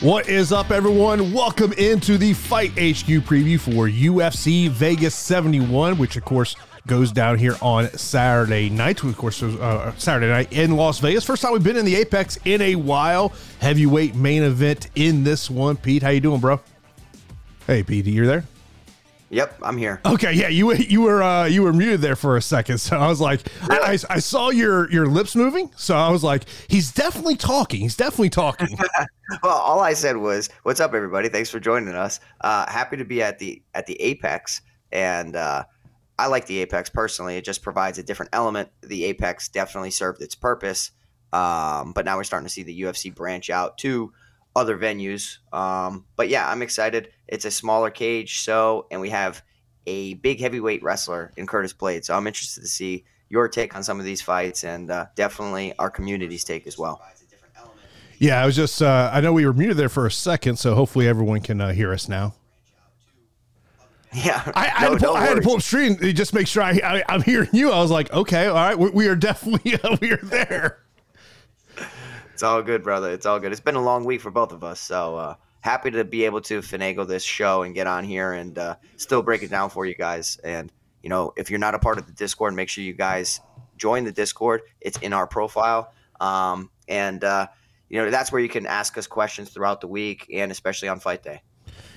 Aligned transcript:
What 0.00 0.30
is 0.30 0.52
up, 0.52 0.70
everyone? 0.70 1.34
Welcome 1.34 1.74
into 1.74 2.16
the 2.16 2.32
Fight 2.32 2.70
HQ 2.70 3.26
preview 3.26 3.60
for 3.60 3.86
UFC 3.86 4.70
Vegas 4.70 5.14
71, 5.14 5.98
which, 5.98 6.16
of 6.16 6.24
course, 6.24 6.56
goes 6.86 7.12
down 7.12 7.38
here 7.38 7.56
on 7.60 7.90
Saturday 7.90 8.70
night. 8.70 9.02
Of 9.02 9.16
course, 9.18 9.42
uh, 9.42 9.92
Saturday 9.98 10.28
night 10.28 10.50
in 10.52 10.76
Las 10.76 10.98
Vegas. 11.00 11.24
First 11.24 11.42
time 11.42 11.52
we've 11.52 11.62
been 11.62 11.76
in 11.76 11.84
the 11.84 11.96
Apex 11.96 12.38
in 12.46 12.62
a 12.62 12.76
while. 12.76 13.34
Heavyweight 13.60 14.14
main 14.14 14.42
event 14.42 14.88
in 14.94 15.22
this 15.24 15.50
one. 15.50 15.76
Pete, 15.76 16.02
how 16.02 16.08
you 16.08 16.20
doing, 16.20 16.40
bro? 16.40 16.60
Hey, 17.66 17.82
Pete, 17.82 18.06
you're 18.06 18.26
there? 18.26 18.44
Yep, 19.32 19.58
I'm 19.62 19.76
here. 19.76 20.00
Okay, 20.04 20.32
yeah, 20.32 20.48
you 20.48 20.74
you 20.74 21.02
were 21.02 21.22
uh, 21.22 21.44
you 21.44 21.62
were 21.62 21.72
muted 21.72 22.00
there 22.00 22.16
for 22.16 22.36
a 22.36 22.42
second, 22.42 22.78
so 22.78 22.98
I 22.98 23.06
was 23.06 23.20
like, 23.20 23.46
really? 23.68 23.80
I, 23.84 23.92
I, 24.10 24.18
saw 24.18 24.50
your 24.50 24.90
your 24.90 25.06
lips 25.06 25.36
moving, 25.36 25.70
so 25.76 25.94
I 25.94 26.10
was 26.10 26.24
like, 26.24 26.46
he's 26.66 26.90
definitely 26.90 27.36
talking. 27.36 27.80
He's 27.80 27.96
definitely 27.96 28.30
talking. 28.30 28.76
well, 29.44 29.56
all 29.56 29.78
I 29.78 29.92
said 29.92 30.16
was, 30.16 30.50
"What's 30.64 30.80
up, 30.80 30.94
everybody? 30.94 31.28
Thanks 31.28 31.48
for 31.48 31.60
joining 31.60 31.94
us. 31.94 32.18
Uh, 32.40 32.68
happy 32.68 32.96
to 32.96 33.04
be 33.04 33.22
at 33.22 33.38
the 33.38 33.62
at 33.72 33.86
the 33.86 33.94
Apex, 34.02 34.62
and 34.90 35.36
uh, 35.36 35.62
I 36.18 36.26
like 36.26 36.46
the 36.46 36.58
Apex 36.58 36.90
personally. 36.90 37.36
It 37.36 37.44
just 37.44 37.62
provides 37.62 37.98
a 37.98 38.02
different 38.02 38.30
element. 38.32 38.68
The 38.82 39.04
Apex 39.04 39.48
definitely 39.48 39.92
served 39.92 40.22
its 40.22 40.34
purpose, 40.34 40.90
um, 41.32 41.92
but 41.92 42.04
now 42.04 42.16
we're 42.16 42.24
starting 42.24 42.48
to 42.48 42.52
see 42.52 42.64
the 42.64 42.80
UFC 42.80 43.14
branch 43.14 43.48
out 43.48 43.78
to 43.78 44.12
other 44.56 44.76
venues. 44.76 45.38
Um, 45.52 46.04
but 46.16 46.28
yeah, 46.28 46.48
I'm 46.48 46.62
excited. 46.62 47.10
It's 47.28 47.44
a 47.44 47.50
smaller 47.50 47.90
cage, 47.90 48.40
so 48.40 48.86
and 48.90 49.00
we 49.00 49.10
have 49.10 49.42
a 49.86 50.14
big 50.14 50.40
heavyweight 50.40 50.82
wrestler 50.82 51.32
in 51.36 51.46
Curtis 51.46 51.72
Blaydes. 51.72 52.06
So 52.06 52.16
I'm 52.16 52.26
interested 52.26 52.60
to 52.60 52.68
see 52.68 53.04
your 53.28 53.48
take 53.48 53.74
on 53.74 53.82
some 53.82 53.98
of 53.98 54.04
these 54.04 54.20
fights 54.20 54.64
and 54.64 54.90
uh, 54.90 55.06
definitely 55.14 55.72
our 55.78 55.90
community's 55.90 56.44
take 56.44 56.66
as 56.66 56.76
well. 56.76 57.00
Yeah, 58.18 58.42
I 58.42 58.44
was 58.44 58.54
just, 58.54 58.82
uh, 58.82 59.10
I 59.12 59.22
know 59.22 59.32
we 59.32 59.46
were 59.46 59.54
muted 59.54 59.78
there 59.78 59.88
for 59.88 60.04
a 60.04 60.10
second, 60.10 60.56
so 60.56 60.74
hopefully 60.74 61.08
everyone 61.08 61.40
can 61.40 61.58
uh, 61.58 61.72
hear 61.72 61.90
us 61.90 62.06
now. 62.06 62.34
Yeah, 64.12 64.42
I, 64.54 64.72
I, 64.76 64.82
no, 64.82 64.90
had, 64.90 64.98
to 64.98 65.06
pull, 65.06 65.16
I 65.16 65.24
had 65.24 65.34
to 65.36 65.40
pull 65.40 65.54
up 65.54 65.62
stream 65.62 65.96
just 65.96 66.34
make 66.34 66.46
sure 66.46 66.62
I, 66.62 67.02
I, 67.08 67.14
am 67.14 67.22
hearing 67.22 67.48
you. 67.52 67.70
I 67.70 67.80
was 67.80 67.90
like, 67.90 68.12
okay, 68.12 68.48
all 68.48 68.56
right, 68.56 68.78
we, 68.78 68.90
we 68.90 69.08
are 69.08 69.14
definitely 69.14 69.78
we 70.02 70.12
are 70.12 70.16
there. 70.18 70.80
It's 72.40 72.44
all 72.44 72.62
good, 72.62 72.82
brother. 72.82 73.10
It's 73.10 73.26
all 73.26 73.38
good. 73.38 73.52
It's 73.52 73.60
been 73.60 73.74
a 73.74 73.82
long 73.82 74.06
week 74.06 74.22
for 74.22 74.30
both 74.30 74.52
of 74.52 74.64
us, 74.64 74.80
so 74.80 75.14
uh, 75.14 75.34
happy 75.60 75.90
to 75.90 76.04
be 76.04 76.24
able 76.24 76.40
to 76.40 76.60
finagle 76.60 77.06
this 77.06 77.22
show 77.22 77.64
and 77.64 77.74
get 77.74 77.86
on 77.86 78.02
here 78.02 78.32
and 78.32 78.56
uh, 78.56 78.76
still 78.96 79.20
break 79.20 79.42
it 79.42 79.50
down 79.50 79.68
for 79.68 79.84
you 79.84 79.94
guys. 79.94 80.38
And 80.42 80.72
you 81.02 81.10
know, 81.10 81.34
if 81.36 81.50
you're 81.50 81.58
not 81.58 81.74
a 81.74 81.78
part 81.78 81.98
of 81.98 82.06
the 82.06 82.12
Discord, 82.12 82.54
make 82.54 82.70
sure 82.70 82.82
you 82.82 82.94
guys 82.94 83.42
join 83.76 84.04
the 84.04 84.12
Discord. 84.12 84.62
It's 84.80 84.96
in 85.00 85.12
our 85.12 85.26
profile, 85.26 85.92
um, 86.18 86.70
and 86.88 87.22
uh, 87.22 87.48
you 87.90 87.98
know 87.98 88.10
that's 88.10 88.32
where 88.32 88.40
you 88.40 88.48
can 88.48 88.64
ask 88.64 88.96
us 88.96 89.06
questions 89.06 89.50
throughout 89.50 89.82
the 89.82 89.88
week 89.88 90.26
and 90.32 90.50
especially 90.50 90.88
on 90.88 90.98
fight 90.98 91.22
day. 91.22 91.42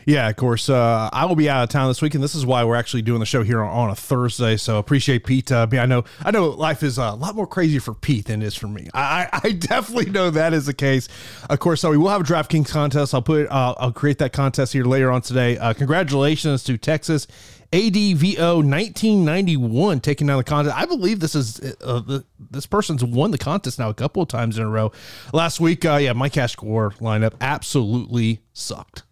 Yeah, 0.06 0.30
of 0.30 0.36
course. 0.36 0.70
Uh, 0.70 1.10
I 1.12 1.26
will 1.26 1.36
be 1.36 1.50
out 1.50 1.64
of 1.64 1.70
town 1.70 1.88
this 1.90 2.02
week, 2.02 2.16
and 2.16 2.24
this 2.24 2.36
is 2.36 2.46
why 2.46 2.64
we're 2.64 2.76
actually 2.76 3.02
doing 3.02 3.20
the 3.20 3.26
show 3.26 3.44
here 3.44 3.62
on, 3.62 3.70
on 3.70 3.90
a 3.90 3.96
Thursday. 3.96 4.58
So 4.58 4.78
appreciate 4.78 5.26
Pete. 5.26 5.52
Uh, 5.52 5.68
I 5.72 5.86
know, 5.86 6.04
I 6.24 6.32
know, 6.32 6.50
life 6.50 6.84
is 6.84 6.98
a 6.98 7.12
lot 7.14 7.36
more 7.36 7.48
crazy 7.48 7.80
for 7.80 7.94
Pete 7.94 8.26
than 8.26 8.42
it 8.42 8.46
is 8.46 8.56
for 8.56 8.68
me. 8.68 8.90
I, 8.94 9.30
I 9.44 9.52
definitely 9.60 10.12
know 10.12 10.30
that 10.30 10.54
is 10.54 10.66
the 10.66 10.74
case. 10.74 11.08
Of 11.50 11.60
course, 11.60 11.82
so 11.82 11.92
we 11.92 11.98
will 11.98 12.10
have 12.10 12.22
a 12.22 12.24
DraftKings 12.24 12.70
contest. 12.70 13.14
I'll 13.14 13.22
put, 13.22 13.48
uh, 13.50 13.76
I'll 13.78 13.92
create 13.92 14.18
that 14.20 14.34
contest 14.34 14.74
here 14.74 14.86
later 14.86 15.12
on 15.12 15.22
today. 15.22 15.58
Uh, 15.58 15.74
congratulations 15.74 16.64
to 16.66 16.78
Texas 16.78 17.28
ADVO 17.74 18.58
1991 18.58 20.00
taking 20.00 20.28
down 20.28 20.38
the 20.38 20.44
contest. 20.44 20.78
I 20.78 20.86
believe 20.86 21.20
this 21.20 21.34
is 21.34 21.60
uh, 21.82 22.02
the, 22.02 22.24
this 22.52 22.68
person's 22.68 23.04
won 23.04 23.32
the 23.32 23.38
contest 23.40 23.80
now 23.80 23.90
a 23.90 23.96
couple 23.96 24.22
of 24.22 24.30
times 24.30 24.60
in 24.60 24.64
a 24.64 24.70
row. 24.70 24.92
Last 25.34 25.60
week, 25.60 25.84
uh, 25.84 25.96
yeah, 25.96 26.14
my 26.14 26.30
cash 26.30 26.52
score 26.54 26.92
lineup 27.00 27.34
absolutely 27.42 28.42
sucked. 28.54 29.04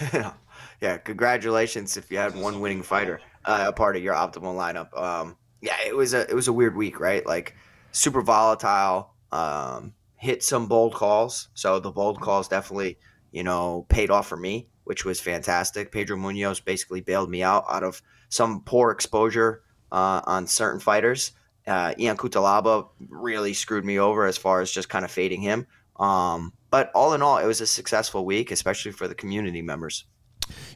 yeah, 0.80 0.98
congratulations 0.98 1.96
if 1.96 2.10
you 2.10 2.18
had 2.18 2.36
one 2.36 2.60
winning 2.60 2.82
fighter 2.82 3.20
uh, 3.48 3.64
a 3.68 3.72
part 3.72 3.96
of 3.96 4.02
your 4.02 4.14
optimal 4.14 4.54
lineup. 4.54 4.96
Um, 4.96 5.36
yeah, 5.60 5.76
it 5.86 5.96
was 5.96 6.14
a 6.14 6.28
it 6.28 6.34
was 6.34 6.48
a 6.48 6.52
weird 6.52 6.76
week, 6.76 7.00
right? 7.00 7.24
Like 7.26 7.56
super 7.92 8.20
volatile. 8.20 9.14
Um, 9.32 9.94
hit 10.16 10.42
some 10.42 10.66
bold 10.66 10.94
calls, 10.94 11.48
so 11.54 11.80
the 11.80 11.90
bold 11.90 12.20
calls 12.20 12.46
definitely 12.46 12.98
you 13.32 13.42
know 13.42 13.86
paid 13.88 14.10
off 14.10 14.28
for 14.28 14.36
me, 14.36 14.68
which 14.84 15.04
was 15.04 15.18
fantastic. 15.18 15.90
Pedro 15.90 16.16
Munoz 16.16 16.60
basically 16.60 17.00
bailed 17.00 17.30
me 17.30 17.42
out 17.42 17.64
out 17.68 17.82
of 17.82 18.02
some 18.28 18.62
poor 18.62 18.90
exposure 18.90 19.62
uh, 19.90 20.20
on 20.24 20.46
certain 20.46 20.80
fighters. 20.80 21.32
Uh, 21.66 21.94
Ion 21.98 22.16
Cutelaba 22.16 22.88
really 23.08 23.52
screwed 23.52 23.84
me 23.84 23.98
over 23.98 24.26
as 24.26 24.38
far 24.38 24.60
as 24.60 24.70
just 24.70 24.88
kind 24.88 25.04
of 25.04 25.10
fading 25.10 25.42
him. 25.42 25.66
Um, 25.96 26.52
but 26.70 26.90
all 26.94 27.14
in 27.14 27.22
all, 27.22 27.38
it 27.38 27.46
was 27.46 27.60
a 27.60 27.66
successful 27.66 28.24
week, 28.24 28.50
especially 28.50 28.92
for 28.92 29.08
the 29.08 29.14
community 29.14 29.62
members. 29.62 30.04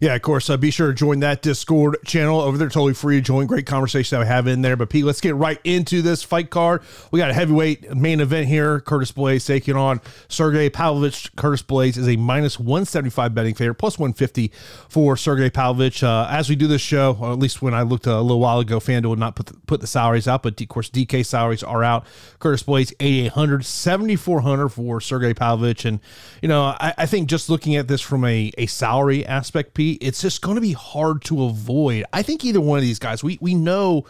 Yeah, 0.00 0.14
of 0.14 0.22
course. 0.22 0.50
Uh, 0.50 0.56
be 0.56 0.70
sure 0.70 0.88
to 0.88 0.94
join 0.94 1.20
that 1.20 1.42
Discord 1.42 1.98
channel 2.04 2.40
over 2.40 2.58
there. 2.58 2.68
Totally 2.68 2.94
free 2.94 3.16
to 3.16 3.20
join. 3.22 3.46
Great 3.46 3.66
conversation 3.66 4.18
that 4.18 4.24
we 4.24 4.28
have 4.28 4.46
in 4.46 4.62
there. 4.62 4.76
But 4.76 4.90
Pete, 4.90 5.04
let's 5.04 5.20
get 5.20 5.34
right 5.34 5.60
into 5.64 6.02
this 6.02 6.22
fight 6.22 6.50
card. 6.50 6.82
We 7.10 7.18
got 7.18 7.30
a 7.30 7.34
heavyweight 7.34 7.94
main 7.94 8.20
event 8.20 8.48
here. 8.48 8.80
Curtis 8.80 9.12
Blaydes 9.12 9.46
taking 9.46 9.76
on 9.76 10.00
Sergey 10.28 10.70
Pavlovich. 10.70 11.34
Curtis 11.36 11.62
Blaydes 11.62 11.96
is 11.96 12.08
a 12.08 12.16
minus 12.16 12.58
175 12.58 13.34
betting 13.34 13.54
favorite, 13.54 13.76
plus 13.76 13.98
150 13.98 14.50
for 14.88 15.16
Sergey 15.16 15.50
Pavlovich. 15.50 16.02
Uh, 16.02 16.26
as 16.30 16.48
we 16.48 16.56
do 16.56 16.66
this 16.66 16.82
show, 16.82 17.16
or 17.20 17.32
at 17.32 17.38
least 17.38 17.62
when 17.62 17.74
I 17.74 17.82
looked 17.82 18.06
a 18.06 18.20
little 18.20 18.40
while 18.40 18.58
ago, 18.58 18.78
FanDuel 18.80 19.10
would 19.10 19.18
not 19.18 19.36
put 19.36 19.46
the, 19.46 19.54
put 19.66 19.80
the 19.80 19.86
salaries 19.86 20.26
out, 20.26 20.42
but 20.42 20.60
of 20.60 20.68
course 20.68 20.90
DK 20.90 21.24
salaries 21.24 21.62
are 21.62 21.84
out. 21.84 22.06
Curtis 22.38 22.62
Blaydes 22.62 22.92
8800, 22.98 23.64
7400 23.64 24.68
for 24.68 25.00
Sergey 25.00 25.34
Pavlovich, 25.34 25.84
and 25.84 26.00
you 26.40 26.48
know 26.48 26.64
I, 26.64 26.94
I 26.98 27.06
think 27.06 27.28
just 27.28 27.48
looking 27.48 27.76
at 27.76 27.88
this 27.88 28.00
from 28.00 28.24
a 28.24 28.52
a 28.58 28.66
salary 28.66 29.24
aspect, 29.26 29.61
Pete 29.62 29.98
it's 30.02 30.20
just 30.20 30.42
going 30.42 30.56
to 30.56 30.60
be 30.60 30.72
hard 30.72 31.22
to 31.24 31.44
avoid. 31.44 32.04
I 32.12 32.22
think 32.22 32.44
either 32.44 32.60
one 32.60 32.78
of 32.78 32.82
these 32.82 32.98
guys, 32.98 33.22
we 33.22 33.38
we 33.40 33.54
know 33.54 34.04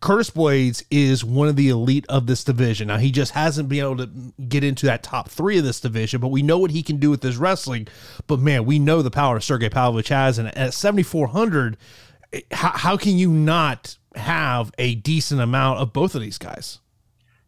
Curtis 0.00 0.30
Blaydes 0.30 0.84
is 0.90 1.24
one 1.24 1.48
of 1.48 1.56
the 1.56 1.68
elite 1.68 2.06
of 2.08 2.26
this 2.26 2.44
division. 2.44 2.88
Now 2.88 2.98
he 2.98 3.10
just 3.10 3.32
hasn't 3.32 3.68
been 3.68 3.80
able 3.80 3.96
to 3.98 4.10
get 4.48 4.64
into 4.64 4.86
that 4.86 5.02
top 5.02 5.28
three 5.28 5.58
of 5.58 5.64
this 5.64 5.80
division, 5.80 6.20
but 6.20 6.28
we 6.28 6.42
know 6.42 6.58
what 6.58 6.70
he 6.70 6.82
can 6.82 6.98
do 6.98 7.10
with 7.10 7.22
his 7.22 7.36
wrestling. 7.36 7.88
But 8.26 8.40
man, 8.40 8.64
we 8.64 8.78
know 8.78 9.02
the 9.02 9.10
power 9.10 9.40
Sergey 9.40 9.68
Pavlovich 9.68 10.08
has, 10.08 10.38
and 10.38 10.56
at 10.56 10.74
seventy 10.74 11.02
four 11.02 11.28
hundred, 11.28 11.76
how, 12.50 12.70
how 12.70 12.96
can 12.96 13.18
you 13.18 13.30
not 13.30 13.96
have 14.14 14.72
a 14.78 14.94
decent 14.96 15.40
amount 15.40 15.80
of 15.80 15.92
both 15.92 16.14
of 16.14 16.20
these 16.20 16.38
guys? 16.38 16.78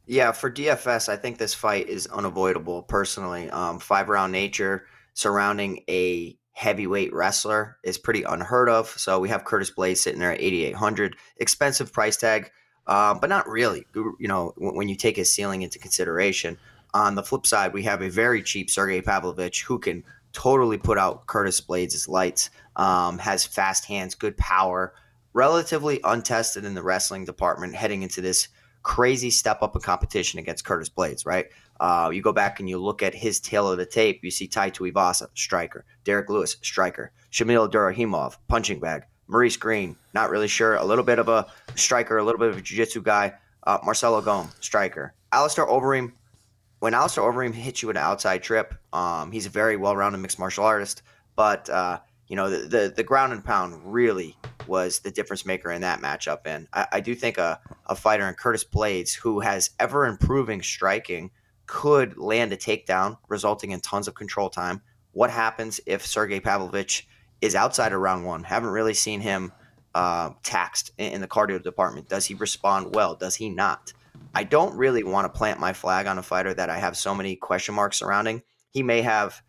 Yeah, 0.07 0.33
for 0.33 0.51
DFS, 0.51 1.09
I 1.09 1.17
think 1.17 1.39
this 1.39 1.55
fight 1.55 1.89
is 1.89 2.09
unavoidable. 2.09 2.83
Personally, 2.83 3.49
um, 3.51 3.79
five 3.79 4.09
round 4.09 4.33
nature 4.33 4.87
surrounding 5.15 5.85
a 5.89 6.37
heavyweight 6.61 7.11
wrestler 7.15 7.79
is 7.83 7.97
pretty 7.97 8.23
unheard 8.23 8.69
of. 8.69 8.87
So 8.91 9.19
we 9.19 9.31
have 9.31 9.47
Curtis 9.47 9.71
Blaydes 9.71 9.97
sitting 9.97 10.21
there 10.21 10.33
at 10.33 10.43
8,800, 10.43 11.17
expensive 11.39 11.91
price 11.91 12.19
tag, 12.19 12.51
uh, 12.87 13.15
but 13.15 13.31
not 13.31 13.49
really. 13.49 13.87
You 13.95 14.29
know, 14.29 14.53
when 14.59 14.87
you 14.87 14.95
take 14.95 15.17
his 15.17 15.33
ceiling 15.33 15.63
into 15.63 15.79
consideration. 15.79 16.59
On 16.93 17.15
the 17.15 17.23
flip 17.23 17.47
side, 17.47 17.73
we 17.73 17.85
have 17.85 18.03
a 18.03 18.11
very 18.11 18.43
cheap 18.43 18.69
Sergey 18.69 19.01
Pavlovich 19.01 19.63
who 19.63 19.79
can 19.79 20.05
totally 20.35 20.77
put 20.77 20.99
out 20.99 21.27
Curtis 21.27 21.63
Blaydes' 21.63 22.09
lights. 22.09 22.51
Um, 22.77 23.17
has 23.19 23.47
fast 23.47 23.87
hands, 23.87 24.15
good 24.15 24.37
power, 24.37 24.93
relatively 25.33 25.99
untested 26.05 26.67
in 26.67 26.75
the 26.75 26.83
wrestling 26.83 27.25
department 27.25 27.75
heading 27.75 28.03
into 28.03 28.21
this 28.21 28.49
crazy 28.83 29.31
step 29.31 29.63
up 29.63 29.77
in 29.77 29.81
competition 29.81 30.39
against 30.39 30.67
Curtis 30.67 30.91
Blaydes, 30.91 31.25
right? 31.25 31.47
Uh, 31.81 32.11
you 32.13 32.21
go 32.21 32.33
back 32.33 32.61
and 32.61 32.69
you 32.69 32.79
look 32.79 33.03
at 33.03 33.15
his 33.15 33.41
tale 33.41 33.71
of 33.73 33.79
the 33.79 33.87
tape, 33.87 34.21
you 34.23 34.31
see 34.31 34.47
Tai 34.47 34.71
Tuivasa, 34.71 35.29
striker, 35.35 35.87
Derrick 36.05 36.29
Lewis, 36.29 36.59
striker, 36.61 37.11
Shamil 37.33 37.67
Abdurakhimov, 37.67 38.37
punching 38.49 38.81
bag, 38.81 39.05
Maurice 39.27 39.57
Greene, 39.57 39.97
not 40.13 40.29
really 40.29 40.47
sure, 40.47 40.77
a 40.77 40.85
little 40.85 41.05
bit 41.05 41.19
of 41.19 41.29
a 41.31 41.47
striker, 41.77 42.19
a 42.19 42.23
little 42.23 42.39
bit 42.39 42.51
of 42.51 42.59
a 42.59 42.61
jiu-jitsu 42.61 43.01
guy, 43.01 43.33
uh, 43.67 43.79
Marcelo 43.83 44.21
Golm, 44.21 44.51
striker, 44.61 45.15
Alistair 45.33 45.67
Overeem. 45.67 46.13
When 46.81 46.93
Alistair 46.93 47.25
Overeem 47.25 47.55
hits 47.55 47.81
you 47.81 47.89
with 47.89 47.97
an 47.97 48.03
outside 48.03 48.43
trip, 48.43 48.75
um, 48.93 49.33
he's 49.33 49.47
a 49.47 49.51
very 49.51 49.77
well-rounded 49.77 50.19
mixed 50.19 50.39
martial 50.39 50.65
artist, 50.65 51.03
but 51.35 51.71
uh, 51.71 51.99
you 52.31 52.37
know, 52.37 52.49
the, 52.49 52.69
the, 52.69 52.93
the 52.95 53.03
ground 53.03 53.33
and 53.33 53.45
pound 53.45 53.81
really 53.85 54.37
was 54.67 55.01
the 55.01 55.11
difference 55.11 55.45
maker 55.45 55.73
in 55.73 55.81
that 55.81 56.01
matchup. 56.01 56.41
And 56.45 56.69
I, 56.73 56.87
I 56.93 57.01
do 57.01 57.15
think 57.15 57.39
a, 57.39 57.59
a 57.87 57.97
fighter 57.97 58.29
in 58.29 58.35
Curtis 58.35 58.65
Blaydes 58.65 59.15
who 59.15 59.41
has 59.41 59.71
ever 59.81 60.07
improving 60.07 60.63
striking, 60.63 61.31
could 61.71 62.19
land 62.19 62.53
a 62.53 62.57
takedown, 62.57 63.17
resulting 63.29 63.71
in 63.71 63.79
tons 63.79 64.09
of 64.09 64.15
control 64.15 64.51
time. 64.51 64.83
What 65.13 65.31
happens 65.31 65.81
if 65.87 66.05
Sergey 66.05 66.41
Pavlovich 66.41 67.07
is 67.41 67.55
outside 67.55 67.93
of 67.93 68.01
round 68.01 68.27
one? 68.27 68.43
Haven't 68.43 68.71
really 68.71 68.93
seen 68.93 69.21
him 69.21 69.53
uh, 69.95 70.31
taxed 70.43 70.91
in, 70.99 71.21
the 71.21 71.29
cardio 71.29 71.63
department. 71.63 72.09
Does 72.09 72.27
he 72.27 72.35
respond 72.35 72.93
well? 72.97 73.15
Does 73.15 73.37
he 73.37 73.49
not? 73.49 73.93
I 74.35 74.43
don't 74.43 74.77
really 74.77 75.05
want 75.05 75.33
to 75.33 75.39
plant 75.39 75.61
my 75.61 75.73
flag 75.73 76.09
on 76.09 76.19
a 76.19 76.25
fighter 76.25 76.53
that 76.53 76.71
I 76.71 76.79
have 76.79 76.97
so 76.97 77.15
many 77.15 77.37
question 77.37 77.77
marks 77.77 77.99
surrounding. 77.99 78.43
He 78.73 78.83
may 78.83 79.03
have 79.03 79.41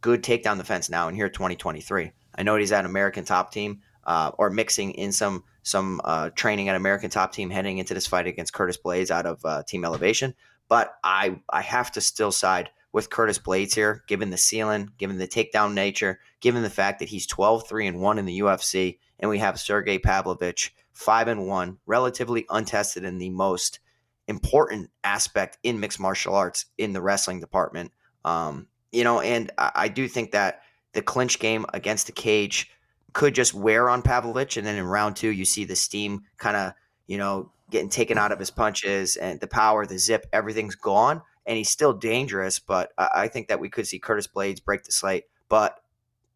good 0.00 0.22
takedown 0.22 0.58
defense 0.58 0.88
now 0.88 1.08
in 1.08 1.16
here 1.16 1.28
2023. 1.28 2.12
I 2.36 2.42
know 2.44 2.54
he's 2.54 2.70
at 2.70 2.84
American 2.84 3.24
Top 3.24 3.52
Team 3.52 3.80
uh, 4.04 4.30
or 4.38 4.48
mixing 4.48 4.92
in 4.92 5.10
some 5.10 5.42
some 5.64 6.00
uh, 6.04 6.30
training 6.30 6.68
at 6.68 6.76
American 6.76 7.10
Top 7.10 7.32
Team 7.32 7.50
heading 7.50 7.78
into 7.78 7.94
this 7.94 8.06
fight 8.06 8.28
against 8.28 8.52
Curtis 8.52 8.78
Blaydes 8.78 9.10
out 9.10 9.26
of 9.26 9.44
uh, 9.44 9.64
Team 9.64 9.84
Elevation. 9.84 10.34
But 10.74 10.96
I 11.04 11.36
I 11.48 11.60
have 11.60 11.92
to 11.92 12.00
still 12.00 12.32
side 12.32 12.68
with 12.92 13.08
Curtis 13.08 13.38
Blaydes 13.38 13.76
here, 13.76 14.02
given 14.08 14.30
the 14.30 14.36
ceiling, 14.36 14.90
given 14.98 15.18
the 15.18 15.28
takedown 15.28 15.72
nature, 15.72 16.18
given 16.40 16.64
the 16.64 16.68
fact 16.68 16.98
that 16.98 17.08
he's 17.08 17.28
12 17.28 17.68
3 17.68 17.86
and 17.86 18.00
1 18.00 18.18
in 18.18 18.24
the 18.24 18.40
UFC, 18.40 18.98
and 19.20 19.30
we 19.30 19.38
have 19.38 19.60
Sergey 19.60 20.00
Pavlovich 20.00 20.74
5 20.90 21.28
and 21.28 21.46
1, 21.46 21.78
relatively 21.86 22.44
untested 22.50 23.04
in 23.04 23.18
the 23.18 23.30
most 23.30 23.78
important 24.26 24.90
aspect 25.04 25.58
in 25.62 25.78
mixed 25.78 26.00
martial 26.00 26.34
arts 26.34 26.66
in 26.76 26.92
the 26.92 27.00
wrestling 27.00 27.38
department. 27.38 27.92
Um, 28.24 28.66
you 28.90 29.04
know, 29.04 29.20
and 29.20 29.52
I, 29.56 29.70
I 29.76 29.88
do 29.88 30.08
think 30.08 30.32
that 30.32 30.62
the 30.92 31.02
clinch 31.02 31.38
game 31.38 31.66
against 31.72 32.06
the 32.06 32.12
cage 32.12 32.68
could 33.12 33.36
just 33.36 33.54
wear 33.54 33.88
on 33.88 34.02
Pavlovich, 34.02 34.56
and 34.56 34.66
then 34.66 34.74
in 34.74 34.84
round 34.84 35.14
two, 35.14 35.30
you 35.30 35.44
see 35.44 35.64
the 35.64 35.76
steam 35.76 36.24
kind 36.36 36.56
of, 36.56 36.72
you 37.06 37.18
know, 37.18 37.50
getting 37.70 37.88
taken 37.88 38.18
out 38.18 38.32
of 38.32 38.38
his 38.38 38.50
punches 38.50 39.16
and 39.16 39.40
the 39.40 39.46
power, 39.46 39.86
the 39.86 39.98
zip, 39.98 40.26
everything's 40.32 40.74
gone, 40.74 41.22
and 41.46 41.56
he's 41.56 41.70
still 41.70 41.92
dangerous. 41.92 42.58
But 42.58 42.92
I, 42.98 43.28
think 43.28 43.48
that 43.48 43.60
we 43.60 43.68
could 43.68 43.86
see 43.86 43.98
Curtis 43.98 44.28
Blaydes 44.28 44.64
break 44.64 44.84
the 44.84 44.92
slate. 44.92 45.24
But 45.48 45.80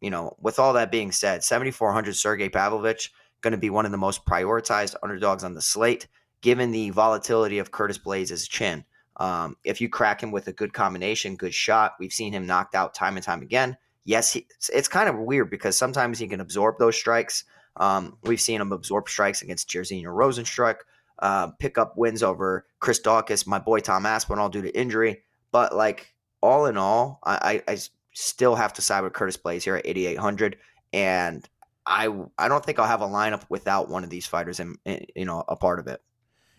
you 0.01 0.11
know, 0.11 0.37
with 0.41 0.59
all 0.59 0.73
that 0.75 0.93
being 0.93 1.13
said, 1.13 1.43
7,400 1.43 2.15
Sergey 2.15 2.49
Pavlovich 2.49 3.13
going 3.41 3.53
to 3.53 3.59
be 3.59 3.71
one 3.71 3.85
of 3.85 3.93
the 3.93 3.99
most 3.99 4.25
prioritized 4.25 4.95
underdogs 5.03 5.45
on 5.45 5.55
the 5.55 5.63
slate, 5.63 6.09
given 6.41 6.71
the 6.71 6.91
volatility 6.91 7.59
of 7.59 7.71
Curtis 7.71 7.99
Blaydes' 7.99 8.49
chin. 8.49 8.85
Um, 9.17 9.57
if 9.65 9.81
you 9.81 9.89
crack 9.89 10.23
him 10.23 10.31
with 10.31 10.47
a 10.47 10.53
good 10.53 10.73
combination, 10.73 11.37
good 11.37 11.55
shot, 11.55 11.95
we've 11.99 12.13
seen 12.13 12.33
him 12.33 12.47
knocked 12.47 12.75
out 12.75 12.95
time 12.95 13.17
and 13.17 13.25
time 13.25 13.43
again. 13.43 13.77
Yes, 14.05 14.33
he, 14.33 14.47
it's 14.73 14.89
kind 14.89 15.09
of 15.09 15.19
weird 15.19 15.51
because 15.51 15.77
sometimes 15.77 16.19
he 16.19 16.29
can 16.29 16.41
absorb 16.41 16.79
those 16.79 16.97
strikes. 16.97 17.45
Um, 17.79 18.19
we've 18.23 18.41
seen 18.41 18.61
him 18.61 18.73
absorb 18.73 19.09
strikes 19.09 19.43
against 19.43 19.69
Jairzinho 19.69 20.05
Rozenstruik, 20.05 20.77
uh, 21.21 21.49
pick 21.59 21.79
up 21.79 21.97
wins 21.97 22.23
over 22.23 22.67
Chris 22.81 23.01
Daukaus, 23.01 23.47
my 23.47 23.59
boy 23.59 23.81
Tom 23.81 24.07
Aspinall 24.07 24.49
due 24.49 24.63
to 24.63 24.79
injury. 24.79 25.23
But 25.53 25.75
like 25.75 26.15
all 26.41 26.67
in 26.67 26.77
all, 26.77 27.21
I, 27.25 27.63
I, 27.69 27.73
I 27.73 27.79
still 28.13 28.55
have 28.55 28.73
to 28.75 28.83
side 28.83 29.03
with 29.03 29.13
Curtis 29.13 29.37
Blaydes 29.37 29.63
here 29.63 29.77
at 29.77 29.87
8,800. 29.87 30.57
And 30.93 31.49
I 31.89 32.15
I 32.37 32.49
don't 32.49 32.65
think 32.65 32.79
I'll 32.79 32.87
have 32.87 33.01
a 33.01 33.07
lineup 33.07 33.45
without 33.49 33.89
one 33.89 34.05
of 34.05 34.11
these 34.11 34.27
fighters 34.27 34.61
and 34.61 34.79
you 34.85 35.25
know 35.25 35.43
a 35.49 35.57
part 35.57 35.81
of 35.81 35.87
it. 35.87 36.03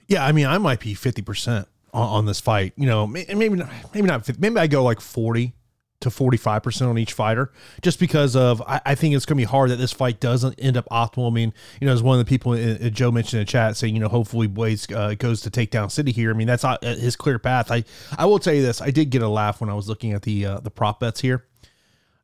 Yeah, 0.08 0.26
I 0.26 0.32
mean, 0.32 0.48
I 0.48 0.58
might 0.58 0.80
be 0.80 0.96
fifty 0.96 1.22
percent 1.22 1.68
on, 1.94 2.26
this 2.26 2.40
fight. 2.40 2.74
You 2.76 2.88
know, 2.88 3.06
maybe 3.08 3.50
not, 3.50 3.70
maybe 3.94 4.08
not. 4.08 4.26
50, 4.26 4.42
maybe 4.42 4.60
I 4.60 4.68
go 4.68 4.84
like 4.84 5.00
forty 5.00 5.54
to 6.02 6.10
forty 6.10 6.38
five 6.38 6.64
percent 6.64 6.90
on 6.90 6.98
each 6.98 7.14
fighter, 7.14 7.52
just 7.82 8.00
because 8.00 8.36
of 8.36 8.62
I, 8.62 8.82
I 8.86 8.96
think 8.96 9.16
it's 9.16 9.26
going 9.26 9.38
to 9.38 9.42
be 9.42 9.46
hard 9.46 9.70
that 9.72 9.78
this 9.78 9.92
fight 9.92 10.20
doesn't 10.20 10.56
end 10.60 10.78
up 10.78 10.88
optimal. 10.92 11.30
I 11.30 11.34
mean, 11.34 11.54
you 11.80 11.88
know, 11.88 11.94
as 11.94 12.04
one 12.04 12.20
of 12.20 12.26
the 12.26 12.30
people 12.30 12.56
Joe 12.90 13.12
mentioned 13.12 13.40
in 13.40 13.46
the 13.46 13.52
chat 13.52 13.78
saying, 13.78 13.94
you 13.94 14.00
know, 14.00 14.08
hopefully 14.08 14.48
Blaydes 14.48 14.94
uh, 14.96 15.16
goes 15.16 15.42
to 15.42 15.50
take 15.50 15.72
down 15.72 15.90
City 15.90 16.12
here. 16.12 16.32
I 16.32 16.34
mean, 16.34 16.48
that's 16.48 16.64
not 16.64 16.84
uh, 16.84 16.96
his 16.96 17.16
clear 17.16 17.40
path. 17.40 17.72
I 17.72 17.84
I 18.18 18.26
will 18.26 18.40
tell 18.40 18.54
you 18.54 18.62
this: 18.62 18.82
I 18.82 18.92
did 18.92 19.10
get 19.10 19.22
a 19.22 19.30
laugh 19.30 19.62
when 19.62 19.70
I 19.70 19.74
was 19.74 19.88
looking 19.90 20.14
at 20.14 20.24
the 20.24 20.46
uh, 20.46 20.60
the 20.60 20.72
prop 20.72 21.00
bets 21.00 21.22
here. 21.22 21.46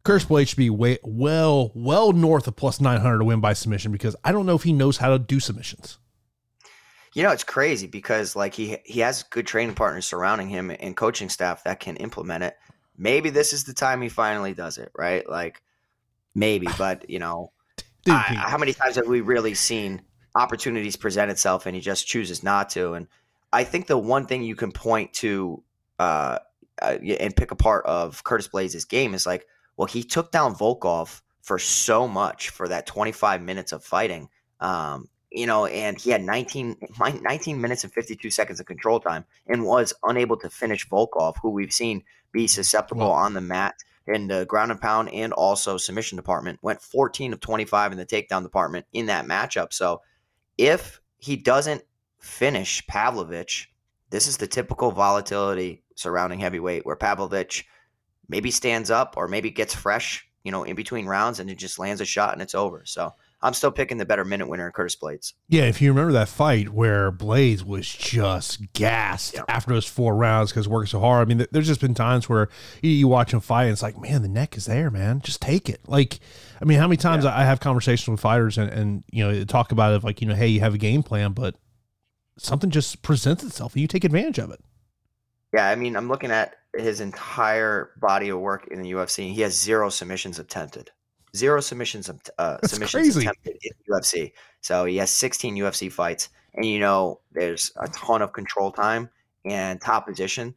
Curse 0.06 0.26
Blaydes 0.26 0.50
should 0.50 0.58
be 0.58 0.70
way, 0.70 1.00
well, 1.04 1.72
well 1.74 2.14
north 2.14 2.48
of 2.48 2.56
plus 2.56 2.80
900 2.80 3.18
to 3.18 3.26
win 3.26 3.42
by 3.42 3.54
submission 3.54 3.92
because 3.92 4.16
I 4.24 4.32
don't 4.32 4.46
know 4.46 4.54
if 4.54 4.62
he 4.62 4.72
knows 4.72 4.98
how 4.98 5.10
to 5.10 5.18
do 5.18 5.40
submissions. 5.40 5.98
You 7.16 7.24
know, 7.24 7.32
it's 7.32 7.44
crazy 7.44 7.88
because 7.88 8.36
like 8.36 8.54
he 8.54 8.78
he 8.86 9.00
has 9.00 9.24
good 9.24 9.48
training 9.48 9.74
partners 9.74 10.06
surrounding 10.06 10.50
him 10.50 10.70
and 10.70 10.96
coaching 10.96 11.30
staff 11.30 11.64
that 11.64 11.80
can 11.80 11.96
implement 11.96 12.44
it. 12.44 12.56
Maybe 12.98 13.30
this 13.30 13.54
is 13.54 13.64
the 13.64 13.74
time 13.74 14.02
he 14.02 14.10
finally 14.10 14.54
does 14.54 14.78
it, 14.78 14.92
right? 14.98 15.28
Like 15.30 15.62
maybe, 16.34 16.68
but 16.78 17.10
you 17.10 17.20
know, 17.20 17.52
how 18.08 18.58
many 18.58 18.74
times 18.74 18.96
have 18.96 19.08
we 19.08 19.22
really 19.22 19.54
seen 19.54 20.02
opportunities 20.36 20.96
present 20.96 21.32
itself 21.32 21.66
and 21.66 21.76
he 21.76 21.82
just 21.82 22.08
chooses 22.08 22.44
not 22.44 22.70
to? 22.72 22.94
And 22.94 23.08
I 23.52 23.64
think 23.64 23.88
the 23.88 23.98
one 23.98 24.26
thing 24.26 24.44
you 24.44 24.56
can 24.56 24.72
point 24.72 25.14
to 25.14 25.64
uh, 26.00 26.40
uh 26.82 26.98
and 27.20 27.36
pick 27.36 27.52
apart 27.52 27.86
of 27.86 28.24
Curtis 28.24 28.50
Blaydes' 28.50 28.88
game 28.88 29.14
is 29.14 29.26
like 29.26 29.46
well, 29.78 29.88
he 29.88 30.04
took 30.04 30.32
down 30.32 30.56
Volkov 30.56 31.22
for 31.42 31.60
so 31.60 32.08
much 32.08 32.50
for 32.50 32.68
that 32.68 32.86
25 32.86 33.42
minutes 33.42 33.72
of 33.72 33.84
fighting. 33.84 34.30
Um, 34.60 35.10
you 35.36 35.46
know, 35.46 35.66
and 35.66 36.00
he 36.00 36.10
had 36.10 36.24
19, 36.24 36.78
19 37.22 37.62
minutes 37.62 37.84
and 37.84 37.94
52 37.94 38.30
seconds 38.30 38.62
of 38.62 38.66
control 38.66 39.02
time 39.02 39.26
and 39.48 39.66
was 39.66 39.94
unable 40.04 40.38
to 40.38 40.50
finish 40.50 40.88
Volkov, 40.88 41.36
who 41.42 41.50
we've 41.50 41.74
seen 41.74 42.02
be 42.32 42.48
susceptible 42.48 43.12
on 43.12 43.34
the 43.34 43.42
mat 43.42 43.76
in 44.08 44.28
the 44.28 44.46
ground 44.46 44.72
and 44.72 44.80
pound 44.80 45.10
and 45.10 45.34
also 45.34 45.78
submission 45.78 46.16
department. 46.16 46.60
Went 46.62 46.82
14 46.82 47.34
of 47.34 47.42
25 47.42 47.92
in 47.92 47.98
the 47.98 48.06
takedown 48.06 48.44
department 48.44 48.86
in 48.94 49.08
that 49.08 49.26
matchup. 49.26 49.74
So 49.74 50.02
if 50.58 51.02
he 51.18 51.36
doesn't 51.36 51.84
finish 52.20 52.86
Pavlovich, 52.88 53.70
this 54.12 54.28
is 54.28 54.38
the 54.38 54.48
typical 54.48 54.92
volatility 54.92 55.84
surrounding 55.96 56.40
heavyweight 56.40 56.86
where 56.86 56.96
Pavlovich 56.96 57.66
maybe 58.30 58.52
stands 58.52 58.90
up 58.90 59.16
or 59.18 59.28
maybe 59.28 59.52
gets 59.52 59.76
fresh, 59.76 60.26
you 60.46 60.52
know, 60.52 60.64
in 60.64 60.78
between 60.78 61.08
rounds 61.08 61.42
and 61.42 61.50
it 61.50 61.58
just 61.58 61.78
lands 61.78 62.00
a 62.00 62.06
shot 62.06 62.32
and 62.32 62.42
it's 62.42 62.56
over. 62.56 62.84
So 62.86 63.12
I'm 63.42 63.54
still 63.54 63.72
picking 63.72 63.98
the 63.98 64.06
better 64.06 64.26
minute 64.26 64.48
winner, 64.48 64.72
Curtis 64.72 64.96
Blaydes. 64.96 65.34
Yeah, 65.48 65.64
if 65.64 65.82
you 65.82 65.92
remember 65.92 66.14
that 66.14 66.30
fight 66.30 66.70
where 66.70 67.12
Blaydes 67.12 67.64
was 67.64 67.88
just 67.88 68.74
gassed 68.74 69.40
after 69.48 69.74
those 69.74 69.86
four 69.86 70.16
rounds 70.16 70.52
because 70.52 70.68
working 70.68 70.88
so 70.88 71.00
hard. 71.00 71.28
I 71.28 71.34
mean, 71.34 71.46
there's 71.52 71.68
just 71.68 71.82
been 71.82 71.94
times 71.94 72.28
where 72.28 72.50
you, 72.82 73.08
watch 73.08 73.34
him 73.34 73.40
fight 73.40 73.66
and 73.66 73.74
it's 73.74 73.84
like, 73.84 74.00
man, 74.00 74.22
the 74.22 74.28
neck 74.28 74.58
is 74.58 74.66
there, 74.66 74.90
man. 74.90 75.22
Just 75.22 75.42
take 75.42 75.70
it. 75.70 75.82
Like, 75.88 76.20
I 76.62 76.66
mean, 76.66 76.80
how 76.80 76.88
many 76.88 76.98
times 76.98 77.24
yeah. 77.24 77.38
I 77.38 77.44
have 77.44 77.60
conversations 77.60 78.08
with 78.08 78.20
fighters 78.20 78.58
and, 78.58 78.72
and, 78.72 79.04
you 79.12 79.24
know, 79.24 79.44
talk 79.44 79.72
about 79.72 79.94
it 79.94 80.04
like, 80.04 80.22
you 80.22 80.28
know, 80.28 80.36
hey, 80.36 80.48
you 80.48 80.62
have 80.62 80.74
a 80.74 80.80
game 80.80 81.04
plan, 81.04 81.34
but 81.34 81.56
something 82.38 82.72
just 82.72 83.02
presents 83.02 83.44
itself 83.44 83.74
and 83.74 83.82
you 83.82 83.88
take 83.88 84.04
advantage 84.04 84.40
of 84.40 84.50
it. 84.50 84.60
Yeah, 85.54 85.70
I 85.70 85.76
mean, 85.76 85.96
I'm 85.96 86.10
looking 86.10 86.32
at 86.32 86.56
his 86.76 87.00
entire 87.00 87.92
body 87.98 88.30
of 88.30 88.40
work 88.40 88.68
in 88.72 88.82
the 88.82 88.92
UFC. 88.92 89.34
He 89.34 89.42
has 89.42 89.60
zero 89.60 89.90
submissions 89.90 90.40
attempted. 90.40 90.90
Zero 91.36 91.60
submissions 91.60 92.10
uh, 92.38 92.58
submissions 92.64 93.14
crazy. 93.14 93.22
attempted 93.22 93.58
in 93.62 93.72
UFC. 93.94 94.32
So 94.62 94.86
he 94.86 94.98
has 94.98 95.12
16 95.12 95.56
UFC 95.56 95.92
fights, 95.92 96.30
and 96.54 96.66
you 96.66 96.80
know 96.80 97.20
there's 97.34 97.72
a 97.80 97.88
ton 97.90 98.22
of 98.22 98.34
control 98.34 98.72
time 98.72 99.10
and 99.44 99.80
top 99.80 100.08
position. 100.08 100.56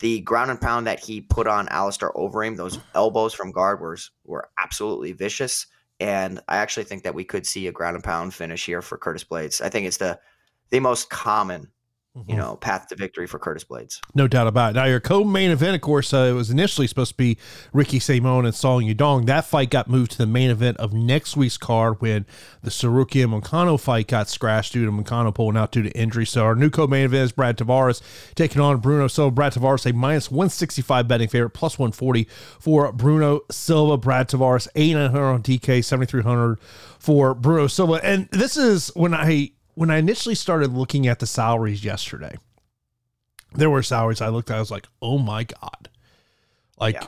The 0.00 0.20
ground 0.20 0.50
and 0.50 0.60
pound 0.60 0.86
that 0.86 0.98
he 1.00 1.20
put 1.20 1.46
on 1.46 1.68
Alistair 1.68 2.10
Overeem, 2.16 2.56
those 2.56 2.78
elbows 2.94 3.34
from 3.34 3.52
guard 3.52 3.80
were 3.80 3.98
were 4.24 4.48
absolutely 4.58 5.12
vicious. 5.12 5.66
And 6.00 6.40
I 6.48 6.56
actually 6.56 6.84
think 6.84 7.04
that 7.04 7.14
we 7.14 7.24
could 7.24 7.46
see 7.46 7.68
a 7.68 7.72
ground 7.72 7.94
and 7.94 8.04
pound 8.04 8.34
finish 8.34 8.66
here 8.66 8.82
for 8.82 8.98
Curtis 8.98 9.24
Blaydes. 9.24 9.60
I 9.60 9.68
think 9.68 9.86
it's 9.86 9.98
the 9.98 10.18
the 10.70 10.80
most 10.80 11.10
common 11.10 11.70
Mm-hmm. 12.16 12.30
you 12.30 12.36
know, 12.36 12.54
path 12.54 12.86
to 12.86 12.94
victory 12.94 13.26
for 13.26 13.40
Curtis 13.40 13.64
Blaydes. 13.64 14.00
No 14.14 14.28
doubt 14.28 14.46
about 14.46 14.70
it. 14.70 14.74
Now, 14.76 14.84
your 14.84 15.00
co-main 15.00 15.50
event, 15.50 15.74
of 15.74 15.80
course, 15.80 16.14
uh, 16.14 16.28
it 16.30 16.32
was 16.32 16.48
initially 16.48 16.86
supposed 16.86 17.10
to 17.10 17.16
be 17.16 17.36
Ricky 17.72 17.98
Simon 17.98 18.44
and 18.44 18.54
Song 18.54 18.84
Yadong. 18.84 19.26
That 19.26 19.46
fight 19.46 19.68
got 19.68 19.88
moved 19.88 20.12
to 20.12 20.18
the 20.18 20.26
main 20.26 20.48
event 20.48 20.76
of 20.76 20.92
next 20.92 21.36
week's 21.36 21.56
card 21.56 22.00
when 22.00 22.24
the 22.62 22.70
Tsarukyan 22.70 23.40
Moicano 23.40 23.80
fight 23.80 24.06
got 24.06 24.28
scratched 24.28 24.74
due 24.74 24.86
to 24.86 24.92
Moicano 24.92 25.34
pulling 25.34 25.56
out 25.56 25.72
due 25.72 25.82
to 25.82 25.90
injury. 25.90 26.24
So 26.24 26.44
our 26.44 26.54
new 26.54 26.70
co-main 26.70 27.06
event 27.06 27.24
is 27.24 27.32
Brad 27.32 27.58
Tavares 27.58 28.00
taking 28.36 28.62
on 28.62 28.78
Bruno 28.78 29.08
Silva. 29.08 29.32
Brad 29.32 29.52
Tavares, 29.54 29.84
a 29.84 29.92
minus 29.92 30.30
165 30.30 31.08
betting 31.08 31.26
favorite, 31.26 31.50
plus 31.50 31.80
140 31.80 32.28
for 32.60 32.92
Bruno 32.92 33.40
Silva. 33.50 33.96
Brad 33.96 34.28
Tavares, 34.28 34.68
8,900 34.76 35.26
on 35.26 35.42
DK, 35.42 35.84
7,300 35.84 36.60
for 37.00 37.34
Bruno 37.34 37.66
Silva. 37.66 37.94
And 38.04 38.28
this 38.30 38.56
is 38.56 38.92
when 38.94 39.14
I 39.14 39.50
when 39.74 39.90
I 39.90 39.98
initially 39.98 40.34
started 40.34 40.72
looking 40.72 41.06
at 41.06 41.18
the 41.18 41.26
salaries 41.26 41.84
yesterday, 41.84 42.36
there 43.54 43.70
were 43.70 43.82
salaries 43.82 44.20
I 44.20 44.28
looked 44.28 44.50
at. 44.50 44.56
I 44.56 44.60
was 44.60 44.70
like, 44.70 44.86
oh 45.00 45.18
my 45.18 45.44
god, 45.44 45.88
like 46.78 46.94
yeah. 46.94 47.06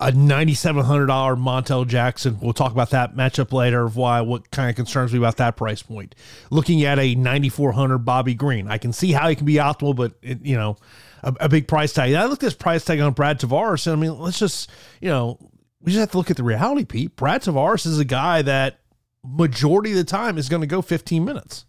a 0.00 0.12
ninety 0.12 0.54
seven 0.54 0.84
hundred 0.84 1.06
dollar 1.06 1.36
Montel 1.36 1.86
Jackson. 1.86 2.38
We'll 2.40 2.52
talk 2.52 2.72
about 2.72 2.90
that 2.90 3.14
matchup 3.14 3.52
later. 3.52 3.84
Of 3.84 3.96
why 3.96 4.20
what 4.20 4.50
kind 4.50 4.70
of 4.70 4.76
concerns 4.76 5.12
me 5.12 5.18
about 5.18 5.36
that 5.38 5.56
price 5.56 5.82
point. 5.82 6.14
Looking 6.50 6.84
at 6.84 6.98
a 6.98 7.14
ninety 7.14 7.48
four 7.48 7.72
hundred 7.72 7.98
Bobby 7.98 8.34
Green, 8.34 8.68
I 8.68 8.78
can 8.78 8.92
see 8.92 9.12
how 9.12 9.28
he 9.28 9.36
can 9.36 9.46
be 9.46 9.54
optimal, 9.54 9.96
but 9.96 10.12
it, 10.22 10.44
you 10.44 10.56
know, 10.56 10.76
a, 11.22 11.34
a, 11.40 11.48
big 11.48 11.68
price 11.68 11.92
tag. 11.92 12.12
I 12.14 12.24
looked 12.24 12.42
at 12.42 12.46
this 12.46 12.54
price 12.54 12.84
tag 12.84 13.00
on 13.00 13.12
Brad 13.12 13.40
Tavares, 13.40 13.86
and 13.86 13.96
I 13.96 14.00
mean, 14.00 14.18
let's 14.18 14.38
just 14.38 14.70
you 15.00 15.08
know, 15.08 15.38
we 15.80 15.92
just 15.92 16.00
have 16.00 16.10
to 16.12 16.18
look 16.18 16.30
at 16.30 16.36
the 16.36 16.44
reality. 16.44 16.84
Pete 16.84 17.16
Brad 17.16 17.42
Tavares 17.42 17.86
is 17.86 17.98
a 17.98 18.04
guy 18.04 18.42
that 18.42 18.80
majority 19.24 19.90
of 19.90 19.96
the 19.96 20.04
time 20.04 20.38
is 20.38 20.48
going 20.48 20.62
to 20.62 20.66
go 20.66 20.82
fifteen 20.82 21.24
minutes. 21.24 21.66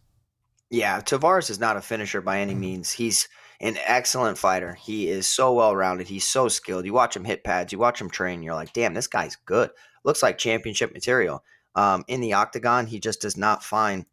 Yeah, 0.74 1.02
Tavares 1.02 1.52
is 1.52 1.60
not 1.60 1.78
a 1.78 1.82
finisher 1.82 2.20
by 2.20 2.40
any 2.40 2.54
mm-hmm. 2.54 2.62
means. 2.62 2.92
He's 2.92 3.30
an 3.62 3.78
excellent 3.86 4.40
fighter. 4.40 4.74
He 4.74 5.08
is 5.08 5.28
so 5.28 5.54
well 5.54 5.76
rounded. 5.76 6.08
He's 6.08 6.24
so 6.28 6.48
skilled. 6.48 6.84
You 6.84 6.94
watch 6.94 7.16
him 7.16 7.26
hit 7.26 7.44
pads, 7.44 7.72
you 7.72 7.78
watch 7.78 8.02
him 8.02 8.10
train, 8.10 8.42
you're 8.42 8.56
like, 8.56 8.74
damn, 8.74 8.96
this 8.96 9.06
guy's 9.06 9.36
good. 9.46 9.70
Looks 10.04 10.24
like 10.24 10.40
championship 10.40 10.92
material. 10.92 11.44
Um, 11.76 12.04
in 12.08 12.22
the 12.22 12.34
octagon, 12.34 12.88
he 12.88 13.00
just 13.00 13.22
does 13.22 13.38
not 13.38 13.64
find, 13.64 14.08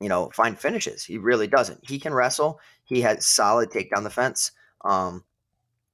you 0.00 0.08
know, 0.08 0.30
find 0.34 0.58
finishes. 0.58 1.04
He 1.04 1.16
really 1.16 1.46
doesn't. 1.46 1.88
He 1.88 2.00
can 2.00 2.12
wrestle. 2.12 2.58
He 2.82 3.02
has 3.02 3.24
solid 3.24 3.70
takedown 3.70 4.02
defense. 4.02 4.50
Um, 4.84 5.22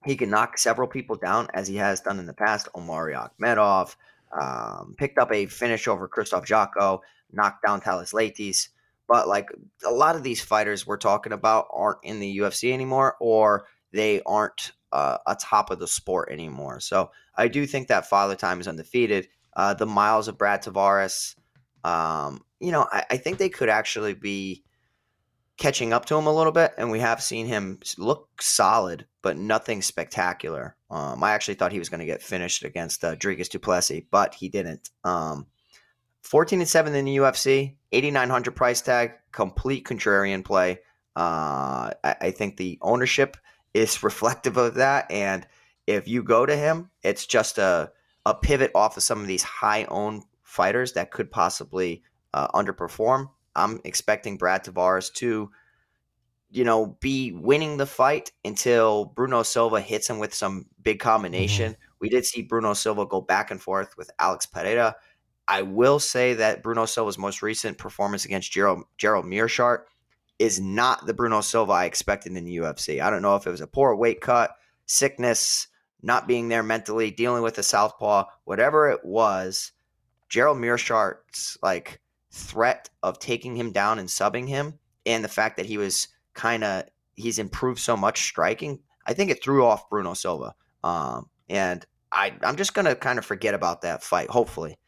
he 0.06 0.16
can 0.16 0.30
knock 0.30 0.56
several 0.56 0.88
people 0.88 1.16
down 1.16 1.48
as 1.52 1.68
he 1.68 1.76
has 1.76 2.00
done 2.00 2.18
in 2.18 2.24
the 2.24 2.32
past. 2.32 2.68
Omari 2.74 3.12
Akhmedov 3.12 3.96
um, 4.32 4.94
picked 4.96 5.18
up 5.18 5.30
a 5.30 5.44
finish 5.44 5.86
over 5.86 6.08
Krzysztof 6.08 6.46
Jotko, 6.46 7.00
knocked 7.32 7.66
down 7.66 7.82
Thales 7.82 8.12
Leites. 8.12 8.68
But 9.08 9.26
like 9.26 9.48
a 9.84 9.90
lot 9.90 10.14
of 10.14 10.22
these 10.22 10.40
fighters 10.40 10.86
we're 10.86 10.98
talking 10.98 11.32
about 11.32 11.66
aren't 11.72 12.04
in 12.04 12.20
the 12.20 12.38
UFC 12.38 12.72
anymore, 12.72 13.16
or 13.18 13.66
they 13.92 14.22
aren't 14.26 14.72
uh, 14.92 15.18
a 15.26 15.34
top 15.34 15.70
of 15.70 15.78
the 15.78 15.88
sport 15.88 16.30
anymore. 16.30 16.78
So 16.80 17.10
I 17.34 17.48
do 17.48 17.66
think 17.66 17.88
that 17.88 18.08
Father 18.08 18.36
Time 18.36 18.60
is 18.60 18.68
undefeated. 18.68 19.28
Uh, 19.56 19.74
the 19.74 19.86
miles 19.86 20.28
of 20.28 20.38
Brad 20.38 20.62
Tavares, 20.62 21.34
um, 21.84 22.44
you 22.60 22.70
know, 22.70 22.86
I, 22.90 23.04
I, 23.10 23.16
think 23.16 23.38
they 23.38 23.48
could 23.48 23.68
actually 23.68 24.14
be 24.14 24.62
catching 25.56 25.92
up 25.92 26.06
to 26.06 26.16
him 26.16 26.26
a 26.26 26.32
little 26.32 26.52
bit, 26.52 26.72
and 26.78 26.90
we 26.90 27.00
have 27.00 27.22
seen 27.22 27.46
him 27.46 27.80
look 27.96 28.40
solid, 28.40 29.06
but 29.22 29.36
nothing 29.36 29.82
spectacular. 29.82 30.76
Um, 30.90 31.22
I 31.24 31.32
actually 31.32 31.54
thought 31.54 31.72
he 31.72 31.78
was 31.78 31.88
going 31.88 32.00
to 32.00 32.06
get 32.06 32.22
finished 32.22 32.64
against 32.64 33.04
uh, 33.04 33.16
Dricus 33.16 33.48
du 33.48 33.58
Plessis, 33.58 34.02
but 34.10 34.34
he 34.34 34.48
didn't. 34.48 34.90
Um, 35.02 35.46
14 36.22 36.60
and 36.60 36.68
7 36.68 36.94
in 36.94 37.04
the 37.04 37.16
UFC, 37.16 37.76
8,900 37.92 38.54
price 38.54 38.80
tag, 38.80 39.12
complete 39.32 39.84
contrarian 39.84 40.44
play. 40.44 40.80
Uh, 41.16 41.90
I, 42.04 42.16
I 42.20 42.30
think 42.30 42.56
the 42.56 42.78
ownership 42.82 43.36
is 43.74 44.02
reflective 44.02 44.56
of 44.56 44.74
that. 44.74 45.10
And 45.10 45.46
if 45.86 46.06
you 46.06 46.22
go 46.22 46.44
to 46.46 46.56
him, 46.56 46.90
it's 47.02 47.26
just 47.26 47.58
a, 47.58 47.90
a 48.26 48.34
pivot 48.34 48.70
off 48.74 48.96
of 48.96 49.02
some 49.02 49.20
of 49.20 49.26
these 49.26 49.42
high 49.42 49.84
owned 49.84 50.24
fighters 50.42 50.92
that 50.92 51.10
could 51.10 51.30
possibly 51.30 52.02
uh, 52.34 52.48
underperform. 52.48 53.30
I'm 53.56 53.80
expecting 53.84 54.36
Brad 54.36 54.64
Tavares 54.64 55.12
to, 55.14 55.50
you 56.50 56.64
know, 56.64 56.96
be 57.00 57.32
winning 57.32 57.76
the 57.76 57.86
fight 57.86 58.32
until 58.44 59.06
Bruno 59.06 59.42
Silva 59.42 59.80
hits 59.80 60.08
him 60.08 60.18
with 60.18 60.34
some 60.34 60.66
big 60.82 61.00
combination. 61.00 61.72
Mm-hmm. 61.72 61.82
We 62.00 62.08
did 62.08 62.24
see 62.24 62.42
Bruno 62.42 62.74
Silva 62.74 63.06
go 63.06 63.20
back 63.20 63.50
and 63.50 63.60
forth 63.60 63.96
with 63.96 64.10
Alex 64.18 64.46
Pereira. 64.46 64.94
I 65.48 65.62
will 65.62 65.98
say 65.98 66.34
that 66.34 66.62
Bruno 66.62 66.84
Silva's 66.84 67.16
most 67.16 67.40
recent 67.40 67.78
performance 67.78 68.26
against 68.26 68.52
Gerald, 68.52 68.84
Gerald 68.98 69.24
Meerschaert 69.24 69.86
is 70.38 70.60
not 70.60 71.06
the 71.06 71.14
Bruno 71.14 71.40
Silva 71.40 71.72
I 71.72 71.84
expected 71.86 72.36
in 72.36 72.44
the 72.44 72.58
UFC. 72.58 73.00
I 73.00 73.08
don't 73.08 73.22
know 73.22 73.34
if 73.34 73.46
it 73.46 73.50
was 73.50 73.62
a 73.62 73.66
poor 73.66 73.96
weight 73.96 74.20
cut, 74.20 74.54
sickness, 74.84 75.66
not 76.02 76.28
being 76.28 76.48
there 76.48 76.62
mentally, 76.62 77.10
dealing 77.10 77.42
with 77.42 77.56
a 77.58 77.62
southpaw, 77.62 78.24
whatever 78.44 78.90
it 78.90 79.04
was. 79.04 79.72
Gerald 80.28 80.58
Meerschaert's 80.58 81.56
like 81.62 82.00
threat 82.30 82.90
of 83.02 83.18
taking 83.18 83.56
him 83.56 83.72
down 83.72 83.98
and 83.98 84.08
subbing 84.08 84.46
him, 84.46 84.78
and 85.06 85.24
the 85.24 85.28
fact 85.28 85.56
that 85.56 85.66
he 85.66 85.78
was 85.78 86.08
kind 86.34 86.62
of 86.62 86.84
he's 87.14 87.38
improved 87.38 87.80
so 87.80 87.96
much 87.96 88.22
striking, 88.22 88.80
I 89.06 89.14
think 89.14 89.30
it 89.30 89.42
threw 89.42 89.64
off 89.64 89.88
Bruno 89.88 90.12
Silva. 90.12 90.54
Um, 90.84 91.30
and 91.48 91.84
I 92.12 92.34
I'm 92.42 92.56
just 92.56 92.74
gonna 92.74 92.94
kind 92.94 93.18
of 93.18 93.24
forget 93.24 93.54
about 93.54 93.80
that 93.80 94.02
fight, 94.04 94.28
hopefully. 94.28 94.78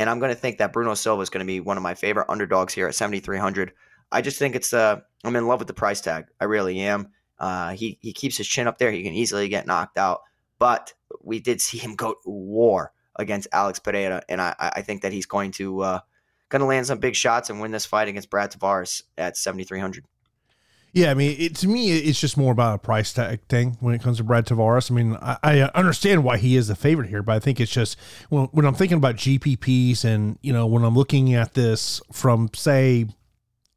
And 0.00 0.08
I'm 0.08 0.18
gonna 0.18 0.34
think 0.34 0.56
that 0.58 0.72
Bruno 0.72 0.94
Silva 0.94 1.20
is 1.20 1.28
gonna 1.28 1.44
be 1.44 1.60
one 1.60 1.76
of 1.76 1.82
my 1.82 1.94
favorite 1.94 2.30
underdogs 2.30 2.72
here 2.72 2.88
at 2.88 2.94
7,300. 2.94 3.72
I 4.10 4.22
just 4.22 4.38
think 4.38 4.56
it's 4.56 4.72
uh 4.72 5.00
I'm 5.24 5.36
in 5.36 5.46
love 5.46 5.60
with 5.60 5.68
the 5.68 5.74
price 5.74 6.00
tag. 6.00 6.24
I 6.40 6.44
really 6.44 6.80
am. 6.80 7.10
Uh, 7.38 7.72
he 7.72 7.98
he 8.00 8.14
keeps 8.14 8.38
his 8.38 8.48
chin 8.48 8.66
up 8.66 8.78
there. 8.78 8.90
He 8.90 9.02
can 9.02 9.12
easily 9.12 9.48
get 9.48 9.66
knocked 9.66 9.98
out, 9.98 10.22
but 10.58 10.94
we 11.22 11.38
did 11.38 11.60
see 11.60 11.76
him 11.76 11.96
go 11.96 12.14
to 12.14 12.30
war 12.30 12.92
against 13.16 13.48
Alex 13.52 13.78
Pereira, 13.78 14.22
and 14.26 14.40
I 14.40 14.54
I 14.58 14.80
think 14.80 15.02
that 15.02 15.12
he's 15.12 15.26
going 15.26 15.50
to 15.52 15.80
uh, 15.80 16.00
going 16.48 16.60
to 16.60 16.66
land 16.66 16.86
some 16.86 16.98
big 16.98 17.14
shots 17.14 17.50
and 17.50 17.60
win 17.60 17.70
this 17.70 17.84
fight 17.84 18.08
against 18.08 18.30
Brad 18.30 18.52
Tavares 18.52 19.02
at 19.18 19.36
7,300. 19.36 20.04
Yeah, 20.92 21.12
I 21.12 21.14
mean, 21.14 21.36
it, 21.38 21.54
to 21.56 21.68
me, 21.68 21.92
it's 21.92 22.20
just 22.20 22.36
more 22.36 22.50
about 22.50 22.74
a 22.74 22.78
price 22.78 23.12
tag 23.12 23.40
thing 23.48 23.76
when 23.80 23.94
it 23.94 24.02
comes 24.02 24.16
to 24.16 24.24
Brad 24.24 24.46
Tavares. 24.46 24.90
I 24.90 24.94
mean, 24.94 25.16
I, 25.22 25.38
I 25.42 25.60
uh, 25.60 25.70
understand 25.74 26.24
why 26.24 26.36
he 26.36 26.56
is 26.56 26.66
the 26.66 26.74
favorite 26.74 27.08
here, 27.08 27.22
but 27.22 27.36
I 27.36 27.38
think 27.38 27.60
it's 27.60 27.70
just 27.70 27.96
when, 28.28 28.46
when 28.46 28.66
I'm 28.66 28.74
thinking 28.74 28.98
about 28.98 29.14
GPPs 29.14 30.04
and, 30.04 30.38
you 30.42 30.52
know, 30.52 30.66
when 30.66 30.84
I'm 30.84 30.96
looking 30.96 31.32
at 31.34 31.54
this 31.54 32.00
from, 32.12 32.50
say, 32.54 33.06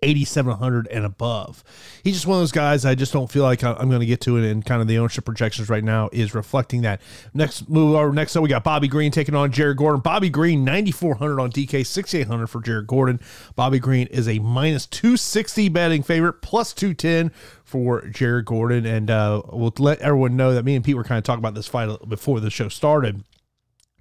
8,700 0.04 0.88
and 0.88 1.06
above. 1.06 1.64
He's 2.04 2.16
just 2.16 2.28
one 2.28 2.38
of 2.38 2.42
those 2.42 2.52
guys 2.52 2.86
I 2.86 2.94
just 2.94 3.14
don't 3.14 3.32
feel 3.32 3.44
like 3.44 3.64
I'm 3.64 3.90
going 3.90 4.02
to 4.02 4.06
get 4.06 4.22
to 4.22 4.38
it. 4.38 4.50
And 4.50 4.66
kind 4.66 4.82
of 4.82 4.88
the 4.88 4.98
ownership 4.98 5.26
projections 5.26 5.70
right 5.70 5.84
now 5.84 6.10
is 6.12 6.36
reflecting 6.36 6.82
that. 6.82 7.02
Next 7.34 7.70
move 7.70 7.96
over. 7.96 8.12
Next 8.12 8.36
up, 8.36 8.44
we 8.44 8.50
got 8.50 8.64
Bobby 8.64 8.88
Green 8.88 9.12
taking 9.12 9.36
on 9.36 9.52
Jared 9.52 9.78
Gordon. 9.78 10.02
Bobby 10.02 10.30
Green, 10.30 10.64
9,400 10.64 11.40
on 11.40 11.52
DK, 11.52 11.86
6,800 11.86 12.48
for 12.48 12.62
Jared 12.62 12.88
Gordon. 12.88 13.20
Bobby 13.56 13.80
Green 13.80 14.08
is 14.08 14.28
a 14.28 14.40
minus 14.40 14.86
260 14.88 15.70
betting 15.70 16.04
favorite, 16.04 16.42
plus 16.42 16.74
210 16.74 17.32
for 17.64 18.06
Jared 18.08 18.46
Gordon. 18.46 18.86
And 18.86 19.10
uh, 19.10 19.42
we'll 19.52 19.74
let 19.80 20.00
everyone 20.00 20.36
know 20.36 20.54
that 20.54 20.66
me 20.66 20.76
and 20.76 20.84
Pete 20.84 20.96
were 20.96 21.04
kind 21.04 21.18
of 21.18 21.24
talking 21.24 21.40
about 21.40 21.56
this 21.56 21.68
fight 21.68 21.98
before 22.08 22.40
the 22.40 22.50
show 22.50 22.68
started 22.68 23.24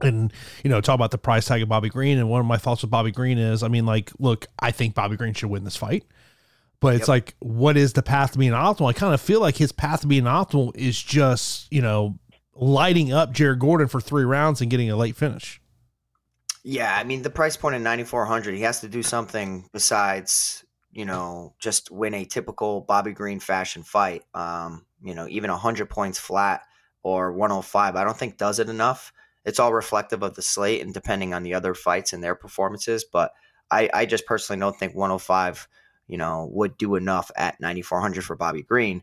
and 0.03 0.33
you 0.63 0.71
know 0.71 0.81
talk 0.81 0.95
about 0.95 1.11
the 1.11 1.19
price 1.19 1.47
tag 1.47 1.63
of 1.63 1.69
Bobby 1.69 1.89
Green. 1.89 2.19
And 2.19 2.29
one 2.29 2.41
of 2.41 2.47
my 2.47 2.57
thoughts 2.57 2.83
with 2.83 2.91
Bobby 2.91 3.11
Green 3.11 3.39
is, 3.39 3.63
I 3.63 3.69
mean, 3.69 3.87
like, 3.87 4.11
look, 4.19 4.47
I 4.59 4.71
think 4.71 4.95
Bobby 4.95 5.17
Green 5.17 5.35
should 5.35 5.51
win 5.51 5.65
this 5.65 5.77
fight, 5.77 6.05
but 6.81 6.95
it's 6.95 7.03
yep. 7.03 7.09
like, 7.09 7.35
what 7.39 7.77
is 7.77 7.93
the 7.93 8.03
path 8.03 8.33
to 8.33 8.39
being 8.39 8.53
optimal? 8.53 8.89
I 8.89 8.93
kind 8.93 9.15
of 9.15 9.21
feel 9.21 9.41
like 9.41 9.57
his 9.57 9.73
path 9.73 10.03
to 10.03 10.07
being 10.07 10.25
optimal 10.25 10.77
is 10.77 11.01
just 11.01 11.73
you 11.73 11.83
know 11.83 12.19
lighting 12.55 13.13
up 13.13 13.33
Jared 13.33 13.59
Gordon 13.59 13.89
for 13.89 14.01
three 14.01 14.25
rounds 14.25 14.61
and 14.61 14.71
getting 14.71 14.91
a 14.91 14.97
late 14.97 15.17
finish. 15.17 15.61
Yeah, 16.65 16.95
I 16.97 17.05
mean 17.05 17.23
the 17.23 17.31
price 17.31 17.57
point 17.57 17.75
at 17.75 17.81
ninety 17.81 18.05
four 18.05 18.25
hundred, 18.25 18.55
he 18.55 18.63
has 18.63 18.81
to 18.81 18.89
do 18.89 19.03
something 19.03 19.69
besides 19.73 20.65
you 20.93 21.05
know 21.05 21.55
just 21.59 21.91
win 21.91 22.15
a 22.15 22.25
typical 22.25 22.83
Bobby 22.83 23.13
Green 23.13 23.41
fashion 23.41 23.83
fight. 23.83 24.23
Um, 24.35 24.87
you 25.03 25.15
know, 25.15 25.27
even 25.29 25.51
hundred 25.51 25.91
points 25.91 26.19
flat 26.19 26.63
or 27.03 27.33
105 27.33 27.97
I 27.97 28.05
don't 28.05 28.17
think 28.17 28.37
does 28.37 28.59
it 28.59 28.69
enough 28.69 29.13
it's 29.45 29.59
all 29.59 29.73
reflective 29.73 30.23
of 30.23 30.35
the 30.35 30.43
slate 30.43 30.83
and 30.83 30.95
depending 30.95 31.35
on 31.35 31.43
the 31.43 31.55
other 31.55 31.75
fights 31.75 32.13
and 32.13 32.23
their 32.23 32.35
performances. 32.35 33.05
But 33.05 33.33
I, 33.71 33.89
I 33.93 34.07
just 34.07 34.27
personally 34.27 34.61
don't 34.61 34.79
think 34.79 34.95
105, 34.95 35.69
you 36.07 36.19
know, 36.19 36.49
would 36.53 36.77
do 36.77 36.95
enough 36.95 37.31
at 37.37 37.61
9,400 37.61 38.25
for 38.25 38.37
Bobby 38.37 38.63
Green. 38.63 39.03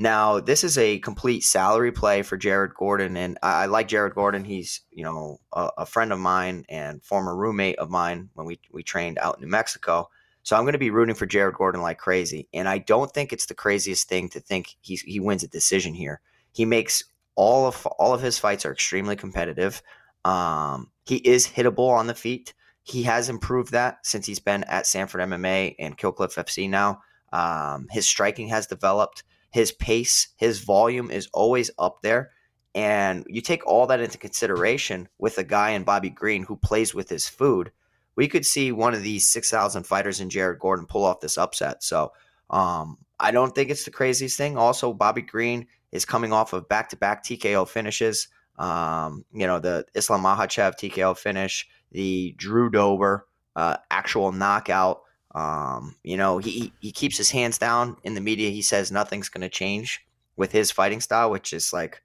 Now, 0.00 0.38
this 0.38 0.62
is 0.62 0.78
a 0.78 1.00
complete 1.00 1.42
salary 1.42 1.90
play 1.90 2.22
for 2.22 2.36
Jared 2.36 2.72
Gordon, 2.74 3.16
and 3.16 3.36
I, 3.42 3.64
I 3.64 3.66
like 3.66 3.88
Jared 3.88 4.14
Gordon. 4.14 4.44
He's, 4.44 4.82
you 4.92 5.02
know, 5.02 5.40
a, 5.52 5.70
a, 5.78 5.86
friend 5.86 6.12
of 6.12 6.20
mine 6.20 6.64
and 6.68 7.02
former 7.02 7.34
roommate 7.34 7.80
of 7.80 7.90
mine 7.90 8.30
when 8.34 8.46
we, 8.46 8.60
we 8.70 8.84
trained 8.84 9.18
out 9.18 9.38
in 9.38 9.40
New 9.42 9.50
Mexico. 9.50 10.08
So 10.44 10.56
I'm 10.56 10.62
going 10.62 10.74
to 10.74 10.78
be 10.78 10.90
rooting 10.90 11.16
for 11.16 11.26
Jared 11.26 11.56
Gordon 11.56 11.82
like 11.82 11.98
crazy. 11.98 12.48
And 12.54 12.68
I 12.68 12.78
don't 12.78 13.12
think 13.12 13.32
it's 13.32 13.46
the 13.46 13.54
craziest 13.54 14.08
thing 14.08 14.28
to 14.30 14.40
think 14.40 14.76
he's, 14.80 15.00
he 15.02 15.18
wins 15.18 15.42
a 15.42 15.48
decision 15.48 15.94
here. 15.94 16.20
He 16.52 16.64
makes 16.64 17.02
all 17.38 17.66
of 17.66 17.86
all 18.00 18.12
of 18.12 18.20
his 18.20 18.36
fights 18.36 18.66
are 18.66 18.72
extremely 18.72 19.14
competitive. 19.14 19.80
Um, 20.24 20.90
he 21.06 21.16
is 21.16 21.46
hittable 21.46 21.88
on 21.88 22.08
the 22.08 22.14
feet. 22.14 22.52
He 22.82 23.04
has 23.04 23.28
improved 23.28 23.72
that 23.72 23.98
since 24.04 24.26
he's 24.26 24.40
been 24.40 24.64
at 24.64 24.88
Sanford 24.88 25.20
MMA 25.20 25.76
and 25.78 25.96
Kill 25.96 26.10
Cliff 26.10 26.34
FC 26.34 26.68
now. 26.68 27.00
Um, 27.32 27.86
his 27.90 28.06
striking 28.06 28.48
has 28.48 28.66
developed. 28.66 29.22
His 29.50 29.70
pace, 29.70 30.28
his 30.36 30.58
volume 30.58 31.12
is 31.12 31.28
always 31.32 31.70
up 31.78 32.02
there. 32.02 32.32
And 32.74 33.24
you 33.28 33.40
take 33.40 33.64
all 33.66 33.86
that 33.86 34.00
into 34.00 34.18
consideration 34.18 35.08
with 35.18 35.38
a 35.38 35.44
guy 35.44 35.70
in 35.70 35.84
Bobby 35.84 36.10
Green 36.10 36.42
who 36.42 36.56
plays 36.56 36.92
with 36.92 37.08
his 37.08 37.28
food. 37.28 37.70
We 38.16 38.26
could 38.26 38.44
see 38.44 38.72
one 38.72 38.94
of 38.94 39.02
these 39.02 39.30
6,000 39.30 39.84
fighters 39.84 40.20
in 40.20 40.28
Jared 40.28 40.58
Gordon 40.58 40.86
pull 40.86 41.04
off 41.04 41.20
this 41.20 41.38
upset. 41.38 41.84
So 41.84 42.12
um, 42.50 42.98
I 43.20 43.30
don't 43.30 43.54
think 43.54 43.70
it's 43.70 43.84
the 43.84 43.92
craziest 43.92 44.36
thing. 44.36 44.56
Also, 44.56 44.92
Bobby 44.92 45.22
Green 45.22 45.68
is 45.92 46.04
coming 46.04 46.32
off 46.32 46.52
of 46.52 46.68
back 46.68 46.88
to 46.90 46.96
back 46.96 47.24
TKO 47.24 47.68
finishes. 47.68 48.28
Um, 48.58 49.24
you 49.32 49.46
know, 49.46 49.58
the 49.58 49.86
Islam 49.94 50.22
Makhachev 50.22 50.74
TKO 50.74 51.16
finish, 51.16 51.68
the 51.92 52.34
Drew 52.36 52.70
Dober 52.70 53.26
uh, 53.56 53.76
actual 53.90 54.32
knockout. 54.32 55.02
Um, 55.34 55.96
you 56.02 56.16
know, 56.16 56.38
he, 56.38 56.72
he 56.80 56.90
keeps 56.90 57.16
his 57.16 57.30
hands 57.30 57.58
down 57.58 57.96
in 58.02 58.14
the 58.14 58.20
media. 58.20 58.50
He 58.50 58.62
says 58.62 58.90
nothing's 58.90 59.28
going 59.28 59.42
to 59.42 59.48
change 59.48 60.00
with 60.36 60.52
his 60.52 60.70
fighting 60.70 61.00
style, 61.00 61.30
which 61.30 61.52
is 61.52 61.72
like, 61.72 62.02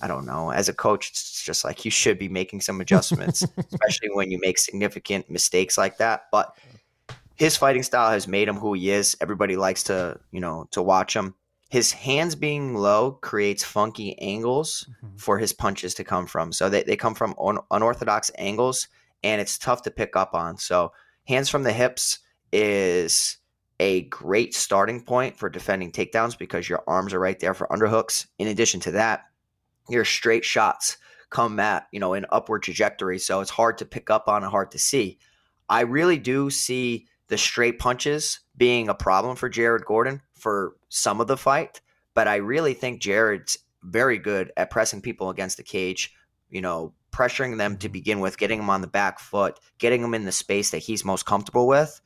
I 0.00 0.06
don't 0.08 0.26
know. 0.26 0.50
As 0.50 0.68
a 0.68 0.74
coach, 0.74 1.10
it's 1.10 1.42
just 1.42 1.64
like 1.64 1.84
you 1.84 1.90
should 1.90 2.18
be 2.18 2.28
making 2.28 2.60
some 2.60 2.80
adjustments, 2.80 3.42
especially 3.72 4.10
when 4.12 4.30
you 4.30 4.38
make 4.38 4.58
significant 4.58 5.30
mistakes 5.30 5.78
like 5.78 5.98
that. 5.98 6.24
But 6.30 6.56
his 7.34 7.56
fighting 7.56 7.82
style 7.82 8.10
has 8.10 8.28
made 8.28 8.48
him 8.48 8.56
who 8.56 8.74
he 8.74 8.90
is. 8.90 9.16
Everybody 9.20 9.56
likes 9.56 9.82
to, 9.84 10.20
you 10.30 10.40
know, 10.40 10.68
to 10.72 10.82
watch 10.82 11.14
him 11.14 11.34
his 11.68 11.92
hands 11.92 12.34
being 12.34 12.74
low 12.74 13.12
creates 13.12 13.64
funky 13.64 14.18
angles 14.20 14.88
mm-hmm. 15.04 15.16
for 15.16 15.38
his 15.38 15.52
punches 15.52 15.94
to 15.94 16.04
come 16.04 16.26
from. 16.26 16.52
So 16.52 16.68
they, 16.68 16.84
they 16.84 16.96
come 16.96 17.14
from 17.14 17.34
un- 17.40 17.58
unorthodox 17.70 18.30
angles 18.38 18.88
and 19.24 19.40
it's 19.40 19.58
tough 19.58 19.82
to 19.82 19.90
pick 19.90 20.14
up 20.14 20.34
on. 20.34 20.58
So 20.58 20.92
hands 21.26 21.48
from 21.48 21.64
the 21.64 21.72
hips 21.72 22.20
is 22.52 23.38
a 23.80 24.02
great 24.02 24.54
starting 24.54 25.02
point 25.02 25.36
for 25.36 25.48
defending 25.48 25.90
takedowns 25.90 26.38
because 26.38 26.68
your 26.68 26.82
arms 26.86 27.12
are 27.12 27.20
right 27.20 27.38
there 27.40 27.54
for 27.54 27.66
underhooks. 27.68 28.26
In 28.38 28.48
addition 28.48 28.80
to 28.80 28.92
that, 28.92 29.24
your 29.88 30.04
straight 30.04 30.44
shots 30.44 30.96
come 31.30 31.58
at, 31.58 31.88
you 31.90 32.00
know, 32.00 32.14
an 32.14 32.26
upward 32.30 32.62
trajectory. 32.62 33.18
So 33.18 33.40
it's 33.40 33.50
hard 33.50 33.78
to 33.78 33.84
pick 33.84 34.08
up 34.08 34.28
on 34.28 34.42
and 34.42 34.50
hard 34.50 34.70
to 34.70 34.78
see. 34.78 35.18
I 35.68 35.80
really 35.80 36.18
do 36.18 36.48
see 36.48 37.08
the 37.28 37.38
straight 37.38 37.78
punches 37.78 38.40
being 38.56 38.88
a 38.88 38.94
problem 38.94 39.36
for 39.36 39.48
Jared 39.48 39.84
Gordon 39.84 40.22
for 40.34 40.76
some 40.88 41.20
of 41.20 41.26
the 41.26 41.36
fight, 41.36 41.80
but 42.14 42.28
I 42.28 42.36
really 42.36 42.74
think 42.74 43.00
Jared's 43.00 43.58
very 43.82 44.18
good 44.18 44.52
at 44.56 44.70
pressing 44.70 45.00
people 45.00 45.30
against 45.30 45.56
the 45.56 45.62
cage, 45.62 46.14
you 46.50 46.60
know, 46.60 46.92
pressuring 47.12 47.56
them 47.56 47.76
to 47.78 47.88
begin 47.88 48.20
with, 48.20 48.38
getting 48.38 48.58
them 48.58 48.70
on 48.70 48.80
the 48.80 48.86
back 48.86 49.18
foot, 49.18 49.58
getting 49.78 50.02
them 50.02 50.14
in 50.14 50.24
the 50.24 50.32
space 50.32 50.70
that 50.70 50.78
he's 50.78 51.04
most 51.04 51.26
comfortable 51.26 51.66
with. 51.66 52.00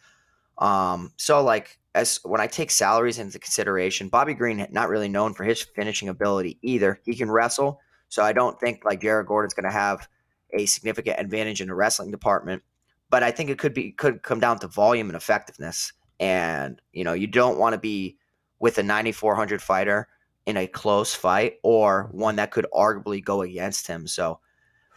Um, 0.59 1.13
so 1.17 1.43
like 1.43 1.79
as 1.95 2.21
when 2.23 2.41
I 2.41 2.47
take 2.47 2.71
salaries 2.71 3.19
into 3.19 3.39
consideration, 3.39 4.09
Bobby 4.09 4.35
Green 4.35 4.67
not 4.71 4.89
really 4.89 5.09
known 5.09 5.35
for 5.35 5.45
his 5.45 5.63
finishing 5.63 6.09
ability 6.09 6.59
either. 6.63 7.01
He 7.05 7.17
can 7.17 7.31
wrestle, 7.31 7.81
so 8.09 8.23
I 8.23 8.33
don't 8.33 8.59
think 8.61 8.85
like 8.85 9.01
Jared 9.01 9.27
Gordon's 9.27 9.55
going 9.55 9.65
to 9.65 9.73
have 9.73 10.09
a 10.53 10.67
significant 10.67 11.19
advantage 11.19 11.61
in 11.61 11.69
the 11.69 11.75
wrestling 11.75 12.11
department. 12.11 12.63
But 13.11 13.23
I 13.23 13.31
think 13.31 13.51
it 13.51 13.59
could 13.59 13.75
be 13.75 13.93
could 13.93 14.23
come 14.23 14.41
down 14.41 14.59
to 14.61 14.69
volume 14.69 15.09
and 15.09 15.17
effectiveness. 15.17 15.93
And 16.19 16.81
you 16.93 17.05
know, 17.05 17.13
you 17.13 17.27
don't 17.27 17.59
want 17.59 17.75
to 17.75 17.79
be 17.79 18.17
with 18.59 18.79
a 18.79 18.83
9400 18.83 19.61
fighter 19.61 20.09
in 20.47 20.57
a 20.57 20.67
close 20.67 21.15
fight 21.15 21.55
or 21.63 22.09
one 22.13 22.37
that 22.37 22.51
could 22.51 22.67
arguably 22.75 23.23
go 23.23 23.43
against 23.43 23.87
him. 23.87 24.07
So 24.07 24.41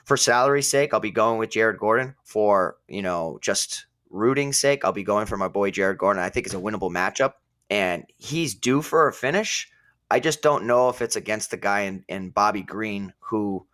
for 0.06 0.18
salary's 0.18 0.68
sake, 0.68 0.94
I'll 0.94 1.00
be 1.00 1.12
going 1.12 1.40
with 1.40 1.52
Jared 1.52 1.80
Gordon. 1.80 2.16
For 2.24 2.78
you 2.88 3.02
know, 3.02 3.40
just 3.42 3.86
rooting 4.10 4.54
sake, 4.54 4.86
I'll 4.86 4.92
be 4.92 5.04
going 5.04 5.26
for 5.26 5.38
my 5.38 5.48
boy 5.48 5.72
Jared 5.72 5.98
Gordon. 5.98 6.24
I 6.24 6.30
think 6.30 6.46
it's 6.46 6.56
a 6.56 6.60
winnable 6.60 6.92
matchup, 6.92 7.34
and 7.70 8.06
he's 8.18 8.54
due 8.54 8.82
for 8.82 9.08
a 9.08 9.14
finish. 9.14 9.70
I 10.12 10.20
just 10.20 10.42
don't 10.42 10.66
know 10.66 10.90
if 10.90 11.02
it's 11.02 11.16
against 11.16 11.50
the 11.50 11.58
guy 11.58 11.82
in, 11.82 12.06
in 12.08 12.30
Bobby 12.30 12.62
Green 12.62 13.14
who 13.20 13.66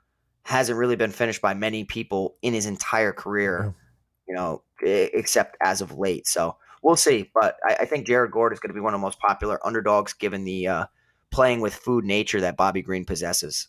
hasn't 0.43 0.77
really 0.77 0.95
been 0.95 1.11
finished 1.11 1.41
by 1.41 1.53
many 1.53 1.83
people 1.83 2.35
in 2.41 2.53
his 2.53 2.65
entire 2.65 3.11
career, 3.11 3.61
yeah. 3.65 3.71
You 4.29 4.35
know, 4.35 4.61
except 4.81 5.57
as 5.61 5.81
of 5.81 5.97
late. 5.97 6.27
So 6.27 6.55
we'll 6.83 6.95
see. 6.95 7.29
But 7.33 7.57
I, 7.65 7.77
I 7.81 7.85
think 7.85 8.05
Jared 8.07 8.31
Gordon 8.31 8.55
is 8.55 8.59
going 8.59 8.69
to 8.69 8.73
be 8.73 8.79
one 8.79 8.93
of 8.93 8.99
the 8.99 9.05
most 9.05 9.19
popular 9.19 9.65
underdogs 9.65 10.13
given 10.13 10.45
the 10.45 10.67
uh, 10.67 10.85
playing 11.31 11.59
with 11.59 11.73
food 11.73 12.05
nature 12.05 12.39
that 12.41 12.55
Bobby 12.55 12.81
Green 12.81 13.03
possesses. 13.03 13.67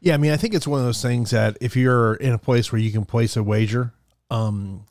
Yeah, 0.00 0.14
I 0.14 0.16
mean, 0.16 0.30
I 0.30 0.36
think 0.36 0.54
it's 0.54 0.66
one 0.66 0.80
of 0.80 0.86
those 0.86 1.02
things 1.02 1.30
that 1.32 1.58
if 1.60 1.76
you're 1.76 2.14
in 2.14 2.32
a 2.32 2.38
place 2.38 2.72
where 2.72 2.80
you 2.80 2.90
can 2.90 3.04
place 3.04 3.36
a 3.36 3.42
wager, 3.42 3.92
um, 4.30 4.86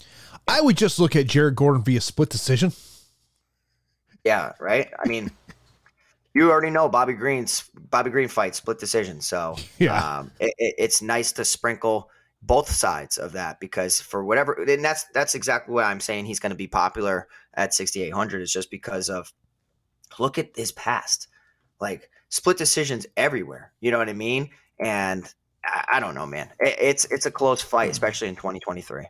I 0.47 0.61
would 0.61 0.77
just 0.77 0.99
look 0.99 1.15
at 1.15 1.25
Jared 1.25 1.55
Gordon 1.55 1.83
via 1.83 2.01
split 2.01 2.29
decision. 2.29 2.73
Yeah, 4.23 4.51
right. 4.59 4.91
I 5.03 5.07
mean, 5.07 5.31
you 6.35 6.51
already 6.51 6.69
know 6.69 6.89
Bobby 6.89 7.13
Green's 7.13 7.69
Bobby 7.89 8.11
Green 8.11 8.27
fight 8.27 8.53
split 8.53 8.77
decision, 8.77 9.21
so 9.21 9.55
yeah, 9.79 10.19
um, 10.19 10.31
it, 10.39 10.53
it, 10.59 10.75
it's 10.77 11.01
nice 11.01 11.31
to 11.33 11.45
sprinkle 11.45 12.11
both 12.41 12.69
sides 12.71 13.17
of 13.17 13.33
that 13.33 13.59
because 13.59 13.99
for 13.99 14.23
whatever, 14.23 14.53
and 14.53 14.83
that's 14.83 15.05
that's 15.13 15.35
exactly 15.35 15.73
what 15.73 15.85
I'm 15.85 15.99
saying. 15.99 16.25
He's 16.25 16.39
going 16.39 16.51
to 16.51 16.55
be 16.55 16.67
popular 16.67 17.27
at 17.53 17.73
6,800 17.73 18.41
is 18.41 18.51
just 18.51 18.71
because 18.71 19.09
of 19.09 19.31
look 20.17 20.37
at 20.37 20.55
his 20.55 20.71
past, 20.71 21.27
like 21.79 22.09
split 22.29 22.57
decisions 22.57 23.05
everywhere. 23.17 23.73
You 23.81 23.91
know 23.91 23.97
what 23.97 24.09
I 24.09 24.13
mean? 24.13 24.49
And 24.79 25.31
I, 25.65 25.85
I 25.93 25.99
don't 25.99 26.15
know, 26.15 26.25
man. 26.25 26.49
It, 26.59 26.75
it's 26.79 27.05
it's 27.05 27.25
a 27.25 27.31
close 27.31 27.61
fight, 27.61 27.91
especially 27.91 28.29
in 28.29 28.35
2023. 28.35 29.05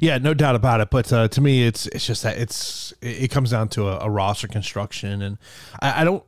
Yeah, 0.00 0.18
no 0.18 0.34
doubt 0.34 0.54
about 0.54 0.80
it. 0.80 0.90
But 0.90 1.12
uh, 1.12 1.28
to 1.28 1.40
me, 1.40 1.66
it's 1.66 1.86
it's 1.88 2.06
just 2.06 2.22
that 2.22 2.38
it's 2.38 2.92
it 3.00 3.30
comes 3.30 3.50
down 3.50 3.68
to 3.70 3.88
a, 3.88 4.06
a 4.06 4.10
roster 4.10 4.48
construction, 4.48 5.22
and 5.22 5.38
I, 5.80 6.02
I, 6.02 6.04
don't. 6.04 6.24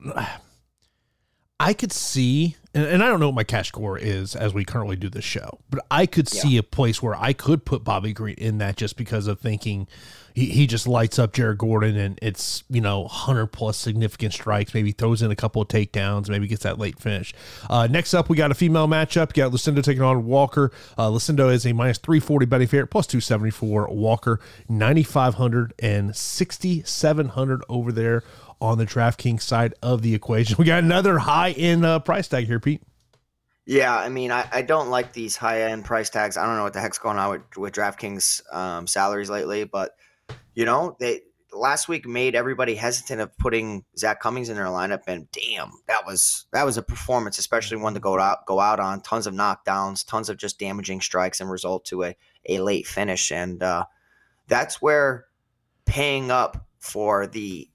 I 1.61 1.75
could 1.75 1.93
see, 1.93 2.57
and, 2.75 2.87
and, 2.87 3.03
I 3.03 3.09
don't 3.09 3.21
know 3.21 3.29
what 3.29 3.35
my 3.35 3.45
cash 3.45 3.69
score 3.69 3.99
is 3.99 4.37
as 4.37 4.55
we 4.55 4.65
currently 4.65 4.97
do 4.97 5.09
the 5.09 5.23
show, 5.23 5.59
but 5.71 5.85
I 5.91 6.07
could 6.07 6.33
yeah. 6.33 6.43
see 6.43 6.57
a 6.57 6.63
place 6.63 7.03
where 7.03 7.17
I 7.17 7.33
could 7.33 7.65
put 7.65 7.83
Bobby 7.83 8.13
Green 8.13 8.37
in 8.37 8.59
that 8.59 8.77
just 8.77 8.97
because 8.97 9.27
of 9.27 9.41
thinking 9.41 9.89
he, 10.35 10.47
he 10.47 10.67
just 10.67 10.87
lights 10.87 11.19
up 11.19 11.33
Jared 11.33 11.59
Gordon 11.59 11.97
and 11.97 12.19
it's, 12.23 12.65
you 12.71 12.81
know, 12.81 13.01
100 13.03 13.49
plus 13.49 13.77
significant 13.77 14.33
strikes, 14.33 14.75
maybe 14.75 14.93
throws 14.93 15.23
in 15.23 15.31
a 15.31 15.37
couple 15.37 15.61
of 15.61 15.69
takedowns, 15.69 16.29
maybe 16.29 16.47
gets 16.47 16.63
that 16.63 16.79
late 16.79 16.99
finish. 16.99 17.35
Uh, 17.69 17.87
next 17.91 18.15
up, 18.15 18.29
we 18.29 18.37
got 18.37 18.51
a 18.51 18.55
female 18.55 18.89
matchup. 18.89 19.37
You 19.37 19.45
got 19.45 19.53
Lucindo 19.53 19.83
taking 19.83 20.03
on 20.03 20.25
Walker. 20.27 20.71
Uh, 20.97 21.09
Lucindo 21.09 21.53
is 21.53 21.67
a 21.67 21.73
minus 21.73 21.99
340 21.99 22.47
betting 22.47 22.69
favorite, 22.69 22.89
plus 22.89 23.07
274. 23.07 23.89
Walker, 23.91 24.41
9,500 24.69 25.75
and 25.79 26.15
6,700 26.15 27.65
over 27.69 27.93
there 27.93 28.23
on 28.61 28.79
the 28.79 28.87
DraftKings 28.87 29.43
side 29.43 29.75
of 29.83 30.03
the 30.03 30.15
equation. 30.15 30.57
We 30.59 30.67
got 30.67 30.85
another 30.85 31.19
high 31.19 31.53
end 31.53 31.85
uh, 31.85 32.01
price 32.01 32.29
tag 32.29 32.47
here, 32.47 32.61
Pete. 32.61 32.83
Yeah, 33.67 33.97
I 33.97 34.09
mean, 34.09 34.31
I, 34.31 34.49
I 34.53 34.63
don't 34.63 34.91
like 34.91 35.13
these 35.13 35.37
high 35.37 35.63
end 35.63 35.85
price 35.85 36.11
tags. 36.11 36.37
I 36.37 36.45
don't 36.45 36.57
know 36.57 36.65
what 36.65 36.73
the 36.73 36.81
heck's 36.81 36.99
going 36.99 37.19
on 37.19 37.31
with, 37.31 37.57
with 37.57 37.73
DraftKings 37.75 38.53
um, 38.53 38.87
salaries 38.87 39.31
lately, 39.31 39.65
but 39.65 39.93
you 40.55 40.65
know, 40.65 40.97
they 40.99 41.21
last 41.53 41.89
week 41.89 42.07
made 42.07 42.35
everybody 42.35 42.75
hesitant 42.75 43.21
of 43.21 43.37
putting 43.39 43.85
Zak 43.97 44.21
Cummings 44.21 44.49
in 44.49 44.57
their 44.57 44.67
lineup, 44.67 45.03
and 45.07 45.31
damn, 45.31 45.73
that 45.87 46.05
was 46.05 46.47
that 46.53 46.65
was 46.65 46.77
a 46.77 46.83
performance, 46.83 47.39
especially 47.39 47.77
one 47.77 47.95
to 47.95 48.01
go 48.01 48.19
out 48.19 48.45
go 48.47 48.61
out 48.61 48.81
on 48.81 49.01
tons 49.03 49.27
of 49.27 49.35
knockdowns, 49.35 50.07
tons 50.07 50.29
of 50.29 50.37
just 50.37 50.59
damaging 50.59 51.01
strikes, 51.01 51.41
and 51.41 51.51
result 51.51 51.85
to 51.87 52.05
a 52.05 52.17
a 52.49 52.59
late 52.59 52.87
finish, 52.87 53.31
and 53.31 53.63
uh, 53.63 53.85
that's 54.49 54.83
where 54.83 55.27
paying 55.85 56.31
up 56.31 56.67
for 56.79 57.27
the 57.27 57.70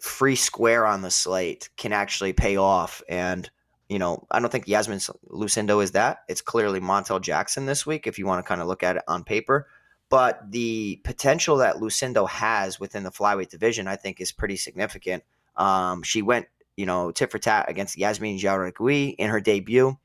free 0.00 0.36
square 0.36 0.86
on 0.86 1.02
the 1.02 1.10
slate 1.10 1.68
can 1.76 1.92
actually 1.92 2.32
pay 2.32 2.56
off, 2.56 3.02
and 3.08 3.48
you 3.88 3.98
know, 3.98 4.26
I 4.30 4.40
don't 4.40 4.50
think 4.50 4.66
Yasmin 4.66 4.98
Lucindo 5.30 5.82
is 5.82 5.92
that. 5.92 6.20
It's 6.28 6.40
clearly 6.40 6.80
Montel 6.80 7.20
Jackson 7.20 7.66
this 7.66 7.84
week, 7.84 8.06
if 8.06 8.18
you 8.18 8.26
want 8.26 8.44
to 8.44 8.48
kind 8.48 8.60
of 8.60 8.66
look 8.66 8.82
at 8.82 8.96
it 8.96 9.02
on 9.06 9.24
paper. 9.24 9.68
But 10.08 10.50
the 10.50 11.00
potential 11.04 11.58
that 11.58 11.76
Lucindo 11.76 12.28
has 12.28 12.80
within 12.80 13.04
the 13.04 13.10
flyweight 13.10 13.50
division, 13.50 13.86
I 13.86 13.96
think, 13.96 14.20
is 14.20 14.32
pretty 14.32 14.56
significant. 14.56 15.22
Um, 15.56 16.02
she 16.02 16.22
went, 16.22 16.46
you 16.76 16.86
know, 16.86 17.10
tit 17.10 17.30
for 17.30 17.38
tat 17.38 17.66
against 17.68 17.98
Yazmin 17.98 18.40
Jauregui 18.40 19.14
in 19.18 19.30
her 19.30 19.40
debut, 19.40 19.96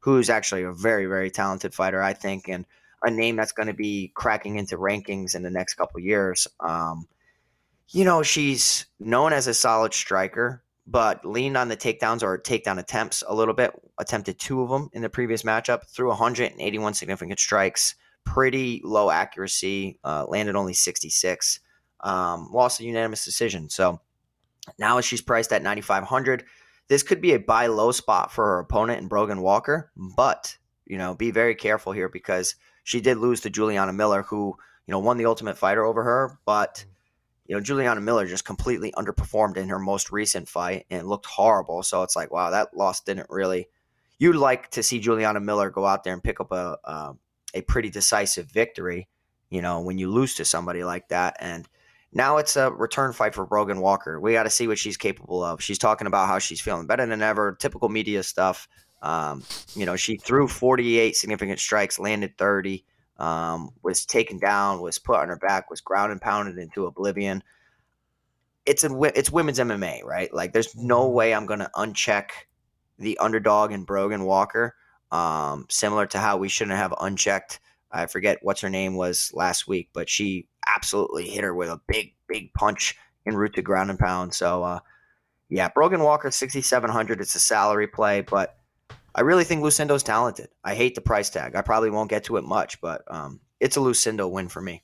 who's 0.00 0.30
actually 0.30 0.62
a 0.62 0.72
very, 0.72 1.06
very 1.06 1.30
talented 1.30 1.74
fighter, 1.74 2.02
I 2.02 2.12
think, 2.12 2.48
and 2.48 2.66
a 3.02 3.10
name 3.10 3.36
that's 3.36 3.52
going 3.52 3.68
to 3.68 3.74
be 3.74 4.10
cracking 4.14 4.58
into 4.58 4.76
rankings 4.76 5.34
in 5.34 5.42
the 5.42 5.50
next 5.50 5.74
couple 5.74 6.00
years. 6.00 6.48
Um, 6.60 7.06
you 7.90 8.04
know, 8.04 8.22
she's 8.22 8.86
known 8.98 9.32
as 9.32 9.46
a 9.46 9.54
solid 9.54 9.94
striker, 9.94 10.62
but 10.86 11.24
leaned 11.24 11.56
on 11.56 11.68
the 11.68 11.76
takedowns 11.76 12.22
or 12.22 12.38
takedown 12.38 12.78
attempts 12.78 13.22
a 13.26 13.34
little 13.34 13.54
bit. 13.54 13.72
Attempted 13.98 14.38
two 14.38 14.62
of 14.62 14.70
them 14.70 14.88
in 14.92 15.02
the 15.02 15.08
previous 15.08 15.42
matchup, 15.42 15.86
threw 15.88 16.08
181 16.08 16.94
significant 16.94 17.38
strikes 17.38 17.94
pretty 18.28 18.82
low 18.84 19.10
accuracy, 19.10 19.98
uh, 20.04 20.26
landed 20.26 20.54
only 20.54 20.74
66, 20.74 21.60
um, 22.00 22.50
lost 22.52 22.78
a 22.80 22.84
unanimous 22.84 23.24
decision. 23.24 23.70
So 23.70 24.00
now 24.78 25.00
she's 25.00 25.22
priced 25.22 25.52
at 25.52 25.62
9,500. 25.62 26.44
This 26.88 27.02
could 27.02 27.22
be 27.22 27.32
a 27.32 27.38
buy 27.38 27.68
low 27.68 27.90
spot 27.90 28.30
for 28.30 28.44
her 28.44 28.58
opponent 28.60 29.00
in 29.00 29.08
Brogan 29.08 29.40
Walker, 29.40 29.90
but 29.96 30.56
you 30.86 30.98
know, 30.98 31.14
be 31.14 31.30
very 31.30 31.54
careful 31.54 31.92
here 31.92 32.08
because 32.08 32.54
she 32.84 33.00
did 33.00 33.16
lose 33.16 33.40
to 33.42 33.50
Juliana 33.50 33.92
Miller, 33.92 34.22
who 34.22 34.56
you 34.86 34.92
know 34.92 34.98
won 34.98 35.16
the 35.16 35.26
Ultimate 35.26 35.56
Fighter 35.56 35.84
over 35.84 36.02
her, 36.02 36.38
but 36.44 36.84
you 37.48 37.56
know 37.56 37.60
Juliana 37.60 38.00
Miller 38.00 38.26
just 38.26 38.44
completely 38.44 38.92
underperformed 38.92 39.56
in 39.56 39.68
her 39.70 39.78
most 39.78 40.12
recent 40.12 40.48
fight 40.48 40.86
and 40.90 41.08
looked 41.08 41.26
horrible. 41.26 41.82
So 41.82 42.02
it's 42.02 42.14
like, 42.14 42.30
wow, 42.30 42.50
that 42.50 42.76
loss 42.76 43.00
didn't 43.00 43.28
really. 43.30 43.68
You'd 44.18 44.36
like 44.36 44.70
to 44.72 44.82
see 44.82 45.00
Juliana 45.00 45.40
Miller 45.40 45.70
go 45.70 45.86
out 45.86 46.04
there 46.04 46.12
and 46.12 46.22
pick 46.22 46.40
up 46.40 46.52
a, 46.52 46.76
a 46.84 47.14
a 47.54 47.62
pretty 47.62 47.90
decisive 47.90 48.46
victory, 48.50 49.08
you 49.50 49.62
know, 49.62 49.80
when 49.80 49.98
you 49.98 50.10
lose 50.10 50.34
to 50.36 50.44
somebody 50.44 50.84
like 50.84 51.08
that. 51.08 51.36
And 51.40 51.66
now 52.12 52.36
it's 52.38 52.56
a 52.56 52.70
return 52.70 53.12
fight 53.12 53.34
for 53.34 53.46
Brogan 53.46 53.80
Walker. 53.80 54.20
We 54.20 54.32
got 54.32 54.44
to 54.44 54.50
see 54.50 54.68
what 54.68 54.78
she's 54.78 54.96
capable 54.96 55.42
of. 55.42 55.62
She's 55.62 55.78
talking 55.78 56.06
about 56.06 56.28
how 56.28 56.38
she's 56.38 56.60
feeling 56.60 56.86
better 56.86 57.06
than 57.06 57.22
ever, 57.22 57.56
typical 57.58 57.88
media 57.88 58.22
stuff. 58.22 58.68
Um, 59.02 59.42
you 59.74 59.86
know, 59.86 59.96
she 59.96 60.16
threw 60.16 60.48
48 60.48 61.16
significant 61.16 61.60
strikes, 61.60 61.98
landed 61.98 62.36
30, 62.36 62.84
um, 63.18 63.70
was 63.82 64.06
taken 64.06 64.38
down, 64.38 64.80
was 64.80 64.98
put 64.98 65.16
on 65.16 65.28
her 65.28 65.36
back, 65.36 65.70
was 65.70 65.80
ground 65.80 66.12
and 66.12 66.20
pounded 66.20 66.58
into 66.58 66.86
oblivion. 66.86 67.42
It's 68.66 68.84
a 68.84 69.02
it's 69.16 69.30
women's 69.30 69.58
MMA, 69.58 70.04
right? 70.04 70.32
Like, 70.32 70.52
there's 70.52 70.76
no 70.76 71.04
mm-hmm. 71.04 71.14
way 71.14 71.34
I'm 71.34 71.46
going 71.46 71.60
to 71.60 71.70
uncheck 71.74 72.30
the 72.98 73.18
underdog 73.18 73.72
in 73.72 73.84
Brogan 73.84 74.24
Walker 74.24 74.74
um, 75.10 75.66
similar 75.70 76.06
to 76.06 76.18
how 76.18 76.36
we 76.36 76.48
shouldn't 76.48 76.76
have 76.76 76.94
unchecked. 77.00 77.60
I 77.90 78.06
forget 78.06 78.38
what's 78.42 78.60
her 78.60 78.68
name 78.68 78.96
was 78.96 79.30
last 79.34 79.66
week, 79.66 79.88
but 79.92 80.08
she 80.08 80.46
absolutely 80.66 81.28
hit 81.28 81.44
her 81.44 81.54
with 81.54 81.70
a 81.70 81.80
big, 81.86 82.14
big 82.28 82.52
punch 82.52 82.96
en 83.26 83.34
route 83.34 83.54
to 83.54 83.62
ground 83.62 83.90
and 83.90 83.98
pound. 83.98 84.34
So, 84.34 84.62
uh, 84.62 84.80
yeah, 85.48 85.68
Brogan 85.68 86.02
Walker, 86.02 86.30
6,700. 86.30 87.20
It's 87.20 87.34
a 87.34 87.40
salary 87.40 87.86
play, 87.86 88.20
but 88.20 88.57
I 89.14 89.22
really 89.22 89.44
think 89.44 89.62
Lucindo's 89.62 90.02
talented. 90.02 90.48
I 90.62 90.74
hate 90.74 90.94
the 90.94 91.00
price 91.00 91.30
tag. 91.30 91.54
I 91.54 91.62
probably 91.62 91.90
won't 91.90 92.10
get 92.10 92.24
to 92.24 92.36
it 92.36 92.44
much, 92.44 92.80
but 92.80 93.02
um, 93.08 93.40
it's 93.60 93.76
a 93.76 93.80
Lucindo 93.80 94.30
win 94.30 94.48
for 94.48 94.60
me. 94.60 94.82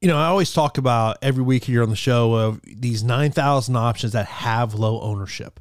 You 0.00 0.08
know, 0.08 0.16
I 0.16 0.26
always 0.26 0.52
talk 0.52 0.78
about 0.78 1.18
every 1.22 1.44
week 1.44 1.64
here 1.64 1.82
on 1.82 1.88
the 1.88 1.96
show 1.96 2.34
of 2.34 2.60
these 2.64 3.04
9,000 3.04 3.76
options 3.76 4.12
that 4.14 4.26
have 4.26 4.74
low 4.74 5.00
ownership. 5.00 5.60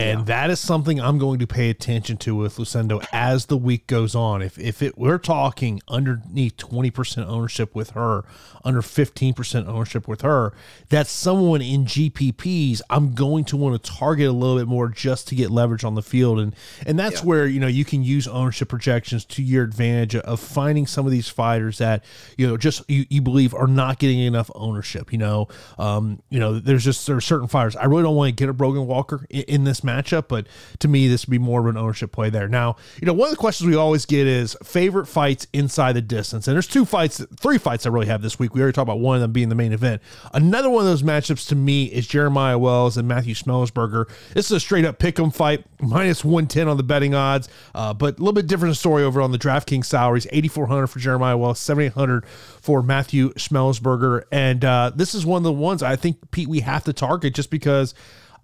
And 0.00 0.20
yeah. 0.20 0.24
that 0.24 0.50
is 0.50 0.58
something 0.58 0.98
I'm 1.00 1.18
going 1.18 1.38
to 1.40 1.46
pay 1.46 1.68
attention 1.68 2.16
to 2.18 2.34
with 2.34 2.56
Lucindo 2.56 3.04
as 3.12 3.46
the 3.46 3.56
week 3.56 3.86
goes 3.86 4.14
on. 4.14 4.40
If 4.40 4.58
if 4.58 4.80
it 4.82 4.96
we're 4.96 5.18
talking 5.18 5.80
underneath 5.88 6.56
20% 6.56 7.26
ownership 7.26 7.74
with 7.74 7.90
her, 7.90 8.24
under 8.64 8.80
15% 8.80 9.66
ownership 9.66 10.08
with 10.08 10.22
her, 10.22 10.54
that's 10.88 11.10
someone 11.10 11.60
in 11.60 11.84
GPPs 11.84 12.80
I'm 12.88 13.14
going 13.14 13.44
to 13.46 13.56
want 13.56 13.82
to 13.82 13.90
target 13.90 14.28
a 14.28 14.32
little 14.32 14.56
bit 14.56 14.66
more 14.66 14.88
just 14.88 15.28
to 15.28 15.34
get 15.34 15.50
leverage 15.50 15.84
on 15.84 15.94
the 15.94 16.02
field. 16.02 16.40
And 16.40 16.56
and 16.86 16.98
that's 16.98 17.20
yeah. 17.20 17.26
where, 17.26 17.46
you 17.46 17.60
know, 17.60 17.66
you 17.66 17.84
can 17.84 18.02
use 18.02 18.26
ownership 18.26 18.68
projections 18.70 19.26
to 19.26 19.42
your 19.42 19.64
advantage 19.64 20.16
of 20.16 20.40
finding 20.40 20.86
some 20.86 21.04
of 21.04 21.12
these 21.12 21.28
fighters 21.28 21.78
that, 21.78 22.04
you 22.38 22.46
know, 22.46 22.56
just 22.56 22.88
you, 22.88 23.04
you 23.10 23.20
believe 23.20 23.52
are 23.54 23.66
not 23.66 23.98
getting 23.98 24.20
enough 24.20 24.50
ownership. 24.54 25.12
You 25.12 25.18
know, 25.18 25.48
um, 25.78 26.22
you 26.30 26.40
know, 26.40 26.58
there's 26.58 26.84
just 26.84 27.06
there 27.06 27.16
are 27.16 27.20
certain 27.20 27.48
fighters. 27.48 27.76
I 27.76 27.84
really 27.84 28.02
don't 28.02 28.16
want 28.16 28.28
to 28.28 28.32
get 28.32 28.48
a 28.48 28.54
Brogan 28.54 28.86
Walker 28.86 29.26
in, 29.28 29.42
in 29.42 29.64
this 29.64 29.84
matchup, 29.90 30.28
but 30.28 30.46
to 30.78 30.88
me, 30.88 31.08
this 31.08 31.26
would 31.26 31.30
be 31.30 31.38
more 31.38 31.60
of 31.60 31.66
an 31.66 31.76
ownership 31.76 32.12
play 32.12 32.30
there. 32.30 32.48
Now, 32.48 32.76
you 33.00 33.06
know, 33.06 33.12
one 33.12 33.28
of 33.28 33.30
the 33.30 33.36
questions 33.36 33.68
we 33.68 33.76
always 33.76 34.06
get 34.06 34.26
is 34.26 34.56
favorite 34.62 35.06
fights 35.06 35.46
inside 35.52 35.92
the 35.92 36.02
distance. 36.02 36.46
And 36.46 36.54
there's 36.54 36.66
two 36.66 36.84
fights, 36.84 37.24
three 37.38 37.58
fights 37.58 37.86
I 37.86 37.90
really 37.90 38.06
have 38.06 38.22
this 38.22 38.38
week. 38.38 38.54
We 38.54 38.60
already 38.60 38.74
talked 38.74 38.88
about 38.88 39.00
one 39.00 39.16
of 39.16 39.22
them 39.22 39.32
being 39.32 39.48
the 39.48 39.54
main 39.54 39.72
event. 39.72 40.02
Another 40.32 40.70
one 40.70 40.82
of 40.82 40.86
those 40.86 41.02
matchups 41.02 41.48
to 41.48 41.56
me 41.56 41.84
is 41.86 42.06
Jeremiah 42.06 42.58
Wells 42.58 42.96
and 42.96 43.06
Matthew 43.08 43.34
Semelsberger. 43.34 44.08
This 44.34 44.46
is 44.46 44.52
a 44.52 44.60
straight 44.60 44.84
up 44.84 44.98
pick 44.98 45.18
'em 45.18 45.30
fight, 45.30 45.64
minus 45.80 46.24
110 46.24 46.68
on 46.68 46.76
the 46.76 46.82
betting 46.82 47.14
odds, 47.14 47.48
uh, 47.74 47.92
but 47.94 48.16
a 48.16 48.18
little 48.18 48.32
bit 48.32 48.46
different 48.46 48.76
story 48.76 49.02
over 49.02 49.20
on 49.20 49.32
the 49.32 49.38
DraftKings 49.38 49.86
salaries 49.86 50.26
8,400 50.30 50.86
for 50.88 50.98
Jeremiah 50.98 51.36
Wells, 51.36 51.58
7,800 51.58 52.24
for 52.60 52.82
Matthew 52.82 53.32
Semelsberger. 53.34 54.22
And 54.30 54.64
uh, 54.64 54.92
this 54.94 55.14
is 55.14 55.26
one 55.26 55.38
of 55.38 55.44
the 55.44 55.52
ones 55.52 55.82
I 55.82 55.96
think, 55.96 56.30
Pete, 56.30 56.48
we 56.48 56.60
have 56.60 56.84
to 56.84 56.92
target 56.92 57.34
just 57.34 57.50
because 57.50 57.94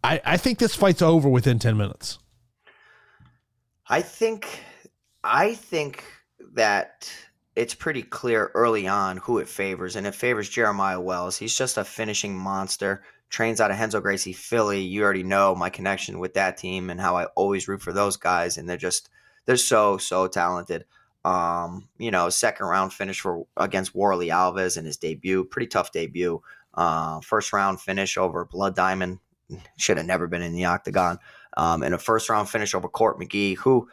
I, 0.02 0.20
I 0.24 0.36
think 0.36 0.58
this 0.58 0.74
fight's 0.74 1.02
over 1.02 1.28
within 1.28 1.58
10 1.58 1.76
minutes. 1.76 2.18
I 3.88 4.02
think 4.02 4.60
I 5.22 5.54
think 5.54 6.04
that 6.54 7.10
it's 7.54 7.74
pretty 7.74 8.02
clear 8.02 8.50
early 8.54 8.86
on 8.86 9.16
who 9.16 9.38
it 9.38 9.48
favors, 9.48 9.96
and 9.96 10.06
it 10.06 10.14
favors 10.14 10.48
Jeremiah 10.48 11.00
Wells. 11.00 11.36
He's 11.36 11.56
just 11.56 11.78
a 11.78 11.84
finishing 11.84 12.36
monster. 12.36 13.02
Trains 13.28 13.60
out 13.60 13.70
of 13.70 13.78
Renzo 13.78 14.00
Gracie 14.00 14.32
Philly. 14.32 14.82
You 14.82 15.02
already 15.02 15.22
know 15.22 15.54
my 15.54 15.70
connection 15.70 16.18
with 16.18 16.34
that 16.34 16.58
team 16.58 16.90
and 16.90 17.00
how 17.00 17.16
I 17.16 17.24
always 17.34 17.66
root 17.66 17.82
for 17.82 17.92
those 17.92 18.16
guys, 18.16 18.56
and 18.56 18.68
they're 18.68 18.76
just 18.76 19.08
they're 19.46 19.56
so 19.56 19.98
so 19.98 20.28
talented. 20.28 20.84
Um, 21.24 21.88
you 21.98 22.10
know, 22.10 22.28
second 22.28 22.66
round 22.66 22.92
finish 22.92 23.20
for 23.20 23.46
against 23.56 23.94
Warlley 23.94 24.28
Alves 24.28 24.76
in 24.76 24.84
his 24.84 24.96
debut, 24.96 25.44
pretty 25.44 25.66
tough 25.66 25.90
debut. 25.90 26.40
Uh, 26.74 27.20
first 27.20 27.52
round 27.52 27.80
finish 27.80 28.16
over 28.16 28.44
Blood 28.44 28.76
Diamond, 28.76 29.18
should 29.76 29.96
have 29.96 30.06
never 30.06 30.26
been 30.26 30.42
in 30.42 30.52
the 30.52 30.64
octagon. 30.64 31.18
Um, 31.56 31.82
and 31.82 31.94
a 31.94 31.98
first 31.98 32.28
round 32.28 32.48
finish 32.48 32.74
over 32.74 32.88
Court 32.88 33.18
McGee, 33.18 33.56
who 33.56 33.88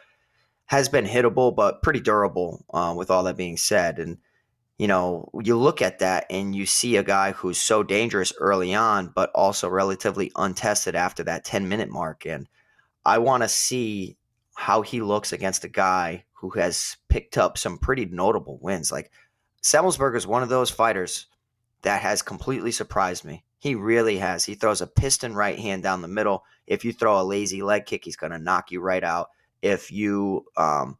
has 0.66 0.88
been 0.88 1.06
hittable 1.06 1.54
but 1.54 1.82
pretty 1.82 2.00
durable. 2.00 2.64
Uh, 2.72 2.94
with 2.96 3.10
all 3.10 3.24
that 3.24 3.36
being 3.36 3.56
said, 3.56 3.98
and 3.98 4.18
you 4.78 4.88
know, 4.88 5.30
you 5.42 5.56
look 5.56 5.80
at 5.80 6.00
that 6.00 6.26
and 6.30 6.54
you 6.54 6.66
see 6.66 6.96
a 6.96 7.02
guy 7.02 7.32
who's 7.32 7.60
so 7.60 7.82
dangerous 7.82 8.32
early 8.38 8.74
on, 8.74 9.12
but 9.14 9.30
also 9.34 9.68
relatively 9.68 10.32
untested 10.36 10.96
after 10.96 11.22
that 11.24 11.44
10 11.44 11.68
minute 11.68 11.90
mark. 11.90 12.26
And 12.26 12.48
I 13.04 13.18
want 13.18 13.42
to 13.42 13.48
see 13.48 14.16
how 14.54 14.82
he 14.82 15.00
looks 15.00 15.32
against 15.32 15.64
a 15.64 15.68
guy 15.68 16.24
who 16.32 16.50
has 16.50 16.96
picked 17.08 17.38
up 17.38 17.56
some 17.56 17.78
pretty 17.78 18.06
notable 18.06 18.58
wins. 18.60 18.90
Like 18.90 19.10
Semelsberger 19.62 20.16
is 20.16 20.26
one 20.26 20.42
of 20.42 20.48
those 20.48 20.70
fighters 20.70 21.26
that 21.82 22.02
has 22.02 22.22
completely 22.22 22.72
surprised 22.72 23.24
me. 23.24 23.43
He 23.64 23.74
really 23.74 24.18
has. 24.18 24.44
He 24.44 24.56
throws 24.56 24.82
a 24.82 24.86
piston 24.86 25.34
right 25.34 25.58
hand 25.58 25.82
down 25.82 26.02
the 26.02 26.06
middle. 26.06 26.44
If 26.66 26.84
you 26.84 26.92
throw 26.92 27.18
a 27.18 27.24
lazy 27.24 27.62
leg 27.62 27.86
kick, 27.86 28.04
he's 28.04 28.14
going 28.14 28.32
to 28.32 28.38
knock 28.38 28.70
you 28.70 28.82
right 28.82 29.02
out. 29.02 29.30
If 29.62 29.90
you 29.90 30.44
um, 30.58 30.98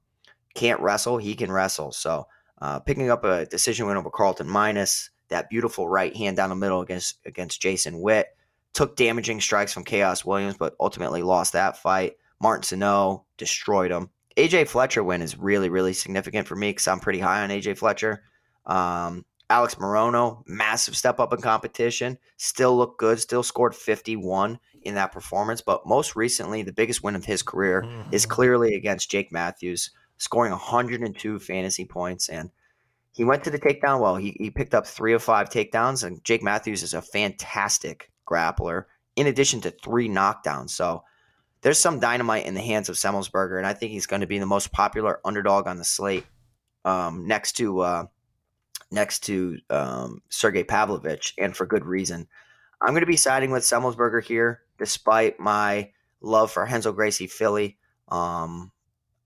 can't 0.54 0.80
wrestle, 0.80 1.18
he 1.18 1.34
can 1.34 1.52
wrestle. 1.52 1.92
So 1.92 2.26
uh, 2.62 2.80
picking 2.80 3.10
up 3.10 3.22
a 3.22 3.44
decision 3.44 3.86
win 3.86 3.98
over 3.98 4.08
Carlton 4.08 4.48
Minus, 4.48 5.10
that 5.28 5.50
beautiful 5.50 5.90
right 5.90 6.16
hand 6.16 6.38
down 6.38 6.48
the 6.48 6.56
middle 6.56 6.80
against 6.80 7.18
against 7.26 7.60
Jason 7.60 8.00
Witt, 8.00 8.28
took 8.72 8.96
damaging 8.96 9.42
strikes 9.42 9.74
from 9.74 9.84
Khaos 9.84 10.24
Williams, 10.24 10.56
but 10.58 10.74
ultimately 10.80 11.20
lost 11.20 11.52
that 11.52 11.76
fight. 11.76 12.14
Martin 12.40 12.62
Sano 12.62 13.26
destroyed 13.36 13.90
him. 13.90 14.08
AJ 14.38 14.68
Fletcher 14.68 15.04
win 15.04 15.20
is 15.20 15.36
really, 15.36 15.68
really 15.68 15.92
significant 15.92 16.48
for 16.48 16.56
me 16.56 16.70
because 16.70 16.88
I'm 16.88 17.00
pretty 17.00 17.20
high 17.20 17.42
on 17.42 17.50
AJ 17.50 17.76
Fletcher. 17.76 18.22
Um, 18.64 19.26
Alex 19.50 19.74
Morono, 19.74 20.42
massive 20.46 20.96
step 20.96 21.20
up 21.20 21.32
in 21.32 21.40
competition, 21.40 22.18
still 22.36 22.76
looked 22.76 22.98
good, 22.98 23.20
still 23.20 23.42
scored 23.42 23.74
51 23.74 24.58
in 24.82 24.94
that 24.94 25.12
performance. 25.12 25.60
But 25.60 25.86
most 25.86 26.16
recently, 26.16 26.62
the 26.62 26.72
biggest 26.72 27.02
win 27.02 27.14
of 27.14 27.24
his 27.24 27.42
career 27.42 27.82
mm-hmm. 27.82 28.12
is 28.12 28.26
clearly 28.26 28.74
against 28.74 29.10
Jake 29.10 29.30
Matthews, 29.30 29.90
scoring 30.16 30.52
102 30.52 31.38
fantasy 31.40 31.84
points. 31.84 32.28
And 32.28 32.50
he 33.12 33.24
went 33.24 33.44
to 33.44 33.50
the 33.50 33.58
takedown 33.58 34.00
well. 34.00 34.16
He, 34.16 34.34
he 34.38 34.50
picked 34.50 34.74
up 34.74 34.86
three 34.86 35.12
of 35.12 35.22
five 35.22 35.50
takedowns, 35.50 36.04
and 36.04 36.24
Jake 36.24 36.42
Matthews 36.42 36.82
is 36.82 36.94
a 36.94 37.02
fantastic 37.02 38.10
grappler, 38.26 38.84
in 39.14 39.26
addition 39.26 39.60
to 39.62 39.70
three 39.70 40.08
knockdowns. 40.08 40.70
So 40.70 41.04
there's 41.60 41.78
some 41.78 42.00
dynamite 42.00 42.46
in 42.46 42.54
the 42.54 42.60
hands 42.60 42.88
of 42.88 42.96
Semelsberger, 42.96 43.58
and 43.58 43.66
I 43.66 43.74
think 43.74 43.92
he's 43.92 44.06
going 44.06 44.20
to 44.20 44.26
be 44.26 44.38
the 44.38 44.46
most 44.46 44.72
popular 44.72 45.20
underdog 45.24 45.66
on 45.66 45.76
the 45.76 45.84
slate 45.84 46.24
um, 46.84 47.26
next 47.26 47.52
to. 47.52 47.80
Uh, 47.80 48.06
next 48.94 49.24
to 49.24 49.58
um, 49.68 50.22
Sergey 50.30 50.64
Pavlovich, 50.64 51.34
and 51.36 51.56
for 51.56 51.66
good 51.66 51.84
reason. 51.84 52.28
I'm 52.80 52.90
going 52.90 53.00
to 53.00 53.06
be 53.06 53.16
siding 53.16 53.50
with 53.50 53.62
Semelsberger 53.62 54.22
here, 54.22 54.62
despite 54.78 55.38
my 55.38 55.90
love 56.20 56.50
for 56.50 56.64
Renzo 56.64 56.92
Gracie 56.92 57.26
Philly. 57.26 57.78
Um, 58.08 58.72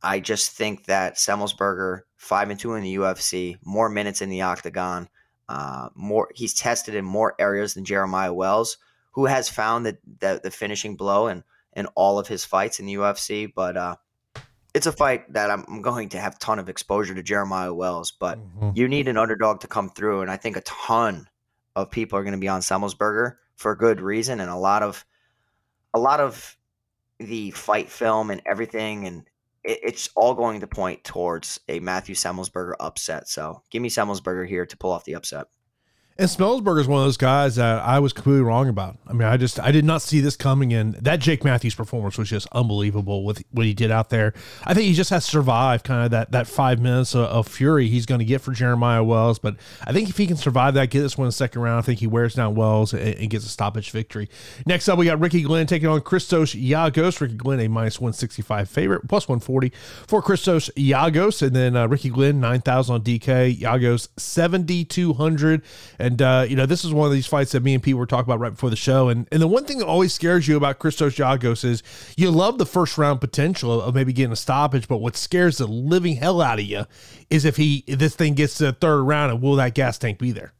I 0.03 0.21
just 0.21 0.53
think 0.53 0.87
that 0.87 1.17
Semelsberger, 1.17 2.03
five 2.17 2.51
and 2.51 2.59
two 2.59 2.75
in 2.75 2.83
the 2.83 2.97
UFC, 2.97 3.57
more 3.65 3.89
minutes 3.89 4.23
in 4.23 4.31
the 4.31 4.43
octagon, 4.43 5.09
uh, 5.49 5.89
more 5.95 6.29
he's 6.35 6.55
tested 6.55 6.95
in 6.95 7.05
more 7.05 7.35
areas 7.39 7.75
than 7.75 7.85
Jeremiah 7.85 8.33
Wells, 8.33 8.77
who 9.13 9.27
has 9.27 9.49
found 9.49 9.87
that 9.87 9.99
the, 10.21 10.41
the 10.43 10.51
finishing 10.51 10.97
blow 10.97 11.29
in, 11.29 11.43
in 11.75 11.87
all 11.95 12.19
of 12.19 12.29
his 12.29 12.45
fights 12.45 12.79
in 12.79 12.87
the 12.87 12.95
UFC. 12.95 13.51
But 13.53 13.77
uh, 13.77 13.97
it's 14.79 14.87
a 14.87 14.93
fight 14.93 15.33
that 15.33 15.51
I'm 15.51 15.83
going 15.83 16.09
to 16.11 16.21
have 16.21 16.37
a 16.37 16.39
ton 16.39 16.61
of 16.61 16.69
exposure 16.69 17.13
to 17.13 17.21
Jeremiah 17.21 17.75
Wells, 17.75 18.13
but 18.13 18.39
mm-hmm. 18.39 18.71
you 18.77 18.87
need 18.87 19.09
an 19.09 19.17
underdog 19.17 19.59
to 19.63 19.67
come 19.67 19.91
through, 19.91 20.21
and 20.21 20.31
I 20.31 20.37
think 20.37 20.57
a 20.57 20.61
ton 20.61 21.29
of 21.75 21.91
people 21.91 22.17
are 22.17 22.23
going 22.23 22.31
to 22.31 22.39
be 22.39 22.47
on 22.47 22.61
Semelsberger 22.61 23.35
for 23.57 23.75
good 23.75 24.01
reason, 24.01 24.39
and 24.39 24.49
a 24.49 24.57
lot 24.57 24.85
of 24.85 25.05
a 25.95 25.99
lot 25.99 26.21
of 26.21 26.57
the 27.19 27.51
fight 27.51 27.91
film 27.91 28.31
and 28.31 28.41
everything, 28.47 29.05
and 29.09 29.25
it, 29.65 29.81
it's 29.83 30.11
all 30.15 30.35
going 30.35 30.61
to 30.61 30.69
point 30.69 31.03
towards 31.03 31.59
a 31.69 31.81
Matthew 31.81 32.15
Semelsberger 32.15 32.75
upset. 32.79 33.29
So 33.29 33.65
give 33.71 33.83
me 33.83 33.91
Semelsberger 33.91 34.47
here 34.47 34.65
to 34.65 34.77
pull 34.77 34.93
off 34.93 35.05
the 35.05 35.17
upset. 35.17 35.49
And 36.21 36.29
Semelsberger 36.29 36.81
is 36.81 36.89
one 36.89 36.99
of 36.99 37.07
those 37.07 37.17
guys 37.17 37.55
that 37.57 37.81
I 37.81 38.01
was 38.01 38.13
completely 38.13 38.43
wrong 38.43 38.69
about. 38.69 38.97
I 39.07 39.13
mean, 39.13 39.29
I 39.29 39.37
just 39.37 39.61
I 39.61 39.71
did 39.71 39.85
not 39.85 40.03
see 40.03 40.19
this 40.19 40.35
coming 40.35 40.73
in. 40.73 40.97
That 41.01 41.21
Jake 41.21 41.45
Matthews 41.45 41.77
performance 41.77 42.19
was 42.19 42.29
just 42.29 42.49
unbelievable 42.51 43.23
with 43.23 43.45
what 43.53 43.67
he 43.67 43.73
did 43.73 43.93
out 43.93 44.11
there. 44.11 44.35
I 44.65 44.75
think 44.75 44.87
he 44.87 44.95
just 44.95 45.11
has 45.11 45.27
to 45.27 45.31
survive 45.31 45.85
kind 45.85 46.07
of 46.07 46.11
that 46.11 46.33
that 46.33 46.49
five 46.49 46.81
minutes 46.81 47.15
of, 47.15 47.27
of 47.27 47.47
fury 47.47 47.87
he's 47.87 48.05
going 48.05 48.19
to 48.19 48.25
get 48.25 48.41
for 48.41 48.51
Jeremiah 48.51 49.05
Wells. 49.05 49.39
But 49.39 49.59
I 49.87 49.93
think 49.93 50.09
if 50.09 50.17
he 50.17 50.27
can 50.27 50.37
survive 50.37 50.75
that, 50.75 50.91
get 50.91 51.03
this 51.03 51.17
one 51.17 51.27
in 51.27 51.29
the 51.29 51.33
second 51.35 51.63
round, 51.63 51.79
I 51.79 51.83
think 51.83 52.01
he 52.01 52.09
wears 52.09 52.35
down 52.35 52.57
Wells 52.57 52.93
and, 52.93 53.15
and 53.15 53.31
gets 53.31 53.47
a 53.47 53.49
stoppage 53.49 53.93
victory. 53.93 54.29
Next 54.67 54.89
up, 54.89 54.99
we 54.99 55.07
got 55.07 55.21
Ricky 55.21 55.43
Glenn 55.43 55.69
taking 55.69 55.89
on 55.89 56.01
Christos 56.01 56.53
Giagos. 56.53 57.21
Ricky 57.21 57.37
Glenn 57.37 57.61
a 57.61 57.69
minus 57.69 58.01
one 58.01 58.13
sixty 58.13 58.43
five 58.43 58.69
favorite, 58.69 59.07
plus 59.09 59.29
one 59.29 59.39
forty 59.39 59.71
for 60.09 60.21
Christos 60.21 60.69
Giagos, 60.77 61.43
and 61.43 61.55
then 61.55 61.77
uh, 61.77 61.87
Ricky 61.87 62.09
Glenn 62.09 62.41
nine 62.41 62.61
thousand 62.61 62.97
on 62.97 63.03
DK. 63.03 63.57
Giagos 63.61 64.09
seventy 64.17 64.85
two 64.85 65.13
hundred. 65.13 65.63
And, 66.09 66.23
uh, 66.23 66.47
you 66.49 66.57
know, 66.57 66.65
this 66.65 66.87
is 66.87 66.93
one 66.95 67.07
of 67.07 67.13
these 67.13 67.27
fights 67.27 67.53
that 67.53 67.63
me 67.63 67.75
and 67.75 67.83
Pete 67.83 67.95
were 67.95 68.07
talking 68.07 68.25
about 68.25 68.41
right 68.41 68.53
before 68.53 68.71
the 68.71 68.77
show. 68.77 69.11
And, 69.11 69.29
and 69.31 69.43
the 69.43 69.47
one 69.47 69.67
thing 69.67 69.77
that 69.77 69.87
always 69.87 70.15
scares 70.15 70.49
you 70.49 70.57
about 70.57 70.79
Christos 70.79 71.15
Giagos 71.15 71.67
is 71.67 71.83
you 72.17 72.31
love 72.31 72.57
the 72.57 72.65
first 72.65 72.97
round 72.97 73.21
potential 73.21 73.83
of 73.83 73.95
maybe 73.95 74.15
getting 74.15 74.33
a 74.33 74.37
stoppage, 74.37 74.89
but 74.89 74.99
what 74.99 75.19
scares 75.19 75.59
the 75.59 75.67
living 75.67 76.17
hell 76.17 76.41
out 76.41 76.61
of 76.61 76.65
you 76.65 76.87
is 77.29 77.45
if 77.45 77.59
he 77.59 77.85
if 77.87 77.99
this 77.99 78.17
thing 78.17 78.33
gets 78.33 78.57
to 78.57 78.65
the 78.65 78.73
third 78.73 79.03
round 79.03 79.31
and 79.31 79.43
will 79.43 79.57
that 79.57 79.75
gas 79.75 79.99
tank 79.99 80.19
be 80.19 80.33
there? 80.33 80.55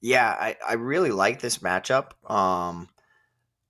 Yeah, 0.00 0.28
I, 0.28 0.56
I 0.68 0.72
really 0.74 1.12
like 1.12 1.40
this 1.40 1.58
matchup. 1.58 2.10
Um, 2.28 2.88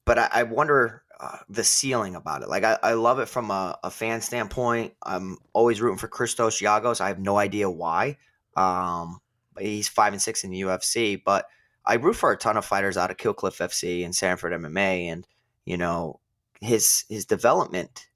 but 0.07 0.19
I, 0.19 0.29
I 0.33 0.43
wonder 0.45 1.03
uh, 1.21 1.37
the 1.51 1.65
ceiling 1.65 2.17
about 2.17 2.41
it. 2.41 2.49
Like 2.49 2.65
I, 2.65 2.79
I 2.83 2.95
love 2.95 3.19
it 3.19 3.29
from 3.29 3.51
a, 3.51 3.79
a, 3.85 3.91
fan 3.91 4.23
standpoint. 4.23 4.95
I'm 5.03 5.37
always 5.53 5.83
rooting 5.83 5.99
for 5.99 6.09
Christos 6.09 6.59
Giagos. 6.59 7.03
I 7.03 7.09
have 7.09 7.21
no 7.21 7.37
idea 7.37 7.69
why. 7.69 8.17
Um, 8.57 9.21
he's 9.59 9.89
five 9.89 10.13
and 10.13 10.23
six 10.23 10.45
in 10.45 10.51
the 10.51 10.63
UFC. 10.63 11.21
But 11.25 11.47
I 11.87 11.95
root 11.95 12.15
for 12.17 12.33
a 12.33 12.37
ton 12.37 12.57
of 12.57 12.65
fighters 12.65 12.97
out 12.97 13.11
of 13.11 13.19
Kill 13.19 13.35
Cliff 13.35 13.59
FC 13.59 14.05
and 14.05 14.15
Sanford 14.15 14.53
MMA, 14.53 15.07
and 15.07 15.27
you 15.65 15.77
know 15.77 16.21
his 16.61 17.05
his 17.09 17.27
development 17.27 18.07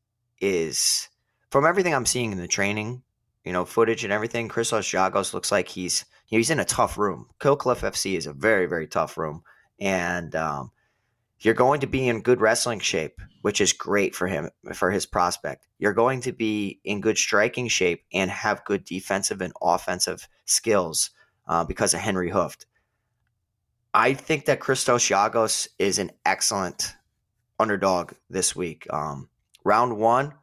is 0.41 1.09
from 1.51 1.67
everything 1.67 1.95
I'm 1.95 2.07
seeing 2.07 2.33
in 2.33 2.39
the 2.39 2.49
training, 2.49 3.03
you 3.45 3.53
know, 3.53 3.65
footage 3.65 4.05
and 4.05 4.13
everything. 4.13 4.49
Chris 4.49 4.71
Giagos 4.73 5.35
looks 5.35 5.53
like 5.53 5.69
he's 5.69 6.05
he's 6.27 6.51
in 6.51 6.61
a 6.61 6.65
tough 6.65 6.99
room. 6.99 7.29
Kill 7.41 7.57
Cliff 7.57 7.81
FC 7.83 8.17
is 8.17 8.27
a 8.27 8.33
very 8.33 8.67
very 8.67 8.87
tough 8.87 9.17
room, 9.19 9.43
and 9.81 10.35
um, 10.37 10.71
You're 11.41 11.55
going 11.55 11.81
to 11.81 11.87
be 11.87 12.09
in 12.09 12.23
good 12.23 12.41
wrestling 12.41 12.81
shape, 12.81 13.21
which 13.43 13.61
is 13.61 13.73
great 13.73 14.15
for 14.15 14.27
him, 14.27 14.51
for 14.75 14.91
his 14.91 15.07
prospect. 15.07 15.67
You're 15.79 15.93
going 15.95 16.21
to 16.23 16.33
be 16.33 16.81
in 16.85 17.01
good 17.01 17.19
striking 17.19 17.69
shape 17.69 18.05
and 18.13 18.31
have 18.31 18.65
good 18.65 18.85
defensive 18.85 19.41
and 19.41 19.53
offensive 19.63 20.29
skills 20.47 21.11
uh, 21.49 21.65
because 21.65 21.95
of 21.95 22.01
Henry 22.01 22.31
Hooft. 22.31 22.67
I 23.95 24.15
think 24.15 24.45
that 24.45 24.61
Christos 24.61 25.09
Giagos 25.09 25.69
is 25.79 25.99
an 25.99 26.13
excellent 26.25 26.95
underdog 27.59 28.13
this 28.31 28.55
week. 28.55 28.87
Um, 28.91 29.29
round 29.65 29.97
one, 29.97 30.35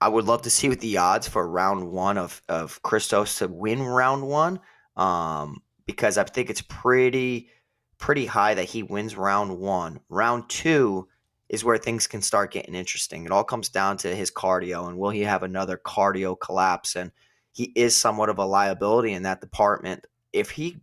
I 0.00 0.08
would 0.08 0.26
love 0.26 0.42
to 0.42 0.50
see 0.50 0.68
what 0.68 0.80
the 0.80 0.98
odds 0.98 1.26
for 1.26 1.48
round 1.48 1.90
one 1.90 2.18
of, 2.18 2.42
of 2.48 2.82
Christos 2.82 3.38
to 3.38 3.48
win 3.48 3.82
round 3.82 4.26
one 4.26 4.60
um, 4.96 5.62
because 5.86 6.18
I 6.18 6.24
think 6.24 6.50
it's 6.50 6.62
pretty 6.62 7.48
pretty 7.96 8.26
high 8.26 8.54
that 8.54 8.64
he 8.64 8.82
wins 8.82 9.16
round 9.16 9.58
one. 9.58 10.00
Round 10.10 10.48
two 10.48 11.08
is 11.48 11.64
where 11.64 11.78
things 11.78 12.06
can 12.06 12.20
start 12.20 12.52
getting 12.52 12.74
interesting. 12.74 13.24
It 13.24 13.30
all 13.30 13.44
comes 13.44 13.68
down 13.68 13.96
to 13.98 14.14
his 14.14 14.30
cardio 14.30 14.88
and 14.88 14.98
will 14.98 15.10
he 15.10 15.22
have 15.22 15.42
another 15.42 15.78
cardio 15.78 16.38
collapse? 16.38 16.96
And 16.96 17.12
he 17.54 17.72
is 17.76 17.96
somewhat 17.96 18.28
of 18.28 18.38
a 18.38 18.44
liability 18.44 19.12
in 19.12 19.22
that 19.22 19.40
department. 19.40 20.06
If 20.32 20.50
he 20.50 20.78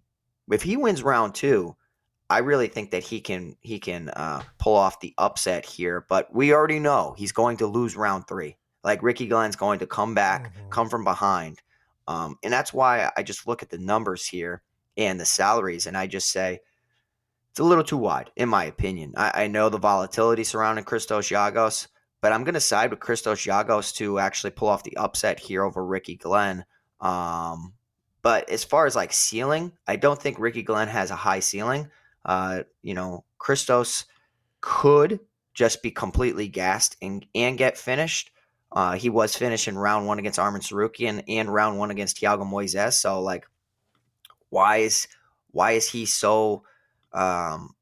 if 0.49 0.63
he 0.63 0.77
wins 0.77 1.03
round 1.03 1.35
two, 1.35 1.75
I 2.29 2.39
really 2.39 2.67
think 2.67 2.91
that 2.91 3.03
he 3.03 3.19
can 3.19 3.57
he 3.59 3.77
can 3.77 4.07
uh, 4.09 4.41
pull 4.57 4.75
off 4.75 5.01
the 5.01 5.13
upset 5.17 5.65
here. 5.65 6.05
But 6.07 6.33
we 6.33 6.53
already 6.53 6.79
know 6.79 7.13
he's 7.17 7.33
going 7.33 7.57
to 7.57 7.67
lose 7.67 7.97
round 7.97 8.25
three. 8.25 8.55
Like 8.85 9.03
Ricky 9.03 9.27
Glenn's 9.27 9.57
going 9.57 9.79
to 9.79 9.85
come 9.85 10.15
back, 10.15 10.55
mm-hmm. 10.55 10.69
come 10.69 10.89
from 10.89 11.03
behind, 11.03 11.61
um, 12.07 12.37
and 12.41 12.51
that's 12.51 12.73
why 12.73 13.11
I 13.15 13.21
just 13.21 13.45
look 13.47 13.61
at 13.61 13.69
the 13.69 13.77
numbers 13.77 14.25
here 14.25 14.63
and 14.95 15.19
the 15.19 15.25
salaries, 15.25 15.87
and 15.87 15.97
I 15.97 16.07
just 16.07 16.31
say 16.31 16.61
it's 17.51 17.59
a 17.59 17.63
little 17.65 17.83
too 17.83 17.97
wide, 17.97 18.31
in 18.37 18.47
my 18.47 18.63
opinion. 18.63 19.13
I, 19.17 19.43
I 19.43 19.47
know 19.47 19.67
the 19.67 19.77
volatility 19.77 20.45
surrounding 20.45 20.85
Christos 20.85 21.29
Giagos, 21.29 21.87
but 22.21 22.31
I'm 22.31 22.43
going 22.43 22.53
to 22.53 22.61
side 22.61 22.91
with 22.91 22.99
Christos 22.99 23.39
Giagos 23.39 23.93
to 23.95 24.19
actually 24.19 24.51
pull 24.51 24.67
off 24.67 24.83
the 24.83 24.95
upset 24.97 25.39
here 25.39 25.63
over 25.63 25.83
Ricky 25.83 26.15
Glenn. 26.15 26.65
Um, 26.99 27.73
but 28.21 28.49
as 28.49 28.63
far 28.63 28.85
as 28.85 28.95
like 28.95 29.11
ceiling, 29.11 29.71
I 29.87 29.95
don't 29.95 30.21
think 30.21 30.39
Ricky 30.39 30.61
Glenn 30.61 30.87
has 30.87 31.09
a 31.09 31.15
high 31.15 31.39
ceiling. 31.39 31.89
Uh, 32.23 32.63
you 32.83 32.93
know, 32.93 33.25
Christos 33.39 34.05
could 34.61 35.19
just 35.55 35.81
be 35.81 35.89
completely 35.89 36.47
gassed 36.47 36.95
and, 37.01 37.25
and 37.33 37.57
get 37.57 37.77
finished. 37.77 38.31
Uh, 38.71 38.93
he 38.93 39.09
was 39.09 39.35
finished 39.35 39.67
in 39.67 39.77
round 39.77 40.07
one 40.07 40.19
against 40.19 40.39
Arman 40.39 40.61
Tsarukyan 40.61 41.23
and 41.27 41.53
round 41.53 41.77
one 41.77 41.91
against 41.91 42.17
Thiago 42.17 42.49
Moises. 42.49 42.93
So 42.93 43.21
like, 43.21 43.47
why 44.49 44.77
is 44.77 45.07
why 45.51 45.71
is 45.71 45.89
he 45.89 46.05
so 46.05 46.63
um, 47.11 47.75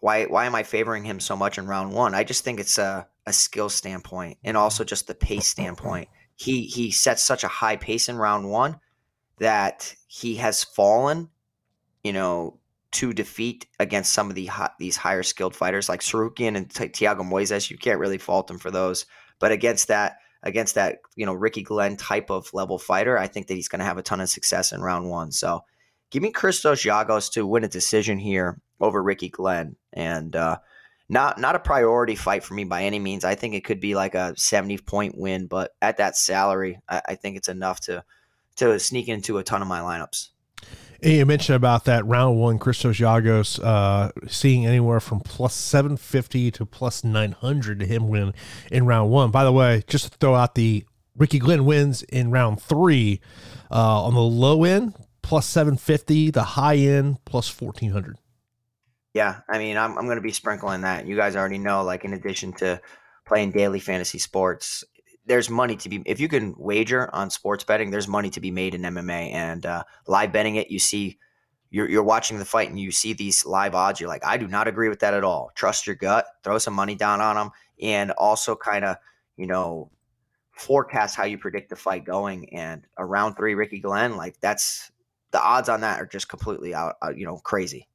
why 0.00 0.24
why 0.24 0.44
am 0.44 0.54
I 0.54 0.62
favoring 0.62 1.04
him 1.04 1.20
so 1.20 1.36
much 1.36 1.56
in 1.56 1.66
round 1.66 1.92
one? 1.92 2.14
I 2.14 2.24
just 2.24 2.44
think 2.44 2.60
it's 2.60 2.76
a, 2.76 3.06
a 3.26 3.32
skill 3.32 3.68
standpoint 3.68 4.38
and 4.44 4.56
also 4.56 4.84
just 4.84 5.06
the 5.06 5.14
pace 5.14 5.48
standpoint. 5.48 6.08
He 6.36 6.62
he 6.62 6.90
sets 6.90 7.22
such 7.22 7.44
a 7.44 7.48
high 7.48 7.76
pace 7.76 8.08
in 8.08 8.16
round 8.16 8.50
one 8.50 8.78
that 9.38 9.94
he 10.06 10.36
has 10.36 10.64
fallen, 10.64 11.28
you 12.04 12.12
know, 12.12 12.58
to 12.92 13.12
defeat 13.12 13.66
against 13.78 14.12
some 14.12 14.28
of 14.28 14.34
the 14.34 14.48
these 14.78 14.96
higher 14.96 15.22
skilled 15.22 15.56
fighters 15.56 15.88
like 15.88 16.00
Tsarukyan 16.00 16.56
and 16.56 16.68
Thiago 16.68 17.20
Moises. 17.20 17.70
You 17.70 17.78
can't 17.78 18.00
really 18.00 18.18
fault 18.18 18.50
him 18.50 18.58
for 18.58 18.70
those, 18.70 19.06
but 19.38 19.52
against 19.52 19.88
that 19.88 20.18
against 20.42 20.76
that 20.76 21.00
you 21.16 21.26
know 21.26 21.34
Ricky 21.34 21.62
Glenn 21.62 21.96
type 21.96 22.30
of 22.30 22.52
level 22.54 22.78
fighter, 22.78 23.18
I 23.18 23.26
think 23.26 23.48
that 23.48 23.54
he's 23.54 23.68
going 23.68 23.80
to 23.80 23.84
have 23.84 23.98
a 23.98 24.02
ton 24.02 24.20
of 24.20 24.28
success 24.28 24.72
in 24.72 24.80
round 24.80 25.10
one. 25.10 25.32
So 25.32 25.64
give 26.10 26.22
me 26.22 26.30
Christos 26.30 26.82
Giagos 26.82 27.30
to 27.32 27.46
win 27.46 27.64
a 27.64 27.68
decision 27.68 28.18
here 28.18 28.60
over 28.80 29.02
Ricky 29.02 29.28
Glenn, 29.28 29.76
and 29.92 30.34
uh, 30.36 30.58
not 31.08 31.38
not 31.38 31.54
a 31.54 31.60
priority 31.60 32.14
fight 32.14 32.42
for 32.42 32.54
me 32.54 32.64
by 32.64 32.82
any 32.82 32.98
means. 32.98 33.24
I 33.24 33.34
think 33.34 33.54
it 33.54 33.64
could 33.64 33.80
be 33.80 33.94
like 33.94 34.14
a 34.14 34.34
seventy 34.36 34.78
point 34.78 35.16
win, 35.16 35.46
but 35.46 35.74
at 35.80 35.98
that 35.98 36.16
salary, 36.16 36.78
I, 36.88 37.02
I 37.08 37.14
think 37.14 37.36
it's 37.36 37.48
enough 37.48 37.80
to 37.82 38.04
to 38.56 38.78
sneak 38.78 39.08
into 39.08 39.38
a 39.38 39.44
ton 39.44 39.62
of 39.62 39.68
my 39.68 39.80
lineups. 39.80 40.30
And 41.02 41.12
you 41.12 41.26
mentioned 41.26 41.56
about 41.56 41.84
that 41.84 42.06
round 42.06 42.38
one, 42.38 42.58
Christos 42.58 42.98
Giagos 42.98 43.62
uh, 43.62 44.10
seeing 44.28 44.66
anywhere 44.66 44.98
from 44.98 45.20
plus 45.20 45.54
750 45.54 46.50
to 46.52 46.66
plus 46.66 47.04
900 47.04 47.80
to 47.80 47.86
him 47.86 48.08
win 48.08 48.32
in 48.72 48.86
round 48.86 49.10
one. 49.10 49.30
By 49.30 49.44
the 49.44 49.52
way, 49.52 49.84
just 49.86 50.10
to 50.12 50.18
throw 50.18 50.34
out 50.34 50.54
the 50.54 50.84
Ricky 51.14 51.38
Glenn 51.38 51.64
wins 51.64 52.02
in 52.04 52.30
round 52.30 52.62
three 52.62 53.20
uh, 53.70 54.04
on 54.04 54.14
the 54.14 54.20
low 54.20 54.64
end, 54.64 54.94
plus 55.22 55.46
750, 55.46 56.30
the 56.30 56.42
high 56.42 56.76
end 56.76 57.18
plus 57.24 57.48
1400. 57.60 58.16
Yeah, 59.16 59.40
I 59.48 59.56
mean, 59.56 59.78
I'm, 59.78 59.96
I'm 59.96 60.04
going 60.04 60.18
to 60.18 60.22
be 60.22 60.30
sprinkling 60.30 60.82
that. 60.82 61.06
You 61.06 61.16
guys 61.16 61.36
already 61.36 61.56
know, 61.56 61.82
like, 61.82 62.04
in 62.04 62.12
addition 62.12 62.52
to 62.58 62.78
playing 63.24 63.52
daily 63.52 63.80
fantasy 63.80 64.18
sports, 64.18 64.84
there's 65.24 65.48
money 65.48 65.74
to 65.76 65.88
be, 65.88 66.02
if 66.04 66.20
you 66.20 66.28
can 66.28 66.54
wager 66.58 67.08
on 67.14 67.30
sports 67.30 67.64
betting, 67.64 67.88
there's 67.88 68.06
money 68.06 68.28
to 68.28 68.42
be 68.42 68.50
made 68.50 68.74
in 68.74 68.82
MMA. 68.82 69.32
And 69.32 69.64
uh, 69.64 69.84
live 70.06 70.34
betting 70.34 70.56
it, 70.56 70.70
you 70.70 70.78
see, 70.78 71.16
you're, 71.70 71.88
you're 71.88 72.02
watching 72.02 72.38
the 72.38 72.44
fight 72.44 72.68
and 72.68 72.78
you 72.78 72.90
see 72.90 73.14
these 73.14 73.46
live 73.46 73.74
odds. 73.74 74.00
You're 74.00 74.10
like, 74.10 74.22
I 74.22 74.36
do 74.36 74.48
not 74.48 74.68
agree 74.68 74.90
with 74.90 75.00
that 75.00 75.14
at 75.14 75.24
all. 75.24 75.50
Trust 75.54 75.86
your 75.86 75.96
gut, 75.96 76.26
throw 76.44 76.58
some 76.58 76.74
money 76.74 76.94
down 76.94 77.22
on 77.22 77.36
them, 77.36 77.52
and 77.80 78.10
also 78.10 78.54
kind 78.54 78.84
of, 78.84 78.98
you 79.38 79.46
know, 79.46 79.90
forecast 80.52 81.16
how 81.16 81.24
you 81.24 81.38
predict 81.38 81.70
the 81.70 81.76
fight 81.76 82.04
going. 82.04 82.52
And 82.52 82.86
around 82.98 83.36
three, 83.36 83.54
Ricky 83.54 83.80
Glenn, 83.80 84.18
like, 84.18 84.38
that's 84.42 84.92
the 85.30 85.40
odds 85.40 85.70
on 85.70 85.80
that 85.80 86.02
are 86.02 86.06
just 86.06 86.28
completely 86.28 86.74
out, 86.74 86.96
uh, 87.02 87.14
you 87.16 87.24
know, 87.24 87.38
crazy. 87.38 87.88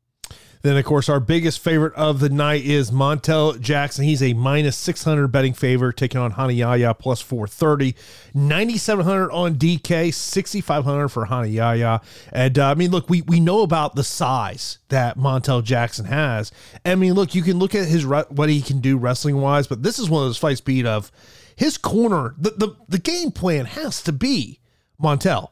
Then, 0.61 0.77
of 0.77 0.85
course, 0.85 1.09
our 1.09 1.19
biggest 1.19 1.59
favorite 1.59 1.93
of 1.95 2.19
the 2.19 2.29
night 2.29 2.63
is 2.63 2.91
Montel 2.91 3.59
Jackson. 3.59 4.05
He's 4.05 4.21
a 4.21 4.33
minus 4.33 4.77
600 4.77 5.27
betting 5.29 5.53
favor, 5.53 5.91
taking 5.91 6.21
on 6.21 6.33
Rani 6.37 6.55
Yahya 6.55 6.93
plus 6.93 7.19
430. 7.21 7.95
9,700 8.33 9.31
on 9.31 9.55
DK, 9.55 10.13
6,500 10.13 11.09
for 11.09 11.23
Rani 11.23 11.49
Yahya. 11.49 12.01
And 12.31 12.59
uh, 12.59 12.69
I 12.69 12.75
mean, 12.75 12.91
look, 12.91 13.09
we, 13.09 13.21
we 13.23 13.39
know 13.39 13.61
about 13.61 13.95
the 13.95 14.03
size 14.03 14.77
that 14.89 15.17
Montel 15.17 15.63
Jackson 15.63 16.05
has. 16.05 16.51
I 16.85 16.95
mean, 16.95 17.13
look, 17.13 17.33
you 17.33 17.41
can 17.41 17.57
look 17.57 17.73
at 17.73 17.87
his 17.87 18.05
what 18.05 18.49
he 18.49 18.61
can 18.61 18.81
do 18.81 18.97
wrestling 18.97 19.41
wise, 19.41 19.67
but 19.67 19.83
this 19.83 19.97
is 19.97 20.09
one 20.09 20.23
of 20.23 20.29
those 20.29 20.37
fight 20.37 20.57
speed 20.57 20.85
of 20.85 21.11
his 21.55 21.77
corner. 21.77 22.35
The, 22.37 22.51
the, 22.51 22.75
the 22.87 22.99
game 22.99 23.31
plan 23.31 23.65
has 23.65 24.01
to 24.03 24.11
be 24.11 24.59
Montel 25.01 25.49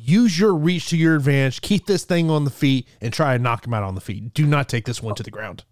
use 0.00 0.38
your 0.38 0.54
reach 0.54 0.88
to 0.88 0.96
your 0.96 1.16
advantage, 1.16 1.60
keep 1.60 1.86
this 1.86 2.04
thing 2.04 2.30
on 2.30 2.44
the 2.44 2.50
feet, 2.50 2.88
and 3.00 3.12
try 3.12 3.34
and 3.34 3.42
knock 3.42 3.66
him 3.66 3.74
out 3.74 3.82
on 3.82 3.94
the 3.94 4.00
feet. 4.00 4.34
Do 4.34 4.46
not 4.46 4.68
take 4.68 4.86
this 4.86 5.02
one 5.02 5.14
to 5.16 5.22
the 5.22 5.30
ground. 5.30 5.64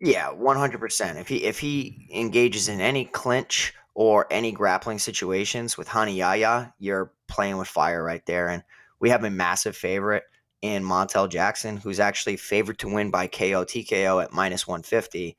Yeah, 0.00 0.30
one 0.30 0.56
hundred 0.56 0.80
percent. 0.80 1.18
If 1.18 1.28
he 1.28 1.44
if 1.44 1.58
he 1.58 2.08
engages 2.12 2.68
in 2.68 2.80
any 2.80 3.06
clinch 3.06 3.74
or 3.94 4.26
any 4.30 4.52
grappling 4.52 4.98
situations 4.98 5.78
with 5.78 5.94
Rani 5.94 6.14
Yahya, 6.14 6.74
you're 6.78 7.12
playing 7.28 7.56
with 7.56 7.68
fire 7.68 8.04
right 8.04 8.24
there. 8.26 8.48
And 8.48 8.62
we 9.00 9.08
have 9.10 9.24
a 9.24 9.30
massive 9.30 9.76
favorite 9.76 10.24
in 10.60 10.82
Montel 10.82 11.30
Jackson, 11.30 11.78
who's 11.78 12.00
actually 12.00 12.36
favored 12.36 12.78
to 12.80 12.92
win 12.92 13.10
by 13.10 13.26
KO 13.26 13.64
TKO 13.64 14.22
at 14.22 14.32
minus 14.32 14.66
one 14.66 14.82
fifty. 14.82 15.36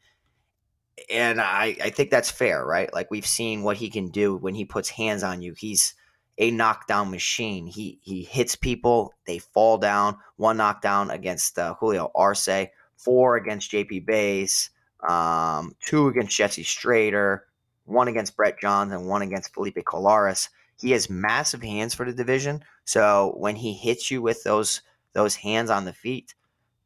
And 1.11 1.39
I, 1.39 1.77
I 1.83 1.89
think 1.91 2.09
that's 2.09 2.31
fair, 2.31 2.65
right? 2.65 2.91
Like 2.91 3.11
we've 3.11 3.27
seen 3.27 3.61
what 3.61 3.77
he 3.77 3.89
can 3.91 4.09
do 4.09 4.35
when 4.35 4.55
he 4.55 4.65
puts 4.65 4.89
hands 4.89 5.21
on 5.21 5.43
you. 5.43 5.53
He's 5.55 5.93
a 6.37 6.51
knockdown 6.51 7.11
machine. 7.11 7.65
He 7.67 7.99
he 8.01 8.23
hits 8.23 8.55
people, 8.55 9.13
they 9.25 9.39
fall 9.39 9.77
down. 9.77 10.17
One 10.35 10.57
knockdown 10.57 11.09
against 11.11 11.57
uh, 11.57 11.75
Julio 11.79 12.11
Arce, 12.15 12.67
four 12.95 13.37
against 13.37 13.71
JP 13.71 14.05
Buys, 14.05 14.69
um, 15.07 15.75
two 15.85 16.07
against 16.07 16.35
Jesse 16.35 16.63
Strader, 16.63 17.41
one 17.85 18.07
against 18.07 18.35
Brett 18.35 18.59
Johns, 18.59 18.91
and 18.91 19.07
one 19.07 19.21
against 19.21 19.53
Felipe 19.53 19.77
Colares. 19.77 20.49
He 20.79 20.91
has 20.91 21.09
massive 21.09 21.63
hands 21.63 21.95
for 21.95 22.05
the 22.05 22.13
division. 22.13 22.63
So 22.85 23.33
when 23.37 23.55
he 23.55 23.73
hits 23.73 24.11
you 24.11 24.21
with 24.21 24.43
those 24.43 24.81
those 25.13 25.35
hands 25.35 25.69
on 25.69 25.85
the 25.85 25.93
feet, 25.93 26.35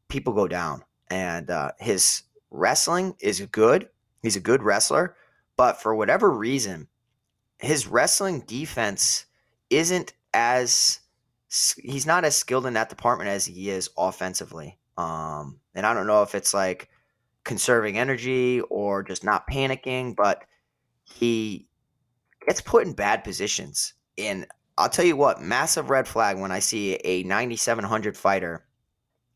people 0.08 0.32
go 0.32 0.48
down. 0.48 0.82
And 1.10 1.50
uh, 1.50 1.72
his 1.78 2.22
wrestling 2.50 3.14
is 3.20 3.40
good. 3.52 3.88
He's 4.22 4.36
a 4.36 4.40
good 4.40 4.62
wrestler, 4.62 5.16
but 5.56 5.82
for 5.82 5.94
whatever 5.94 6.30
reason, 6.30 6.88
his 7.58 7.86
wrestling 7.86 8.44
defense 8.46 9.26
isn't 9.72 10.12
as 10.34 11.00
he's 11.76 12.06
not 12.06 12.24
as 12.24 12.36
skilled 12.36 12.66
in 12.66 12.74
that 12.74 12.88
department 12.88 13.28
as 13.28 13.44
he 13.44 13.70
is 13.70 13.90
offensively. 13.96 14.78
Um, 14.96 15.60
and 15.74 15.84
I 15.84 15.94
don't 15.94 16.06
know 16.06 16.22
if 16.22 16.34
it's 16.34 16.54
like 16.54 16.88
conserving 17.44 17.98
energy 17.98 18.60
or 18.60 19.02
just 19.02 19.24
not 19.24 19.48
panicking, 19.48 20.14
but 20.16 20.44
he 21.04 21.66
gets 22.46 22.60
put 22.60 22.86
in 22.86 22.92
bad 22.92 23.24
positions. 23.24 23.94
And 24.16 24.46
I'll 24.78 24.88
tell 24.88 25.04
you 25.04 25.16
what, 25.16 25.42
massive 25.42 25.90
red 25.90 26.08
flag 26.08 26.38
when 26.38 26.52
I 26.52 26.60
see 26.60 26.94
a 27.04 27.22
9,700 27.24 28.16
fighter 28.16 28.64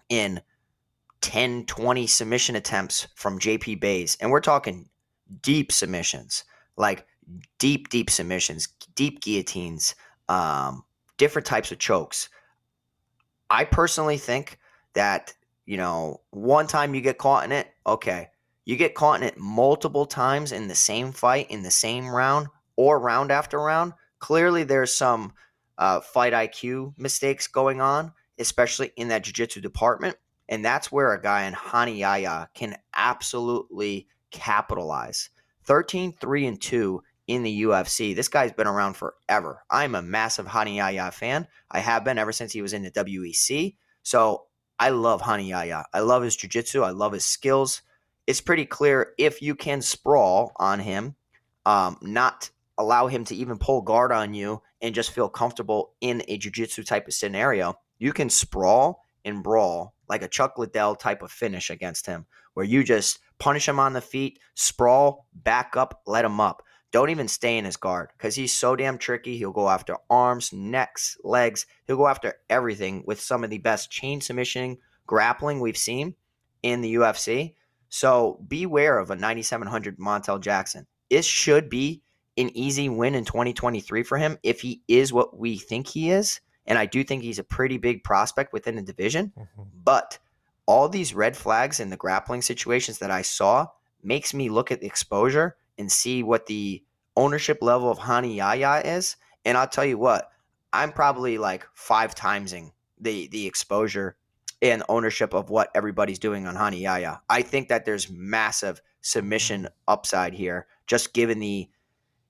in 0.08 0.40
10, 1.20 1.66
20 1.66 2.06
submission 2.06 2.56
attempts 2.56 3.08
from 3.14 3.38
JP 3.38 3.80
Buys. 3.80 4.16
And 4.20 4.30
we're 4.30 4.40
talking 4.40 4.88
deep 5.42 5.72
submissions, 5.72 6.44
like 6.76 7.06
deep, 7.58 7.88
deep 7.88 8.10
submissions, 8.10 8.68
deep 8.94 9.20
guillotines, 9.20 9.94
um, 10.28 10.84
different 11.18 11.46
types 11.46 11.72
of 11.72 11.78
chokes. 11.78 12.28
I 13.48 13.64
personally 13.64 14.18
think 14.18 14.58
that, 14.94 15.34
you 15.66 15.76
know, 15.76 16.20
one 16.30 16.66
time 16.66 16.94
you 16.94 17.00
get 17.00 17.18
caught 17.18 17.44
in 17.44 17.52
it, 17.52 17.68
okay, 17.86 18.28
You 18.66 18.76
get 18.76 18.96
caught 18.96 19.22
in 19.22 19.28
it 19.28 19.38
multiple 19.38 20.06
times 20.06 20.50
in 20.50 20.66
the 20.66 20.74
same 20.74 21.12
fight, 21.12 21.50
in 21.50 21.62
the 21.62 21.70
same 21.70 22.08
round, 22.08 22.48
or 22.74 22.98
round 22.98 23.30
after 23.30 23.58
round. 23.60 23.92
Clearly, 24.18 24.64
there's 24.64 24.92
some 24.94 25.32
uh, 25.78 26.00
fight 26.00 26.32
IQ 26.32 26.98
mistakes 26.98 27.46
going 27.46 27.80
on, 27.80 28.12
especially 28.40 28.90
in 28.96 29.08
that 29.08 29.22
jiu-jitsu 29.22 29.60
department. 29.60 30.16
And 30.48 30.64
that's 30.64 30.90
where 30.90 31.12
a 31.12 31.22
guy 31.22 31.44
in 31.44 31.54
Rani 31.72 31.98
Yahya 31.98 32.50
can 32.54 32.76
absolutely 32.92 34.08
capitalize. 34.32 35.30
13 35.64 36.14
3 36.20 36.46
and 36.46 36.60
2 36.60 37.02
in 37.26 37.42
the 37.42 37.62
UFC. 37.62 38.14
This 38.14 38.28
guy's 38.28 38.52
been 38.52 38.66
around 38.66 38.94
forever. 38.94 39.62
I'm 39.70 39.94
a 39.94 40.02
massive 40.02 40.46
Rani 40.46 40.76
Yahya 40.76 41.10
fan. 41.10 41.46
I 41.70 41.80
have 41.80 42.04
been 42.04 42.18
ever 42.18 42.32
since 42.32 42.52
he 42.52 42.62
was 42.62 42.72
in 42.72 42.82
the 42.82 42.90
WEC. 42.90 43.76
So 44.02 44.44
I 44.78 44.90
love 44.90 45.22
Rani 45.26 45.48
Yahya. 45.48 45.84
I 45.92 46.00
love 46.00 46.22
his 46.22 46.36
jiu-jitsu. 46.36 46.82
I 46.82 46.90
love 46.90 47.12
his 47.12 47.24
skills. 47.24 47.82
It's 48.26 48.40
pretty 48.40 48.66
clear 48.66 49.12
if 49.18 49.42
you 49.42 49.54
can 49.54 49.82
sprawl 49.82 50.52
on 50.56 50.80
him, 50.80 51.16
um, 51.64 51.96
not 52.02 52.50
allow 52.78 53.06
him 53.06 53.24
to 53.24 53.34
even 53.34 53.58
pull 53.58 53.82
guard 53.82 54.12
on 54.12 54.34
you 54.34 54.62
and 54.80 54.94
just 54.94 55.12
feel 55.12 55.28
comfortable 55.28 55.94
in 56.00 56.22
a 56.28 56.36
jiu-jitsu 56.36 56.82
type 56.84 57.08
of 57.08 57.14
scenario, 57.14 57.74
you 57.98 58.12
can 58.12 58.28
sprawl 58.28 59.02
and 59.24 59.42
brawl 59.42 59.94
like 60.08 60.22
a 60.22 60.28
Chuck 60.28 60.58
Liddell 60.58 60.94
type 60.94 61.22
of 61.22 61.30
finish 61.32 61.70
against 61.70 62.06
him, 62.06 62.26
where 62.54 62.64
you 62.64 62.84
just 62.84 63.18
punish 63.38 63.68
him 63.68 63.80
on 63.80 63.92
the 63.92 64.00
feet, 64.00 64.38
sprawl, 64.54 65.26
back 65.34 65.76
up, 65.76 66.02
let 66.06 66.24
him 66.24 66.40
up. 66.40 66.62
Don't 66.96 67.10
even 67.10 67.28
stay 67.28 67.58
in 67.58 67.66
his 67.66 67.76
guard 67.76 68.08
because 68.16 68.34
he's 68.34 68.54
so 68.54 68.74
damn 68.74 68.96
tricky. 68.96 69.36
He'll 69.36 69.52
go 69.52 69.68
after 69.68 69.98
arms, 70.08 70.50
necks, 70.50 71.18
legs. 71.22 71.66
He'll 71.86 71.98
go 71.98 72.08
after 72.08 72.36
everything 72.48 73.04
with 73.06 73.20
some 73.20 73.44
of 73.44 73.50
the 73.50 73.58
best 73.58 73.90
chain 73.90 74.22
submission 74.22 74.78
grappling 75.06 75.60
we've 75.60 75.76
seen 75.76 76.14
in 76.62 76.80
the 76.80 76.94
UFC. 76.94 77.52
So 77.90 78.42
beware 78.48 78.98
of 78.98 79.10
a 79.10 79.14
9,700 79.14 79.98
Montel 79.98 80.40
Jackson. 80.40 80.86
It 81.10 81.26
should 81.26 81.68
be 81.68 82.00
an 82.38 82.48
easy 82.56 82.88
win 82.88 83.14
in 83.14 83.26
2023 83.26 84.02
for 84.02 84.16
him 84.16 84.38
if 84.42 84.62
he 84.62 84.80
is 84.88 85.12
what 85.12 85.38
we 85.38 85.58
think 85.58 85.88
he 85.88 86.10
is. 86.10 86.40
And 86.64 86.78
I 86.78 86.86
do 86.86 87.04
think 87.04 87.22
he's 87.22 87.38
a 87.38 87.44
pretty 87.44 87.76
big 87.76 88.04
prospect 88.04 88.54
within 88.54 88.74
the 88.74 88.80
division. 88.80 89.34
Mm-hmm. 89.38 89.62
But 89.84 90.18
all 90.64 90.88
these 90.88 91.12
red 91.12 91.36
flags 91.36 91.78
in 91.78 91.90
the 91.90 91.98
grappling 91.98 92.40
situations 92.40 93.00
that 93.00 93.10
I 93.10 93.20
saw 93.20 93.66
makes 94.02 94.32
me 94.32 94.48
look 94.48 94.72
at 94.72 94.80
the 94.80 94.86
exposure 94.86 95.56
and 95.76 95.92
see 95.92 96.22
what 96.22 96.46
the 96.46 96.82
ownership 97.16 97.58
level 97.62 97.90
of 97.90 97.98
Rani 97.98 98.36
Yahya 98.36 98.82
is. 98.84 99.16
And 99.44 99.56
I'll 99.56 99.68
tell 99.68 99.84
you 99.84 99.98
what, 99.98 100.30
I'm 100.72 100.92
probably 100.92 101.38
like 101.38 101.66
five 101.74 102.14
timesing 102.14 102.72
the 103.00 103.28
the 103.28 103.46
exposure 103.46 104.16
and 104.62 104.82
ownership 104.88 105.34
of 105.34 105.50
what 105.50 105.70
everybody's 105.74 106.18
doing 106.18 106.46
on 106.46 106.54
Rani 106.54 106.80
Yahya. 106.80 107.20
I 107.28 107.42
think 107.42 107.68
that 107.68 107.84
there's 107.84 108.10
massive 108.10 108.80
submission 109.02 109.68
upside 109.86 110.34
here, 110.34 110.66
just 110.86 111.14
given 111.14 111.38
the 111.38 111.68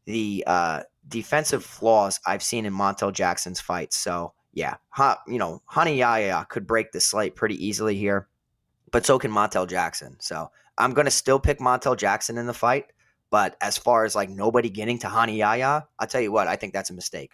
the 0.05 0.45
uh, 0.47 0.83
defensive 1.09 1.65
flaws 1.65 2.21
I've 2.27 2.43
seen 2.43 2.67
in 2.67 2.73
Montel 2.73 3.13
Jackson's 3.13 3.61
fights. 3.61 3.97
So 3.97 4.35
yeah, 4.53 4.77
ha, 4.91 5.21
you 5.27 5.39
know, 5.39 5.63
Rani 5.77 5.97
Yahya 5.97 6.47
could 6.49 6.67
break 6.67 6.93
the 6.93 7.01
slate 7.01 7.37
pretty 7.37 7.65
easily 7.65 7.97
here, 7.97 8.29
but 8.91 9.07
so 9.07 9.19
can 9.19 9.31
Montel 9.31 9.69
Jackson. 9.69 10.17
So 10.21 10.51
I'm 10.79 10.93
gonna 10.93 11.11
still 11.11 11.39
pick 11.39 11.59
Montel 11.59 11.97
Jackson 11.97 12.39
in 12.39 12.47
the 12.47 12.55
fight. 12.55 12.87
But 13.37 13.55
as 13.61 13.77
far 13.77 14.07
as 14.07 14.15
like 14.15 14.31
nobody 14.31 14.71
getting 14.71 14.99
to 15.01 15.09
Rani 15.09 15.37
Yahya, 15.37 15.87
I'll 15.99 16.07
tell 16.07 16.23
you 16.23 16.33
what, 16.33 16.49
I 16.49 16.57
think 16.57 16.73
that's 16.73 16.89
a 16.89 16.95
mistake. 16.95 17.33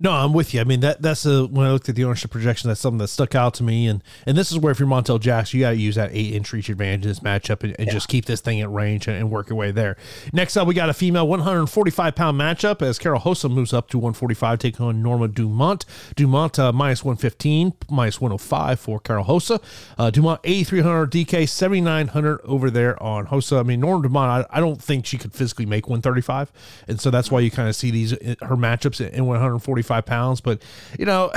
No, 0.00 0.10
I'm 0.10 0.32
with 0.32 0.52
you. 0.52 0.60
I 0.60 0.64
mean 0.64 0.80
that 0.80 1.02
that's 1.02 1.24
a 1.24 1.46
when 1.46 1.66
I 1.66 1.72
looked 1.72 1.88
at 1.88 1.94
the 1.94 2.04
ownership 2.04 2.32
projection, 2.32 2.68
that's 2.68 2.80
something 2.80 2.98
that 2.98 3.08
stuck 3.08 3.34
out 3.34 3.54
to 3.54 3.62
me. 3.62 3.86
And 3.86 4.02
and 4.26 4.36
this 4.36 4.50
is 4.50 4.58
where 4.58 4.72
if 4.72 4.80
you're 4.80 4.88
Montel 4.88 5.20
Jackson, 5.20 5.58
you 5.58 5.64
got 5.64 5.70
to 5.70 5.76
use 5.76 5.94
that 5.94 6.10
eight 6.12 6.34
inch 6.34 6.52
reach 6.52 6.68
advantage 6.68 7.04
in 7.04 7.08
this 7.08 7.20
matchup 7.20 7.62
and, 7.62 7.76
and 7.78 7.86
yeah. 7.86 7.92
just 7.92 8.08
keep 8.08 8.24
this 8.24 8.40
thing 8.40 8.60
at 8.60 8.70
range 8.70 9.06
and, 9.06 9.16
and, 9.16 9.30
work 9.30 9.48
your 9.48 9.56
way 9.56 9.70
there. 9.70 9.96
Next 10.32 10.56
up, 10.56 10.66
we 10.66 10.74
got 10.74 10.90
a 10.90 10.94
female 10.94 11.28
145 11.28 12.14
pound 12.14 12.40
matchup 12.40 12.82
as 12.82 12.98
Karol 12.98 13.22
Rosa 13.24 13.48
moves 13.48 13.72
up 13.72 13.88
to 13.90 13.98
145, 13.98 14.58
taking 14.58 14.84
on 14.84 15.00
Norma 15.00 15.28
Dumont. 15.28 15.84
Dumont 16.16 16.58
uh, 16.58 16.72
minus 16.72 17.04
115, 17.04 17.74
minus 17.88 18.20
105 18.20 18.80
for 18.80 18.98
Karol 18.98 19.24
Rosa. 19.24 19.60
Uh, 19.96 20.10
Dumont 20.10 20.40
8300 20.42 21.10
DK 21.12 21.48
7900 21.48 22.40
over 22.42 22.68
there 22.68 23.00
on 23.02 23.26
Rosa. 23.30 23.56
I 23.56 23.62
mean 23.62 23.80
Norma 23.80 24.02
Dumont, 24.02 24.46
I, 24.50 24.58
I 24.58 24.60
don't 24.60 24.82
think 24.82 25.06
she 25.06 25.18
could 25.18 25.32
physically 25.32 25.66
make 25.66 25.86
135, 25.86 26.50
and 26.88 27.00
so 27.00 27.10
that's 27.10 27.30
why 27.30 27.40
you 27.40 27.50
kind 27.50 27.68
of 27.68 27.76
see 27.76 27.92
these 27.92 28.10
her 28.10 28.56
matchups 28.56 29.00
in 29.00 29.24
145 29.26 29.83
45 29.84 30.06
pounds. 30.06 30.40
But, 30.40 30.62
you 30.98 31.04
know, 31.04 31.30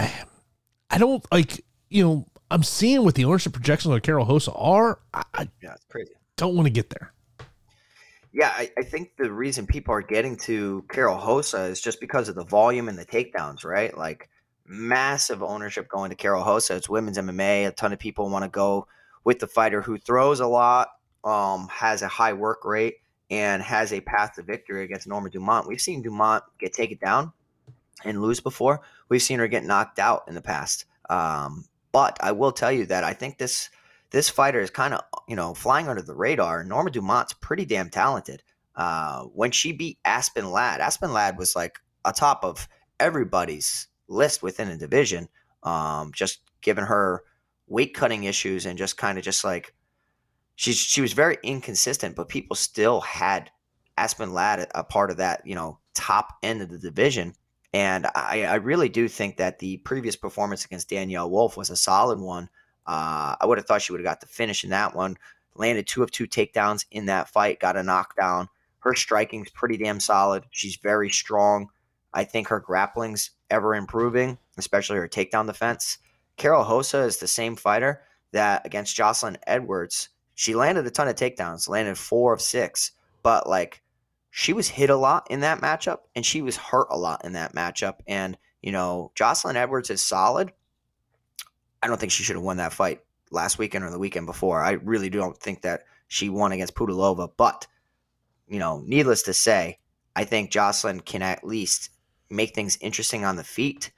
I 0.89 0.97
don't 0.97 1.25
like, 1.31 1.63
you 1.89 2.03
know, 2.03 2.27
I'm 2.49 2.63
seeing 2.63 3.03
what 3.03 3.15
the 3.15 3.25
ownership 3.25 3.53
projections 3.53 3.93
of 3.93 4.01
Karol 4.01 4.25
Rosa 4.25 4.53
are. 4.53 4.99
I, 5.13 5.49
yeah, 5.61 5.73
it's 5.73 5.85
crazy. 5.89 6.13
Don't 6.37 6.55
want 6.55 6.67
to 6.67 6.71
get 6.71 6.89
there. 6.89 7.13
Yeah, 8.33 8.51
I, 8.55 8.69
I, 8.77 8.83
think 8.83 9.13
the 9.17 9.31
reason 9.31 9.65
people 9.65 9.93
are 9.93 10.01
getting 10.01 10.35
to 10.37 10.85
Karol 10.89 11.17
Rosa 11.17 11.63
is 11.63 11.81
just 11.81 11.99
because 11.99 12.29
of 12.29 12.35
the 12.35 12.43
volume 12.43 12.87
and 12.87 12.97
the 12.97 13.05
takedowns, 13.05 13.65
right? 13.65 13.97
Like 13.97 14.29
massive 14.65 15.41
ownership 15.41 15.87
going 15.89 16.11
to 16.11 16.15
Karol 16.15 16.45
Rosa. 16.45 16.75
It's 16.75 16.89
women's 16.89 17.17
MMA. 17.17 17.67
A 17.67 17.71
ton 17.71 17.93
of 17.93 17.99
people 17.99 18.29
want 18.29 18.43
to 18.43 18.49
go 18.49 18.87
with 19.23 19.39
the 19.39 19.47
fighter 19.47 19.81
who 19.81 19.97
throws 19.97 20.39
a 20.39 20.47
lot, 20.47 20.89
um, 21.23 21.67
has 21.69 22.01
a 22.01 22.07
high 22.07 22.33
work 22.33 22.63
rate, 22.63 22.97
and 23.31 23.61
has 23.63 23.91
a 23.91 24.01
path 24.01 24.35
to 24.35 24.43
victory 24.43 24.83
against 24.83 25.07
Norma 25.07 25.29
Dumont. 25.29 25.67
We've 25.67 25.81
seen 25.81 26.01
Dumont 26.01 26.43
get 26.59 26.73
taken 26.73 26.97
down 27.03 27.33
and 28.07 28.21
lose 28.21 28.39
before. 28.39 28.81
We've 29.09 29.21
seen 29.21 29.39
her 29.39 29.47
get 29.47 29.65
knocked 29.65 29.99
out 29.99 30.23
in 30.27 30.35
the 30.35 30.41
past. 30.41 30.85
Um, 31.09 31.65
but 31.91 32.17
I 32.21 32.31
will 32.31 32.51
tell 32.51 32.71
you 32.71 32.85
that 32.87 33.03
I 33.03 33.13
think 33.13 33.37
this 33.37 33.69
this 34.11 34.29
fighter 34.29 34.61
is 34.61 34.69
kind 34.69 34.93
of 34.93 35.01
you 35.27 35.35
know 35.35 35.53
flying 35.53 35.87
under 35.87 36.01
the 36.01 36.15
radar. 36.15 36.63
Norma 36.63 36.91
Dumont's 36.91 37.33
pretty 37.33 37.65
damn 37.65 37.89
talented. 37.89 38.43
Uh, 38.75 39.23
when 39.23 39.51
she 39.51 39.71
beat 39.71 39.97
Aspen 40.05 40.51
Ladd, 40.51 40.81
Aspen 40.81 41.11
Ladd 41.11 41.37
was 41.37 41.55
like 41.55 41.79
atop 42.05 42.43
of 42.43 42.67
everybody's 42.99 43.87
list 44.07 44.43
within 44.43 44.69
a 44.69 44.77
division. 44.77 45.27
Um, 45.63 46.11
just 46.13 46.41
given 46.61 46.85
her 46.85 47.23
weight 47.67 47.93
cutting 47.93 48.23
issues 48.23 48.65
and 48.65 48.77
just 48.77 48.97
kind 48.97 49.17
of 49.17 49.23
just 49.23 49.43
like 49.43 49.73
she's 50.55 50.77
she 50.77 51.01
was 51.01 51.13
very 51.13 51.37
inconsistent, 51.43 52.15
but 52.15 52.29
people 52.29 52.55
still 52.55 53.01
had 53.01 53.49
Aspen 53.97 54.33
Ladd 54.33 54.67
a 54.75 54.83
part 54.83 55.09
of 55.09 55.17
that 55.17 55.41
you 55.45 55.55
know 55.55 55.79
top 55.93 56.33
end 56.43 56.61
of 56.61 56.69
the 56.69 56.77
division. 56.77 57.33
And 57.73 58.07
I, 58.15 58.43
I, 58.43 58.55
really 58.55 58.87
do 58.87 59.07
think 59.07 59.37
that 59.37 59.59
the 59.59 59.77
previous 59.77 60.15
performance 60.15 60.63
against 60.63 60.89
Danyelle 60.89 61.29
Wolf 61.29 61.57
was 61.57 61.69
a 61.69 61.75
solid 61.75 62.19
one. 62.19 62.49
Uh, 62.85 63.35
I 63.39 63.45
would 63.45 63.57
have 63.57 63.67
thought 63.67 63.81
she 63.81 63.91
would 63.91 63.99
have 63.99 64.05
got 64.05 64.21
the 64.21 64.27
finish 64.27 64.63
in 64.63 64.69
that 64.69 64.95
one. 64.95 65.17
Landed 65.55 65.85
two 65.85 66.01
of 66.01 66.11
two 66.11 66.27
takedowns 66.27 66.85
in 66.91 67.07
that 67.07 67.29
fight, 67.29 67.59
got 67.59 67.75
a 67.75 67.83
knockdown. 67.83 68.47
Her 68.79 68.95
striking's 68.95 69.49
pretty 69.49 69.75
damn 69.75 69.99
solid. 69.99 70.45
She's 70.51 70.77
very 70.77 71.09
strong. 71.09 71.69
I 72.13 72.23
think 72.23 72.47
her 72.47 72.59
grappling's 72.59 73.31
ever 73.49 73.75
improving, 73.75 74.37
especially 74.57 74.97
her 74.97 75.09
takedown 75.09 75.45
defense. 75.45 75.97
Karol 76.37 76.63
Rosa 76.63 76.99
is 76.99 77.17
the 77.17 77.27
same 77.27 77.55
fighter 77.55 78.01
that 78.31 78.65
against 78.65 78.95
Jocelyn 78.95 79.37
Edwards, 79.45 80.09
she 80.35 80.55
landed 80.55 80.85
a 80.85 80.91
ton 80.91 81.07
of 81.07 81.15
takedowns, 81.15 81.67
landed 81.67 81.97
four 81.97 82.33
of 82.33 82.41
six, 82.41 82.91
but 83.23 83.49
like 83.49 83.81
she 84.37 84.53
was 84.53 84.67
hit 84.67 84.91
a 84.91 84.95
lot 84.95 85.25
in 85.31 85.39
that 85.39 85.61
matchup 85.61 86.01
and 86.15 86.23
she 86.23 86.43
was 86.43 86.55
hurt 86.55 86.85
a 86.91 86.97
lot 86.97 87.25
in 87.25 87.33
that 87.33 87.55
matchup. 87.55 88.01
And, 88.05 88.37
you 88.61 88.71
know, 88.71 89.11
Jocelyn 89.15 89.57
Edwards 89.57 89.89
is 89.89 89.99
solid. 89.99 90.51
I 91.81 91.87
don't 91.87 91.99
think 91.99 92.11
she 92.11 92.21
should 92.21 92.35
have 92.35 92.45
won 92.45 92.57
that 92.57 92.71
fight 92.71 93.01
last 93.31 93.57
weekend 93.57 93.83
or 93.83 93.89
the 93.89 93.97
weekend 93.97 94.27
before. 94.27 94.61
I 94.61 94.73
really 94.73 95.09
don't 95.09 95.35
think 95.35 95.63
that 95.63 95.85
she 96.07 96.29
won 96.29 96.51
against 96.51 96.75
Pudilova. 96.75 97.31
But, 97.35 97.65
you 98.47 98.59
know, 98.59 98.83
needless 98.85 99.23
to 99.23 99.33
say, 99.33 99.79
I 100.15 100.23
think 100.23 100.51
Jocelyn 100.51 100.99
can 100.99 101.23
at 101.23 101.43
least 101.43 101.89
make 102.29 102.53
things 102.53 102.77
interesting 102.79 103.25
on 103.25 103.37
the 103.37 103.43
feet. 103.43 103.91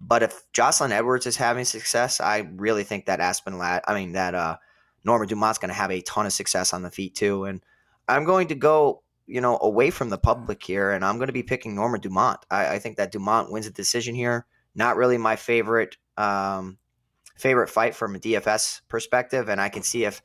But 0.00 0.22
if 0.22 0.42
Jocelyn 0.54 0.90
Edwards 0.90 1.26
is 1.26 1.36
having 1.36 1.66
success, 1.66 2.18
I 2.18 2.48
really 2.54 2.82
think 2.82 3.04
that 3.04 3.20
Aspen 3.20 3.58
Ladd, 3.58 3.82
I 3.86 3.92
mean, 3.92 4.12
that 4.12 4.34
uh, 4.34 4.56
Norma 5.04 5.26
Dumont's 5.26 5.58
going 5.58 5.68
to 5.68 5.74
have 5.74 5.90
a 5.90 6.00
ton 6.00 6.24
of 6.24 6.32
success 6.32 6.72
on 6.72 6.80
the 6.80 6.90
feet 6.90 7.14
too. 7.14 7.44
And 7.44 7.62
I'm 8.08 8.24
going 8.24 8.48
to 8.48 8.54
go 8.54 9.02
you 9.26 9.40
know, 9.40 9.58
away 9.60 9.90
from 9.90 10.08
the 10.08 10.18
public 10.18 10.62
here, 10.62 10.90
and 10.90 11.04
I'm 11.04 11.16
going 11.16 11.26
to 11.26 11.32
be 11.32 11.42
picking 11.42 11.74
Norma 11.74 11.98
Dumont. 11.98 12.40
I, 12.50 12.74
I, 12.74 12.78
think 12.78 12.96
that 12.96 13.12
Dumont 13.12 13.50
wins 13.50 13.66
a 13.66 13.70
decision 13.70 14.14
here. 14.14 14.46
Not 14.74 14.96
really 14.96 15.18
my 15.18 15.36
favorite 15.36 15.96
um, 16.16 16.78
favorite 17.36 17.68
fight 17.68 17.94
from 17.94 18.14
a 18.14 18.18
DFS 18.18 18.82
perspective, 18.88 19.48
and 19.48 19.60
I 19.60 19.68
can 19.68 19.82
see 19.82 20.04
if 20.04 20.22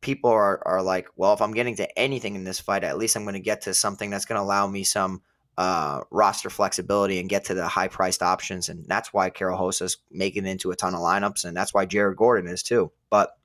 people 0.00 0.30
are, 0.30 0.62
are 0.66 0.82
like, 0.82 1.08
well, 1.16 1.32
if 1.34 1.42
I'm 1.42 1.52
getting 1.52 1.76
to 1.76 1.98
anything 1.98 2.34
in 2.34 2.44
this 2.44 2.60
fight, 2.60 2.84
at 2.84 2.98
least 2.98 3.16
I'm 3.16 3.24
going 3.24 3.34
to 3.34 3.40
get 3.40 3.62
to 3.62 3.74
something 3.74 4.10
that's 4.10 4.24
going 4.24 4.38
to 4.38 4.42
allow 4.42 4.66
me 4.66 4.82
some 4.84 5.22
uh, 5.58 6.00
roster 6.10 6.48
flexibility 6.48 7.20
and 7.20 7.28
get 7.28 7.44
to 7.44 7.54
the 7.54 7.68
high 7.68 7.88
priced 7.88 8.22
options, 8.22 8.68
and 8.68 8.86
that's 8.86 9.12
why 9.12 9.30
Karol 9.30 9.58
Rosa's 9.58 9.98
making 10.10 10.46
it 10.46 10.50
into 10.50 10.70
a 10.70 10.76
ton 10.76 10.94
of 10.94 11.00
lineups, 11.00 11.44
and 11.44 11.56
that's 11.56 11.74
why 11.74 11.84
Jared 11.84 12.16
Gordon 12.16 12.50
is 12.50 12.62
too. 12.62 12.90
But 13.10 13.36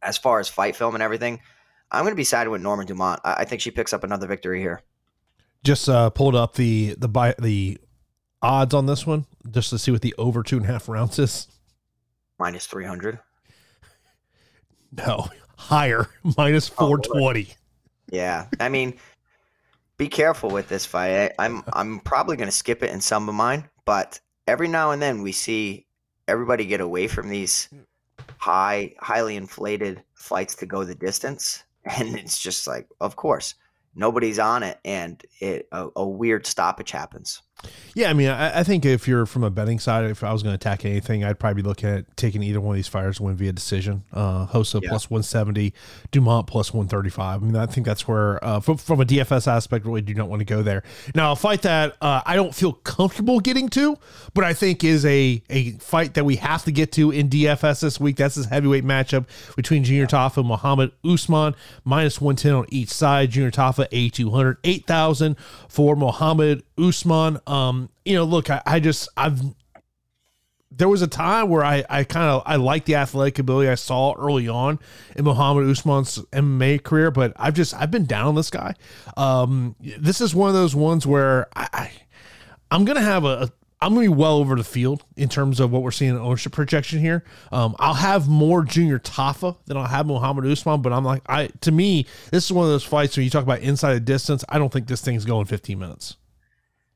as 0.00 0.18
far 0.18 0.40
as 0.40 0.48
fight 0.48 0.76
film 0.76 0.94
and 0.94 1.02
everything, 1.02 1.40
I'm 1.92 2.04
going 2.04 2.12
to 2.12 2.16
be 2.16 2.24
sad 2.24 2.48
with 2.48 2.62
Norma 2.62 2.84
Dumont. 2.84 3.20
I, 3.24 3.34
I 3.38 3.44
think 3.44 3.60
she 3.60 3.70
picks 3.70 3.92
up 3.92 4.02
another 4.02 4.26
victory 4.26 4.60
here. 4.60 4.82
Just 5.62 5.88
uh, 5.88 6.10
pulled 6.10 6.34
up 6.34 6.54
the 6.54 6.94
the 6.98 7.08
buy, 7.08 7.34
the 7.38 7.78
odds 8.40 8.74
on 8.74 8.86
this 8.86 9.06
one 9.06 9.26
just 9.50 9.70
to 9.70 9.78
see 9.78 9.92
what 9.92 10.02
the 10.02 10.14
over 10.18 10.42
two 10.42 10.56
and 10.56 10.64
a 10.64 10.68
half 10.68 10.88
rounds 10.88 11.18
is. 11.18 11.46
Minus 12.38 12.66
three 12.66 12.84
hundred. 12.84 13.18
No, 14.94 15.26
higher, 15.56 16.08
minus 16.36 16.68
420. 16.68 17.48
Oh, 17.50 17.54
yeah. 18.10 18.46
I 18.60 18.68
mean, 18.68 18.98
be 19.96 20.06
careful 20.08 20.50
with 20.50 20.68
this 20.68 20.84
fight. 20.84 21.32
I, 21.38 21.44
I'm 21.46 21.62
I'm 21.72 22.00
probably 22.00 22.36
going 22.36 22.48
to 22.48 22.54
skip 22.54 22.82
it 22.82 22.90
in 22.90 23.00
some 23.00 23.28
of 23.28 23.34
mine, 23.34 23.68
but 23.84 24.20
every 24.46 24.68
now 24.68 24.90
and 24.90 25.00
then 25.00 25.22
we 25.22 25.32
see 25.32 25.86
everybody 26.28 26.66
get 26.66 26.80
away 26.80 27.08
from 27.08 27.28
these 27.28 27.70
high, 28.36 28.94
highly 28.98 29.36
inflated 29.36 30.02
fights 30.14 30.54
to 30.56 30.66
go 30.66 30.84
the 30.84 30.94
distance, 30.94 31.64
and 31.84 32.16
it's 32.16 32.38
just 32.38 32.66
like, 32.66 32.88
of 33.00 33.16
course, 33.16 33.54
nobody's 33.94 34.38
on 34.38 34.62
it, 34.62 34.78
and 34.84 35.22
it 35.40 35.68
a, 35.72 35.88
a 35.96 36.06
weird 36.06 36.46
stoppage 36.46 36.90
happens. 36.90 37.42
Yeah, 37.94 38.08
I 38.08 38.14
mean, 38.14 38.28
I, 38.28 38.60
I, 38.60 38.62
think 38.62 38.86
if 38.86 39.06
you're 39.06 39.26
from 39.26 39.44
a 39.44 39.50
betting 39.50 39.78
side, 39.78 40.04
if 40.06 40.24
I 40.24 40.32
was 40.32 40.42
going 40.42 40.52
to 40.52 40.54
attack 40.54 40.86
anything, 40.86 41.24
I'd 41.24 41.38
probably 41.38 41.62
be 41.62 41.68
looking 41.68 41.90
at 41.90 42.16
taking 42.16 42.42
either 42.42 42.60
one 42.60 42.74
of 42.74 42.76
these 42.76 42.88
fighters 42.88 43.18
to 43.18 43.24
win 43.24 43.36
via 43.36 43.52
decision. 43.52 44.04
Uh, 44.12 44.46
Rosa 44.54 44.80
yeah. 44.82 44.88
plus 44.88 45.10
170, 45.10 45.74
Dumont 46.10 46.46
plus 46.46 46.72
135. 46.72 47.42
I 47.42 47.44
mean, 47.44 47.56
I 47.56 47.66
think 47.66 47.86
that's 47.86 48.08
where, 48.08 48.42
uh, 48.42 48.60
from, 48.60 48.78
from 48.78 49.00
a 49.02 49.04
DFS 49.04 49.46
aspect, 49.46 49.84
really 49.84 50.00
do 50.00 50.14
not 50.14 50.28
want 50.28 50.40
to 50.40 50.46
go 50.46 50.62
there. 50.62 50.82
Now, 51.14 51.32
a 51.32 51.36
fight 51.36 51.62
that 51.62 51.96
uh, 52.00 52.22
I 52.24 52.34
don't 52.34 52.54
feel 52.54 52.72
comfortable 52.72 53.40
getting 53.40 53.68
to, 53.70 53.98
but 54.32 54.44
I 54.44 54.54
think 54.54 54.84
is 54.84 55.04
a, 55.04 55.42
a 55.50 55.72
fight 55.72 56.14
that 56.14 56.24
we 56.24 56.36
have 56.36 56.64
to 56.64 56.72
get 56.72 56.92
to 56.92 57.10
in 57.10 57.28
DFS 57.28 57.80
this 57.80 58.00
week. 58.00 58.16
That's 58.16 58.36
this 58.36 58.46
heavyweight 58.46 58.84
matchup 58.84 59.26
between 59.54 59.84
Junior 59.84 60.06
Tafa 60.06 60.38
and 60.38 60.48
Muhammad 60.48 60.92
Usman, 61.04 61.54
minus 61.84 62.22
110 62.22 62.54
on 62.54 62.66
each 62.70 62.88
side. 62.88 63.30
Junior 63.30 63.50
Tafa, 63.50 63.88
A200, 63.90 64.56
8,000 64.64 65.36
for 65.68 65.94
Muhammad 65.94 66.62
Usman. 66.78 67.38
Um, 67.52 67.90
you 68.04 68.14
know, 68.14 68.24
look, 68.24 68.48
I, 68.48 68.62
I 68.64 68.80
just 68.80 69.10
I've 69.14 69.42
there 70.70 70.88
was 70.88 71.02
a 71.02 71.06
time 71.06 71.50
where 71.50 71.62
I, 71.62 71.84
I 71.90 72.04
kind 72.04 72.30
of 72.30 72.42
I 72.46 72.56
liked 72.56 72.86
the 72.86 72.94
athletic 72.94 73.38
ability 73.38 73.68
I 73.68 73.74
saw 73.74 74.14
early 74.14 74.48
on 74.48 74.78
in 75.14 75.24
Muhammad 75.24 75.68
Usman's 75.68 76.18
MMA 76.32 76.82
career, 76.82 77.10
but 77.10 77.34
I've 77.36 77.52
just 77.52 77.74
I've 77.74 77.90
been 77.90 78.06
down 78.06 78.26
on 78.26 78.34
this 78.36 78.48
guy. 78.48 78.74
Um, 79.18 79.76
this 79.80 80.22
is 80.22 80.34
one 80.34 80.48
of 80.48 80.54
those 80.54 80.74
ones 80.74 81.06
where 81.06 81.46
I, 81.54 81.68
I 82.70 82.74
am 82.74 82.86
gonna 82.86 83.02
have 83.02 83.24
a, 83.24 83.28
a 83.28 83.52
I'm 83.82 83.94
gonna 83.94 84.06
be 84.06 84.08
well 84.08 84.36
over 84.36 84.56
the 84.56 84.64
field 84.64 85.04
in 85.16 85.28
terms 85.28 85.60
of 85.60 85.70
what 85.72 85.82
we're 85.82 85.90
seeing 85.90 86.12
in 86.12 86.16
ownership 86.16 86.52
projection 86.52 87.00
here. 87.00 87.22
Um, 87.50 87.76
I'll 87.78 87.92
have 87.92 88.28
more 88.28 88.64
Junior 88.64 88.98
Tafa 88.98 89.58
than 89.66 89.76
I'll 89.76 89.86
have 89.86 90.06
Muhammad 90.06 90.46
Usman, 90.46 90.80
but 90.80 90.94
I'm 90.94 91.04
like 91.04 91.22
I 91.26 91.48
to 91.60 91.70
me 91.70 92.06
this 92.30 92.46
is 92.46 92.52
one 92.52 92.64
of 92.64 92.70
those 92.70 92.84
fights 92.84 93.14
when 93.14 93.24
you 93.24 93.30
talk 93.30 93.42
about 93.42 93.60
inside 93.60 93.92
the 93.92 94.00
distance. 94.00 94.42
I 94.48 94.56
don't 94.56 94.72
think 94.72 94.86
this 94.86 95.02
thing's 95.02 95.26
going 95.26 95.44
15 95.44 95.78
minutes. 95.78 96.16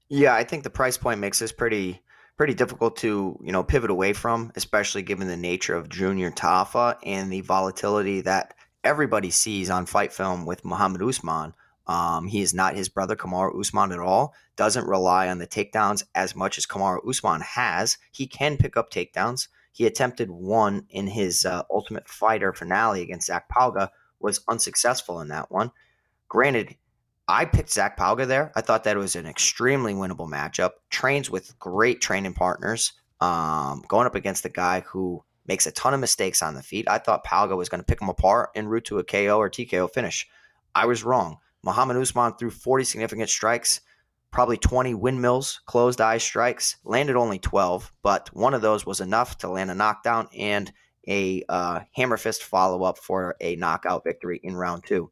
Yeah, 0.09 0.34
I 0.34 0.44
think 0.44 0.62
the 0.62 0.70
price 0.70 0.96
point 0.96 1.20
makes 1.20 1.38
this 1.38 1.52
pretty 1.52 2.00
pretty 2.36 2.54
difficult 2.54 2.96
to 2.98 3.38
you 3.42 3.52
know 3.52 3.64
pivot 3.64 3.90
away 3.90 4.12
from, 4.12 4.52
especially 4.57 5.02
given 5.02 5.26
the 5.26 5.36
nature 5.36 5.74
of 5.74 5.88
Junior 5.88 6.30
Tafa 6.30 6.96
and 7.04 7.32
the 7.32 7.40
volatility 7.40 8.20
that 8.22 8.54
everybody 8.84 9.30
sees 9.30 9.68
on 9.70 9.86
fight 9.86 10.12
film 10.12 10.46
with 10.46 10.64
Muhammad 10.64 11.02
Usman. 11.02 11.54
Um, 11.88 12.26
he 12.26 12.40
is 12.40 12.52
not 12.52 12.74
his 12.76 12.88
brother 12.88 13.16
Kamaru 13.16 13.61
Usman 13.61 13.92
at 13.92 13.98
all. 13.98 14.34
Doesn't 14.57 14.88
rely 14.88 15.28
on 15.28 15.38
the 15.38 15.46
takedowns 15.46 16.04
as 16.14 16.34
much 16.34 16.59
as 16.59 16.66
Kamaru 16.66 17.09
Usman 17.09 17.40
has. 17.42 17.96
He 18.12 18.26
can 18.26 18.57
pick 18.57 18.76
up 18.76 18.90
takedowns. 18.90 19.48
He 19.72 19.86
attempted 19.86 20.30
one 20.30 20.86
in 20.88 21.07
his 21.07 21.44
uh, 21.44 21.62
Ultimate 21.70 22.09
Fighter 22.09 22.52
finale 22.52 23.02
against 23.02 23.26
Zach 23.26 23.48
Pauga. 23.48 23.90
Was 24.18 24.40
unsuccessful 24.48 25.20
in 25.20 25.28
that 25.28 25.52
one. 25.52 25.70
Granted, 26.28 26.76
I 27.28 27.44
picked 27.44 27.72
Zach 27.72 27.96
Pauga 27.96 28.26
there. 28.26 28.52
I 28.54 28.60
thought 28.60 28.84
that 28.84 28.96
was 28.96 29.16
an 29.16 29.26
extremely 29.26 29.94
winnable 29.94 30.28
matchup. 30.28 30.72
Trains 30.90 31.28
with 31.28 31.58
great 31.58 32.00
training 32.00 32.34
partners. 32.34 32.92
Um, 33.20 33.82
going 33.88 34.06
up 34.06 34.14
against 34.14 34.42
the 34.42 34.48
guy 34.48 34.80
who 34.80 35.24
makes 35.46 35.66
a 35.66 35.72
ton 35.72 35.94
of 35.94 36.00
mistakes 36.00 36.42
on 36.42 36.54
the 36.54 36.62
feet. 36.62 36.88
I 36.88 36.98
thought 36.98 37.24
Pauga 37.24 37.56
was 37.56 37.68
going 37.68 37.80
to 37.80 37.86
pick 37.86 38.00
him 38.00 38.08
apart 38.08 38.50
en 38.54 38.68
route 38.68 38.84
to 38.86 38.98
a 38.98 39.04
KO 39.04 39.38
or 39.38 39.50
TKO 39.50 39.90
finish. 39.92 40.28
I 40.74 40.86
was 40.86 41.04
wrong. 41.04 41.38
Muhammad 41.62 41.96
Usman 41.96 42.34
threw 42.34 42.50
40 42.50 42.84
significant 42.84 43.28
strikes, 43.28 43.80
probably 44.30 44.56
20 44.56 44.94
windmills, 44.94 45.60
closed 45.66 46.00
eye 46.00 46.18
strikes, 46.18 46.76
landed 46.84 47.16
only 47.16 47.38
12, 47.38 47.92
but 48.02 48.28
one 48.34 48.54
of 48.54 48.62
those 48.62 48.86
was 48.86 49.00
enough 49.00 49.38
to 49.38 49.48
land 49.48 49.70
a 49.70 49.74
knockdown 49.74 50.28
and 50.36 50.72
a 51.08 51.42
uh, 51.48 51.80
hammer 51.94 52.16
fist 52.16 52.42
follow 52.42 52.82
up 52.82 52.98
for 52.98 53.36
a 53.40 53.56
knockout 53.56 54.04
victory 54.04 54.40
in 54.42 54.54
round 54.54 54.84
two. 54.84 55.10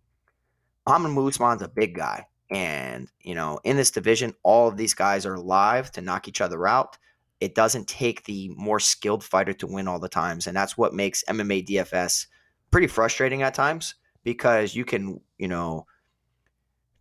Muhammad 0.86 1.16
Usman's 1.26 1.62
a 1.62 1.68
big 1.68 1.94
guy. 1.94 2.26
And, 2.50 3.10
you 3.20 3.34
know, 3.34 3.58
in 3.64 3.76
this 3.76 3.90
division, 3.90 4.34
all 4.42 4.68
of 4.68 4.76
these 4.76 4.94
guys 4.94 5.26
are 5.26 5.38
live 5.38 5.90
to 5.92 6.00
knock 6.00 6.28
each 6.28 6.40
other 6.40 6.66
out. 6.66 6.98
It 7.40 7.54
doesn't 7.54 7.88
take 7.88 8.24
the 8.24 8.50
more 8.50 8.80
skilled 8.80 9.24
fighter 9.24 9.52
to 9.54 9.66
win 9.66 9.88
all 9.88 9.98
the 9.98 10.08
times. 10.08 10.46
And 10.46 10.56
that's 10.56 10.76
what 10.78 10.94
makes 10.94 11.24
MMA 11.24 11.66
DFS 11.66 12.26
pretty 12.70 12.86
frustrating 12.86 13.42
at 13.42 13.54
times 13.54 13.94
because 14.24 14.74
you 14.74 14.84
can, 14.84 15.20
you 15.38 15.48
know, 15.48 15.86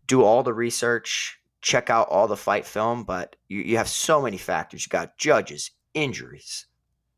do 0.06 0.22
all 0.22 0.42
the 0.42 0.52
research, 0.52 1.38
check 1.60 1.88
out 1.88 2.08
all 2.08 2.26
the 2.26 2.36
fight 2.36 2.66
film, 2.66 3.04
but 3.04 3.36
you, 3.48 3.60
you 3.60 3.76
have 3.76 3.88
so 3.88 4.20
many 4.22 4.36
factors. 4.36 4.84
You 4.84 4.90
got 4.90 5.16
judges, 5.16 5.70
injuries, 5.94 6.66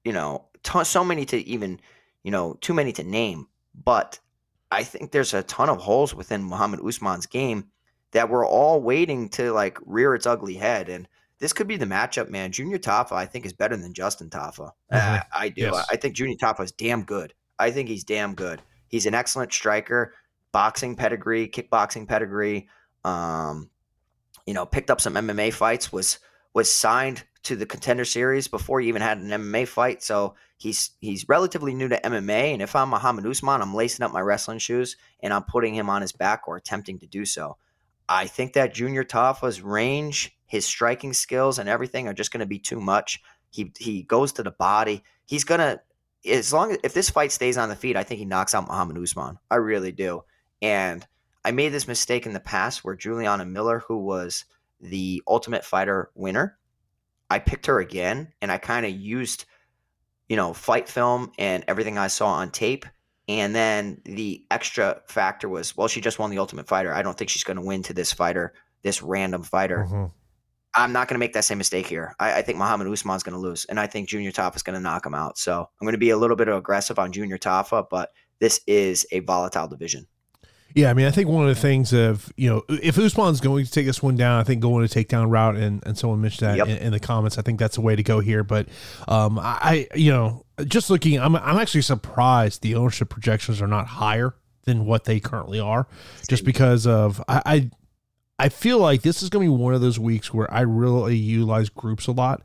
you 0.05 0.13
know, 0.13 0.47
t- 0.63 0.85
so 0.85 1.05
many 1.05 1.25
to 1.27 1.39
even, 1.49 1.81
you 2.23 2.31
know, 2.31 2.55
too 2.61 2.75
many 2.75 2.93
to 2.93 3.03
name. 3.03 3.49
But 3.85 4.21
I 4.71 4.83
think 4.83 5.11
there's 5.11 5.35
a 5.35 5.43
ton 5.43 5.69
of 5.69 5.79
holes 5.79 6.15
within 6.15 6.43
Muhammad 6.43 6.81
Usman's 6.85 7.27
game 7.27 7.67
that 8.13 8.29
we're 8.29 8.47
all 8.47 8.81
waiting 8.81 9.29
to 9.31 9.53
like 9.53 9.79
rear 9.85 10.15
its 10.15 10.27
ugly 10.27 10.55
head. 10.55 10.89
And 10.89 11.09
this 11.39 11.53
could 11.53 11.69
be 11.69 11.77
the 11.77 11.87
matchup, 11.87 12.31
man. 12.31 12.53
Junior 12.53 12.79
Tafa, 12.79 13.13
I 13.13 13.27
think, 13.27 13.47
is 13.47 13.53
better 13.53 13.77
than 13.77 13.95
Justin 13.95 14.31
Tafa. 14.31 14.71
Mm-hmm. 14.93 15.15
Uh, 15.15 15.21
I 15.33 15.49
do. 15.51 15.63
Yes. 15.63 15.87
I 15.91 15.97
think 15.97 16.15
Junior 16.15 16.37
Tafa 16.37 16.65
is 16.65 16.73
damn 16.73 17.05
good. 17.05 17.35
I 17.59 17.71
think 17.71 17.89
he's 17.89 18.05
damn 18.05 18.35
good. 18.35 18.63
He's 18.89 19.07
an 19.07 19.15
excellent 19.15 19.53
striker, 19.53 20.15
boxing 20.53 20.97
pedigree, 20.97 21.49
kickboxing 21.49 22.09
pedigree. 22.09 22.69
Um, 23.05 23.71
you 24.47 24.55
know, 24.55 24.67
picked 24.67 24.91
up 24.91 25.01
some 25.01 25.15
MMA 25.15 25.53
fights. 25.53 25.93
Was 25.93 26.19
was 26.55 26.71
signed 26.71 27.25
to 27.47 27.57
the 27.57 27.67
contender 27.67 28.05
series 28.05 28.49
before 28.49 28.81
he 28.81 28.89
even 28.89 29.03
had 29.03 29.19
an 29.19 29.29
MMA 29.29 29.69
fight. 29.69 30.03
So 30.03 30.35
he's 30.57 30.91
he's 31.01 31.29
relatively 31.29 31.75
new 31.75 31.89
to 31.89 32.01
MMA. 32.01 32.53
And 32.53 32.61
if 32.61 32.75
I'm 32.75 32.91
Muhammad 32.91 33.27
Usman, 33.27 33.63
I'm 33.63 33.75
lacing 33.75 34.05
up 34.05 34.13
my 34.13 34.21
wrestling 34.21 34.59
shoes 34.59 34.97
and 35.21 35.33
I'm 35.33 35.45
putting 35.45 35.75
him 35.75 35.89
on 35.89 36.03
his 36.03 36.13
back 36.13 36.49
or 36.49 36.57
attempting 36.57 36.99
to 36.99 37.07
do 37.07 37.25
so. 37.25 37.57
I 38.09 38.27
think 38.27 38.53
that 38.55 38.75
Junior 38.75 39.05
Tafa's 39.05 39.63
range, 39.63 40.37
his 40.47 40.65
striking 40.65 41.13
skills, 41.13 41.59
and 41.59 41.69
everything 41.69 42.09
are 42.09 42.15
just 42.15 42.33
going 42.33 42.41
to 42.41 42.47
be 42.47 42.59
too 42.59 42.81
much. 42.81 43.23
He 43.51 43.73
he 43.79 44.03
goes 44.03 44.33
to 44.33 44.43
the 44.43 44.51
body. 44.51 45.05
He's 45.25 45.45
gonna 45.45 45.81
as 46.29 46.53
long 46.53 46.73
as 46.73 46.79
if 46.83 46.95
this 46.95 47.11
fight 47.11 47.31
stays 47.31 47.57
on 47.57 47.69
the 47.69 47.77
feet, 47.77 47.97
I 47.97 48.03
think 48.03 48.19
he 48.19 48.25
knocks 48.25 48.55
out 48.55 48.67
Muhammad 48.67 48.99
Usman. 48.99 49.39
I 49.51 49.57
really 49.57 49.93
do. 49.93 50.25
And 50.61 51.07
I 51.45 51.53
made 51.53 51.69
this 51.69 51.87
mistake 51.87 52.27
in 52.27 52.33
the 52.33 52.41
past 52.41 52.85
where 52.85 52.97
Juliana 52.97 53.45
Miller, 53.45 53.85
who 53.87 53.99
was 53.99 54.45
the 54.81 55.23
Ultimate 55.29 55.65
Fighter 55.65 56.11
winner, 56.17 56.59
I 57.31 57.39
picked 57.39 57.67
her 57.67 57.81
again 57.81 58.33
and 58.41 58.53
I 58.53 58.59
kind 58.59 58.87
of 58.87 58.93
used, 58.93 59.45
you 60.29 60.37
know, 60.37 60.53
fight 60.53 60.89
film 60.89 61.33
and 61.39 61.65
everything 61.69 61.99
I 61.99 62.09
saw 62.09 62.29
on 62.29 62.51
tape. 62.51 62.87
And 63.29 63.55
then 63.55 64.01
the 64.05 64.45
extra 64.51 65.03
factor 65.09 65.49
was, 65.49 65.77
well, 65.77 65.89
she 65.89 66.01
just 66.01 66.19
won 66.19 66.31
the 66.31 66.39
Ultimate 66.39 66.69
Fighter. 66.69 66.95
I 66.95 67.03
don't 67.03 67.19
think 67.19 67.31
she's 67.31 67.45
going 67.45 67.57
to 67.57 67.63
win 67.65 67.83
to 67.85 67.93
this 67.93 68.13
fighter, 68.13 68.55
this 68.83 69.03
random 69.03 69.43
fighter. 69.43 69.87
Mm-hmm. 69.89 70.05
I'm 70.77 70.93
not 70.93 71.09
going 71.09 71.15
to 71.15 71.19
make 71.19 71.33
that 71.33 71.45
same 71.45 71.59
mistake 71.59 71.87
here. 71.87 72.15
I, 72.21 72.35
I 72.35 72.43
think 72.43 72.59
Muhammad 72.59 72.87
Usman's 72.87 73.23
going 73.23 73.33
to 73.33 73.41
lose, 73.41 73.65
and 73.65 73.81
I 73.81 73.87
think 73.87 74.09
Junior 74.09 74.31
Tafa 74.31 74.57
is 74.57 74.63
going 74.63 74.77
to 74.77 74.83
knock 74.83 75.07
him 75.07 75.15
out. 75.15 75.39
So 75.39 75.61
I'm 75.61 75.85
going 75.85 75.95
to 75.95 75.99
be 75.99 76.11
a 76.11 76.19
little 76.19 76.37
bit 76.37 76.49
aggressive 76.49 76.99
on 76.99 77.13
Junior 77.13 77.39
Tafa, 77.39 77.87
but 77.91 78.11
this 78.41 78.61
is 78.67 79.07
a 79.11 79.21
volatile 79.21 79.69
division. 79.69 80.07
Yeah, 80.77 80.91
I 80.91 80.95
mean, 80.95 81.07
I 81.07 81.11
think 81.11 81.31
one 81.31 81.49
of 81.49 81.55
the 81.55 81.59
things 81.59 81.95
of 81.95 82.31
you 82.37 82.51
know, 82.51 82.63
if 82.69 82.99
Usman's 82.99 83.41
going 83.41 83.65
to 83.65 83.71
take 83.71 83.87
this 83.87 84.03
one 84.03 84.15
down, 84.15 84.39
I 84.39 84.45
think 84.45 84.61
going 84.61 84.87
to 84.87 84.95
takedown 85.05 85.31
route, 85.31 85.57
and, 85.57 85.83
and 85.87 85.97
someone 85.97 86.21
mentioned 86.21 86.51
that 86.51 86.59
yep. 86.59 86.69
in, 86.69 86.77
in, 86.77 86.93
the 86.93 87.01
comments. 87.01 87.39
I 87.39 87.43
think 87.43 87.59
that's 87.59 87.77
the 87.77 87.81
way 87.81 87.97
to 87.97 88.03
go 88.03 88.21
here. 88.21 88.45
But 88.45 88.69
um, 89.09 89.39
I, 89.41 89.89
you 89.95 90.13
know, 90.13 90.45
just 90.67 90.91
looking, 90.91 91.19
I'm 91.19 91.35
I'm 91.35 91.57
actually 91.57 91.81
surprised 91.81 92.61
the 92.61 92.75
ownership 92.75 93.09
projections 93.09 93.63
are 93.63 93.67
not 93.67 93.87
higher 93.87 94.35
than 94.65 94.85
what 94.85 95.05
they 95.05 95.19
currently 95.19 95.61
are, 95.61 95.89
just 96.29 96.45
because 96.45 96.87
of 96.87 97.25
I, 97.27 97.43
I 97.47 97.71
I 98.39 98.49
feel 98.51 98.79
like 98.79 99.01
this 99.01 99.23
is 99.23 99.31
going 99.31 99.47
to 99.47 99.57
be 99.57 99.63
one 99.63 99.73
of 99.73 99.81
those 99.81 99.99
weeks 99.99 100.35
where 100.35 100.53
I 100.53 100.61
really 100.61 101.17
utilize 101.17 101.71
groups 101.71 102.07
a 102.07 102.13
lot 102.13 102.43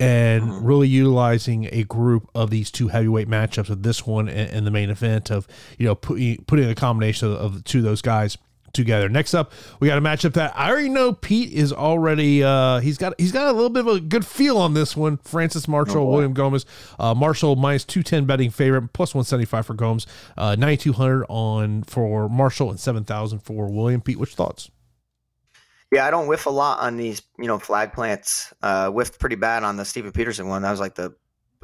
and 0.00 0.42
mm-hmm. 0.42 0.64
really 0.64 0.88
utilizing 0.88 1.68
a 1.70 1.84
group 1.84 2.28
of 2.34 2.50
these 2.50 2.70
two 2.70 2.88
heavyweight 2.88 3.28
matchups 3.28 3.68
of 3.68 3.82
this 3.82 4.06
one 4.06 4.28
and, 4.28 4.50
and 4.50 4.66
the 4.66 4.70
main 4.70 4.90
event 4.90 5.30
of 5.30 5.46
you 5.78 5.86
know 5.86 5.94
putting 5.94 6.42
putting 6.44 6.68
a 6.68 6.74
combination 6.74 7.28
of, 7.28 7.34
of 7.34 7.54
the 7.54 7.62
two 7.62 7.78
of 7.78 7.84
those 7.84 8.02
guys 8.02 8.36
together. 8.72 9.08
Next 9.08 9.34
up, 9.34 9.52
we 9.78 9.88
got 9.88 9.98
a 9.98 10.00
matchup 10.00 10.34
that 10.34 10.52
I 10.56 10.70
already 10.70 10.88
know 10.88 11.12
Pete 11.12 11.52
is 11.52 11.72
already 11.72 12.42
uh, 12.42 12.78
he's 12.80 12.98
got 12.98 13.14
he's 13.18 13.32
got 13.32 13.48
a 13.48 13.52
little 13.52 13.70
bit 13.70 13.86
of 13.86 13.96
a 13.96 14.00
good 14.00 14.26
feel 14.26 14.56
on 14.56 14.74
this 14.74 14.96
one. 14.96 15.18
Francis 15.18 15.68
Marshall, 15.68 16.02
oh 16.02 16.10
William 16.10 16.34
Gomis, 16.34 16.64
uh, 16.98 17.14
Marshall 17.14 17.56
minus 17.56 17.84
two 17.84 18.02
ten 18.02 18.24
betting 18.24 18.50
favorite, 18.50 18.92
plus 18.92 19.14
one 19.14 19.24
seventy 19.24 19.46
five 19.46 19.66
for 19.66 19.74
Gomis, 19.74 20.06
uh, 20.38 20.56
ninety 20.58 20.78
two 20.78 20.92
hundred 20.92 21.26
on 21.28 21.82
for 21.82 22.28
Marshall 22.28 22.70
and 22.70 22.80
seven 22.80 23.04
thousand 23.04 23.40
for 23.40 23.70
William. 23.70 24.00
Pete, 24.00 24.18
which 24.18 24.34
thoughts? 24.34 24.70
Yeah, 25.92 26.06
I 26.06 26.10
don't 26.10 26.28
whiff 26.28 26.46
a 26.46 26.50
lot 26.50 26.80
on 26.80 26.96
these, 26.96 27.22
you 27.38 27.46
know, 27.46 27.58
flag 27.58 27.92
plants. 27.92 28.52
Uh, 28.62 28.90
whiffed 28.90 29.18
pretty 29.18 29.36
bad 29.36 29.64
on 29.64 29.76
the 29.76 29.84
Steven 29.84 30.12
Peterson 30.12 30.46
one. 30.48 30.62
That 30.62 30.70
was 30.70 30.80
like 30.80 30.94
the 30.94 31.14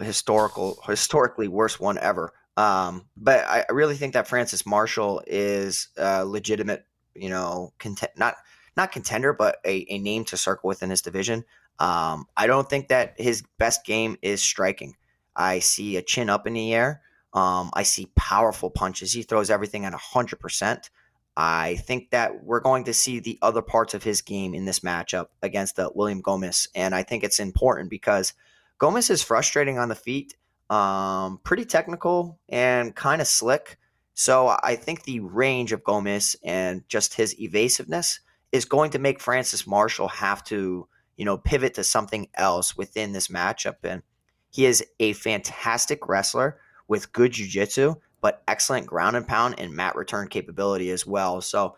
historical, 0.01 0.79
historically 0.85 1.49
worst 1.49 1.79
one 1.81 1.97
ever. 1.99 2.33
Um, 2.57 3.07
but 3.16 3.45
I, 3.47 3.64
really 3.70 3.97
think 3.97 4.14
that 4.14 4.27
Francis 4.27 4.64
Marshall 4.64 5.22
is 5.27 5.89
a 5.97 6.24
legitimate, 6.24 6.87
you 7.14 7.29
know, 7.29 7.72
content 7.79 8.12
not 8.16 8.35
not 8.77 8.93
contender, 8.93 9.33
but 9.33 9.59
a, 9.64 9.87
a 9.89 9.99
name 9.99 10.24
to 10.27 10.37
circle 10.37 10.68
within 10.68 10.91
his 10.91 11.03
division. 11.03 11.45
Um, 11.79 12.27
I 12.37 12.47
don't 12.47 12.68
think 12.68 12.89
that 12.89 13.14
his 13.18 13.43
best 13.59 13.85
game 13.85 14.16
is 14.22 14.43
striking. 14.43 14.97
I 15.35 15.59
see 15.59 15.97
a 15.97 16.03
chin 16.03 16.31
up 16.31 16.47
in 16.47 16.55
the 16.55 16.74
air. 16.74 17.03
Um, 17.33 17.70
I 17.74 17.83
see 17.83 18.11
powerful 18.16 18.70
punches. 18.70 19.12
He 19.12 19.22
throws 19.22 19.51
everything 19.51 19.85
at 19.85 19.93
100%. 19.93 20.91
I 21.37 21.76
think 21.76 22.11
that 22.11 22.45
we're 22.45 22.61
going 22.61 22.84
to 22.84 22.95
see 22.95 23.20
the 23.20 23.39
other 23.43 23.61
parts 23.61 23.93
of 23.93 24.03
his 24.03 24.22
game 24.22 24.55
in 24.55 24.64
this 24.64 24.80
matchup 24.80 25.26
against 25.43 25.78
uh, 25.78 25.91
William 25.95 26.22
Gomis. 26.22 26.68
And 26.74 26.95
I 26.95 27.03
think 27.03 27.22
it's 27.22 27.39
important 27.39 27.91
because 27.91 28.32
Gomis 28.80 29.11
is 29.11 29.22
frustrating 29.22 29.78
on 29.78 29.91
the 29.91 29.95
feet, 29.95 30.34
um, 30.70 31.39
pretty 31.45 31.66
technical 31.66 32.39
and 32.49 32.95
kind 32.95 33.20
of 33.20 33.26
slick. 33.26 33.78
So 34.14 34.57
I 34.62 34.76
think 34.76 35.03
the 35.03 35.20
range 35.20 35.72
of 35.72 35.84
Gomis 35.84 36.37
and 36.43 36.89
just 36.89 37.12
his 37.12 37.39
evasiveness 37.39 38.20
is 38.51 38.64
going 38.64 38.93
to 38.93 38.99
make 38.99 39.20
Francis 39.20 39.66
Marshall 39.66 40.09
have 40.09 40.43
to, 40.45 40.89
you 41.16 41.24
know, 41.26 41.37
pivot 41.37 41.74
to 41.74 41.84
something 41.84 42.28
else 42.34 42.78
within 42.78 43.12
this 43.12 43.28
matchup. 43.28 43.76
And 43.82 44.03
he 44.51 44.64
is 44.64 44.82
a 45.01 45.12
fantastic 45.12 46.09
wrestler 46.09 46.59
with 46.89 47.12
good 47.12 47.32
jiu-jitsu 47.32 47.97
but 48.27 48.43
excellent 48.49 48.89
ground 48.89 49.14
and 49.14 49.24
pound 49.24 49.55
and 49.57 49.72
mat 49.72 49.95
return 49.95 50.27
capability 50.27 50.91
as 50.91 51.07
well. 51.07 51.41
So 51.41 51.77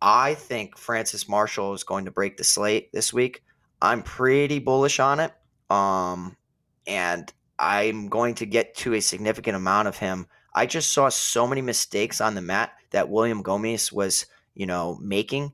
I 0.00 0.32
think 0.32 0.78
Francis 0.78 1.28
Marshall 1.28 1.74
is 1.74 1.84
going 1.84 2.06
to 2.06 2.10
break 2.10 2.38
the 2.38 2.44
slate 2.44 2.90
this 2.92 3.12
week. 3.12 3.44
I'm 3.82 4.02
pretty 4.02 4.58
bullish 4.58 5.00
on 5.00 5.20
it. 5.20 5.34
Um, 5.68 6.34
and 6.86 7.30
I'm 7.58 8.08
going 8.08 8.36
to 8.36 8.46
get 8.46 8.74
to 8.76 8.94
a 8.94 9.02
significant 9.02 9.54
amount 9.54 9.86
of 9.86 9.98
him. 9.98 10.28
I 10.54 10.64
just 10.64 10.92
saw 10.92 11.10
so 11.10 11.46
many 11.46 11.60
mistakes 11.60 12.22
on 12.22 12.34
the 12.34 12.40
mat 12.40 12.72
that 12.92 13.10
William 13.10 13.42
Gomis 13.42 13.92
was, 13.92 14.24
you 14.54 14.64
know, 14.64 14.96
making. 14.98 15.52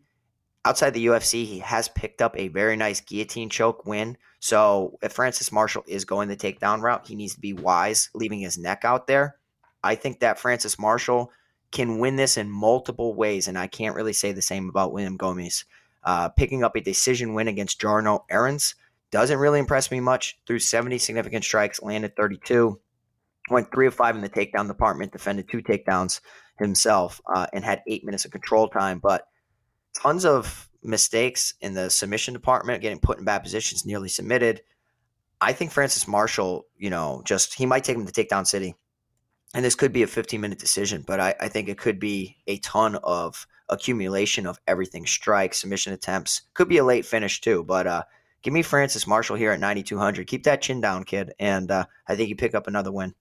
Outside 0.64 0.95
the 0.95 1.07
UFC, 1.07 1.47
he 1.47 1.59
has 1.59 1.89
picked 1.89 2.22
up 2.22 2.39
a 2.39 2.47
very 2.47 2.76
nice 2.76 3.01
guillotine 3.01 3.51
choke 3.51 3.84
win. 3.84 4.16
So 4.39 5.01
if 5.03 5.11
Francis 5.11 5.51
Marshall 5.51 5.82
is 5.89 6.05
going 6.05 6.28
the 6.28 6.36
takedown 6.36 6.80
route, 6.80 7.09
he 7.09 7.16
needs 7.16 7.34
to 7.34 7.41
be 7.41 7.55
wise, 7.55 8.09
leaving 8.14 8.39
his 8.39 8.57
neck 8.57 8.84
out 8.84 9.09
there. 9.09 9.34
I 9.83 9.95
think 9.95 10.20
that 10.20 10.39
Francis 10.39 10.79
Marshall 10.79 11.31
can 11.70 11.99
win 11.99 12.16
this 12.16 12.37
in 12.37 12.51
multiple 12.51 13.14
ways, 13.14 13.49
and 13.49 13.59
I 13.59 13.66
can't 13.66 13.95
really 13.95 14.12
say 14.12 14.33
the 14.33 14.43
same 14.43 14.68
about 14.68 14.93
William 14.93 15.18
Gomis. 15.18 15.64
Uh, 16.05 16.29
picking 16.29 16.64
up 16.64 16.76
a 16.76 16.81
decision 16.81 17.35
win 17.35 17.49
against 17.49 17.81
Jarno 17.81 18.24
Errens 18.31 18.74
doesn't 19.11 19.39
really 19.39 19.59
impress 19.59 19.91
me 19.91 20.01
much. 20.01 20.39
Through 20.47 20.61
70 20.61 20.99
significant 20.99 21.45
strikes, 21.45 21.83
landed 21.83 22.16
32, 22.16 22.81
went 23.51 23.72
three 23.72 23.87
of 23.87 23.95
five 23.95 24.14
in 24.14 24.22
the 24.22 24.29
takedown 24.29 24.68
department, 24.68 25.12
defended 25.12 25.49
two 25.49 25.62
takedowns 25.62 26.20
himself, 26.59 27.20
uh, 27.33 27.47
and 27.53 27.64
had 27.64 27.83
eight 27.87 28.05
minutes 28.05 28.24
of 28.24 28.31
control 28.31 28.68
time. 28.68 28.99
But 28.99 29.26
tons 29.95 30.24
of 30.24 30.68
mistakes 30.83 31.55
in 31.61 31.74
the 31.74 31.91
submission 31.91 32.35
department, 32.35 32.83
getting 32.83 33.01
put 33.01 33.18
in 33.18 33.24
bad 33.24 33.43
positions, 33.43 33.85
nearly 33.85 34.09
submitted. 34.09 34.62
I 35.41 35.53
think 35.53 35.70
Francis 35.70 36.09
Marshall, 36.09 36.66
you 36.76 36.91
know, 36.91 37.22
just 37.24 37.55
he 37.55 37.66
might 37.66 37.85
take 37.85 37.97
him 37.97 38.07
to 38.07 38.12
takedown 38.12 38.47
city 38.47 38.74
and 39.55 39.64
this 39.64 39.74
could 39.74 39.92
be 39.92 40.03
a 40.03 40.07
15 40.07 40.40
minute 40.40 40.59
decision, 40.59 41.05
but 41.07 41.20
I, 41.20 41.34
I, 41.40 41.49
think 41.49 41.68
it 41.68 41.78
could 41.78 41.99
be 41.99 42.36
a 42.46 42.59
ton 42.59 42.96
of 42.96 43.46
accumulation 43.68 44.46
of 44.46 44.61
everything 44.66 45.07
strikes, 45.07 45.61
submission 45.61 45.92
attempts. 45.92 46.42
Could 46.55 46.68
be 46.68 46.78
a 46.78 46.84
late 46.84 47.07
finish 47.07 47.40
too, 47.40 47.64
but 47.64 47.86
uh, 47.86 48.03
give 48.42 48.53
me 48.53 48.62
Francis 48.62 49.07
Marshall 49.07 49.36
here 49.36 49.53
at 49.53 49.61
9,200. 49.61 50.26
Keep 50.26 50.44
that 50.44 50.62
chin 50.62 50.80
down, 50.80 51.05
kid, 51.05 51.32
and 51.38 51.70
uh, 51.70 51.86
I 52.07 52.16
think 52.16 52.28
you 52.28 52.36
pick 52.36 52.55
up 52.55 52.66
another 52.66 52.92
win. 52.92 53.14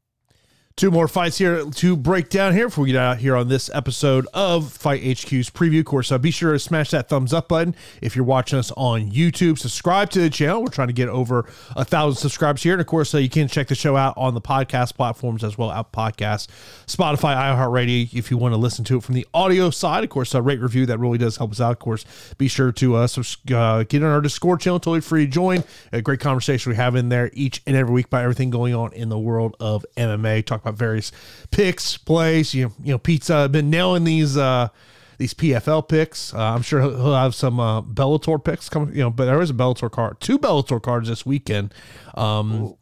Two 0.78 0.91
more 0.91 1.07
fights 1.07 1.39
here 1.39 1.65
to 1.65 1.97
break 1.97 2.30
down 2.30 2.53
here 2.53 2.67
before 2.67 2.84
we 2.84 2.91
get 2.91 3.01
out 3.01 3.17
here 3.17 3.36
on 3.36 3.47
this 3.47 3.67
episode 3.73 4.28
of 4.32 4.71
Fight 4.71 5.01
HQ's 5.01 5.49
preview 5.49 5.84
course. 5.84 6.09
So 6.09 6.19
be 6.19 6.30
sure 6.30 6.53
to 6.53 6.59
smash 6.59 6.91
that 6.91 7.09
thumbs 7.09 7.34
up 7.34 7.47
button 7.47 7.73
if 7.99 8.15
you're 8.15 8.23
watching 8.23 8.59
us 8.59 8.71
on 8.78 9.09
YouTube. 9.09 9.57
Subscribe 9.57 10.11
to 10.11 10.19
the 10.19 10.30
channel. 10.30 10.61
We're 10.61 10.67
trying 10.67 10.89
to 10.89 10.93
get 10.93 11.09
over 11.09 11.51
a 11.75 11.84
thousand 11.84 12.19
subscribers 12.19 12.61
here. 12.61 12.73
And 12.73 12.82
of 12.82 12.86
course, 12.86 13.11
uh, 13.15 13.17
you 13.17 13.28
can 13.28 13.47
check 13.47 13.69
the 13.69 13.73
show 13.73 13.97
out 13.97 14.13
on 14.17 14.36
the 14.36 14.39
podcast 14.39 14.93
platforms 14.93 15.43
as 15.43 15.57
well, 15.57 15.71
out 15.71 15.91
podcast, 15.91 16.47
Spotify, 16.86 17.36
iHeartRadio. 17.36 18.13
If 18.13 18.30
you 18.30 18.38
want 18.38 18.53
to 18.53 18.59
listen 18.59 18.86
to 18.86 18.97
it 18.97 19.03
from 19.03 19.15
the 19.15 19.25
audio 19.34 19.71
side, 19.71 20.03
of 20.03 20.11
course, 20.11 20.36
a 20.36 20.43
rate 20.43 20.59
review 20.59 20.86
that 20.86 20.99
really 20.99 21.17
does 21.17 21.38
help 21.38 21.53
us 21.53 21.59
out. 21.59 21.71
Of 21.71 21.80
course, 21.80 22.05
be 22.38 22.47
sure 22.47 22.71
to 22.73 22.97
uh, 22.97 23.07
uh, 23.51 23.82
get 23.82 24.03
on 24.03 24.11
our 24.11 24.21
Discord 24.21 24.59
channel, 24.59 24.80
totally 24.80 25.01
free 25.01 25.25
to 25.25 25.32
join. 25.32 25.63
A 25.91 26.03
great 26.03 26.19
conversation 26.19 26.69
we 26.69 26.75
have 26.75 26.95
in 26.95 27.09
there 27.09 27.32
each 27.34 27.63
and 27.65 27.75
every 27.75 27.95
week 27.95 28.05
about 28.05 28.21
everything 28.21 28.51
going 28.51 28.75
on 28.75 28.93
in 28.93 29.09
the 29.09 29.17
world 29.17 29.55
of 29.59 29.84
MMA. 29.97 30.45
Talk 30.45 30.66
various 30.72 31.11
picks, 31.51 31.97
plays. 31.97 32.53
You 32.53 32.74
you 32.84 32.91
know, 32.91 32.97
Pizza 32.97 33.49
been 33.49 33.70
nailing 33.70 34.03
these 34.03 34.38
uh, 34.38 34.70
these 35.18 35.34
PFL 35.34 35.88
picks. 35.88 36.34
Uh, 36.34 36.39
I'm 36.39 36.61
sure 36.61 36.82
he'll 36.82 37.13
have 37.13 37.36
some 37.36 37.59
uh, 37.59 37.82
Bellator 37.82 38.43
picks 38.43 38.70
coming. 38.70 38.95
You 38.95 39.03
know, 39.03 39.09
but 39.09 39.26
there 39.26 39.41
is 39.41 39.49
a 39.49 39.53
Bellator 39.53 39.91
card, 39.91 40.20
two 40.20 40.38
Bellator 40.38 40.82
cards 40.82 41.09
this 41.09 41.26
weekend. 41.26 41.74
Um, 42.15 42.76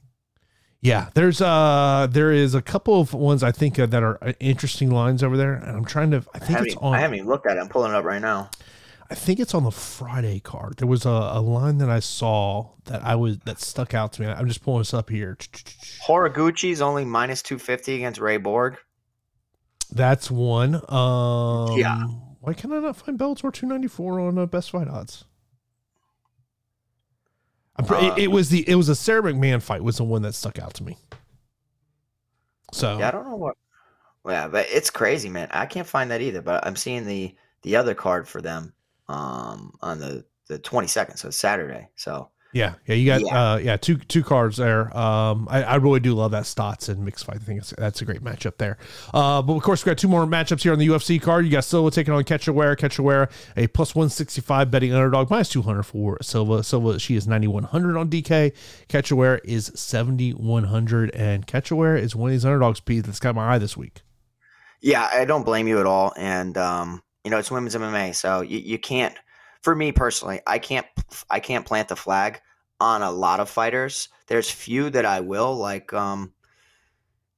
yeah, 0.86 1.10
there's 1.16 1.42
uh 1.42 2.08
there 2.12 2.32
is 2.32 2.54
a 2.54 2.62
couple 2.62 3.02
of 3.02 3.12
ones 3.14 3.42
I 3.42 3.52
think 3.52 3.80
uh, 3.80 3.88
that 3.88 4.04
are 4.04 4.24
uh, 4.24 4.34
interesting 4.40 4.92
lines 4.92 5.24
over 5.24 5.36
there, 5.36 5.54
and 5.56 5.78
I'm 5.78 5.86
trying 5.86 6.12
to. 6.12 6.24
I 6.34 6.40
think 6.40 6.60
I 6.60 6.64
it's 6.64 6.76
on. 6.76 6.94
I 6.94 7.00
haven't 7.00 7.16
even 7.16 7.28
looked 7.28 7.48
at 7.48 7.58
it. 7.58 7.60
I'm 7.60 7.70
pulling 7.70 7.92
it 7.92 7.96
up 7.96 8.06
right 8.06 8.22
now. 8.22 8.52
I 9.10 9.14
think 9.14 9.40
it's 9.40 9.54
on 9.54 9.64
the 9.64 9.72
Friday 9.72 10.40
card. 10.40 10.78
There 10.78 10.88
was 10.88 11.06
a, 11.06 11.10
a 11.10 11.42
line 11.42 11.78
that 11.78 11.90
I 11.90 12.00
saw 12.00 12.72
that 12.86 13.04
I 13.04 13.16
was 13.16 13.38
that 13.40 13.60
stuck 13.60 13.94
out 13.94 14.14
to 14.14 14.22
me. 14.22 14.28
I'm 14.28 14.48
just 14.48 14.64
pulling 14.64 14.80
this 14.80 14.94
up 14.94 15.10
here. 15.10 15.38
Horiguchi's 16.08 16.82
only 16.82 17.06
minus 17.06 17.44
two 17.44 17.60
fifty 17.60 17.96
against 17.96 18.20
Ray 18.20 18.38
Borg. 18.38 18.78
That's 19.92 20.32
one. 20.32 20.76
Um, 20.90 21.78
yeah. 21.78 22.06
Why 22.42 22.54
can 22.54 22.72
I 22.74 22.80
not 22.80 22.98
find 22.98 23.18
Bellator 23.18 23.52
294 23.52 24.20
on 24.20 24.38
uh, 24.38 24.46
Best 24.46 24.70
Fight 24.70 24.88
odds? 24.88 25.26
Pre- 27.88 27.98
uh, 27.98 28.16
it, 28.16 28.24
it, 28.24 28.28
was 28.28 28.50
the 28.50 28.68
it 28.70 28.76
was 28.76 28.88
a 28.88 28.96
Sarah 28.96 29.22
McMahon 29.22 29.62
fight 29.62 29.84
was 29.84 29.98
the 29.98 30.04
one 30.04 30.22
that 30.22 30.34
stuck 30.34 30.60
out 30.60 30.76
to 30.76 30.84
me. 30.84 30.98
So 32.72 33.00
yeah, 33.00 33.08
I 33.08 33.12
don't 33.12 33.28
know 33.28 33.36
what. 33.36 33.58
Yeah, 34.28 34.48
but 34.48 34.68
it's 34.70 34.90
crazy, 34.90 35.30
man. 35.30 35.48
I 35.52 35.66
can't 35.66 35.88
find 35.88 36.12
that 36.12 36.22
either. 36.22 36.42
But 36.42 36.66
I'm 36.66 36.76
seeing 36.76 37.06
the 37.06 37.36
the 37.64 37.76
other 37.76 37.96
card 37.96 38.28
for 38.28 38.42
them 38.42 38.75
um, 39.08 39.74
on 39.82 40.00
the 40.00 40.26
the 40.48 40.60
22nd, 40.60 41.18
so 41.18 41.30
it's 41.30 41.38
Saturday. 41.38 41.90
So 41.96 42.30
yeah, 42.56 42.76
yeah, 42.88 42.96
you 42.96 43.06
got 43.06 43.20
yeah, 43.20 43.52
uh, 43.52 43.58
yeah 43.58 43.76
two 43.76 43.98
two 43.98 44.24
cards 44.24 44.56
there. 44.56 44.96
Um, 44.98 45.46
I, 45.52 45.64
I 45.64 45.76
really 45.76 46.00
do 46.00 46.14
love 46.14 46.32
that 46.32 46.44
Stots 46.44 46.88
and 46.88 47.04
mixed 47.04 47.26
fight. 47.26 47.36
I 47.36 47.40
think 47.40 47.66
that's 47.66 48.02
a 48.02 48.06
great 48.06 48.24
matchup 48.24 48.58
there. 48.58 48.78
Uh, 49.14 49.42
but 49.42 49.56
of 49.56 49.62
course, 49.62 49.84
we 49.84 49.90
got 49.90 49.98
two 49.98 50.08
more 50.08 50.26
matchups 50.26 50.64
here 50.64 50.72
on 50.72 50.80
the 50.80 50.88
UFC 50.88 51.22
card. 51.22 51.44
You 51.44 51.52
got 51.52 51.66
Silva 51.66 51.92
taking 51.92 52.14
on 52.14 52.24
Cachoeira. 52.24 52.78
Cachoeira 52.78 53.30
a 53.58 53.68
plus 53.68 53.94
one 53.94 54.08
sixty 54.08 54.40
five 54.40 54.72
betting 54.72 54.94
underdog, 54.94 55.30
minus 55.30 55.50
two 55.50 55.64
hundred 55.64 55.84
for 55.84 56.18
Silva. 56.22 56.64
Silva 56.64 56.98
she 56.98 57.18
is 57.18 57.28
ninety 57.28 57.48
one 57.48 57.64
hundred 57.64 57.98
on 57.98 58.10
DK. 58.10 58.54
Cachoeira 58.88 59.42
is 59.44 59.74
seventy 59.76 60.32
one 60.32 60.64
hundred, 60.64 61.14
and 61.14 61.46
Cachoeira 61.46 62.00
is 62.00 62.16
one 62.16 62.30
of 62.30 62.36
these 62.36 62.46
underdogs. 62.46 62.80
Pete 62.80 63.04
that's 63.04 63.20
got 63.20 63.36
my 63.36 63.56
eye 63.56 63.58
this 63.58 63.76
week. 63.76 64.02
Yeah, 64.82 65.10
I 65.12 65.26
don't 65.26 65.44
blame 65.44 65.68
you 65.68 65.82
at 65.82 65.86
all, 65.86 66.14
and 66.16 66.58
um, 66.58 67.02
you 67.26 67.32
know, 67.32 67.40
it's 67.40 67.50
women's 67.50 67.76
MMA, 67.76 68.14
so 68.14 68.42
you, 68.42 68.60
you 68.60 68.78
can't. 68.78 69.16
For 69.64 69.76
me 69.76 69.92
personally, 69.92 70.42
I 70.46 70.60
can't 70.60 70.86
I 71.28 71.40
can't 71.40 71.66
plant 71.66 71.90
the 71.90 71.96
flag 71.96 72.40
on 72.80 73.02
a 73.02 73.10
lot 73.10 73.40
of 73.40 73.50
fighters. 73.50 74.10
There's 74.28 74.50
few 74.50 74.92
that 74.92 75.06
I 75.06 75.22
will, 75.22 75.56
like 75.56 75.92
um, 75.92 76.34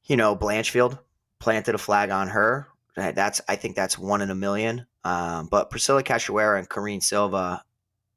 you 0.03 0.17
know, 0.17 0.35
Blanchfield 0.35 0.99
planted 1.39 1.73
a 1.73 1.77
flag 1.77 2.09
on 2.09 2.27
her. 2.27 2.67
That's 2.97 3.39
I 3.47 3.55
think 3.55 3.77
that's 3.77 3.97
one 3.97 4.21
in 4.21 4.29
a 4.29 4.35
million. 4.35 4.85
Um, 5.05 5.47
but 5.49 5.69
Priscilla 5.69 6.03
Cachoeira 6.03 6.59
and 6.59 6.69
Karine 6.69 7.01
Silva, 7.01 7.63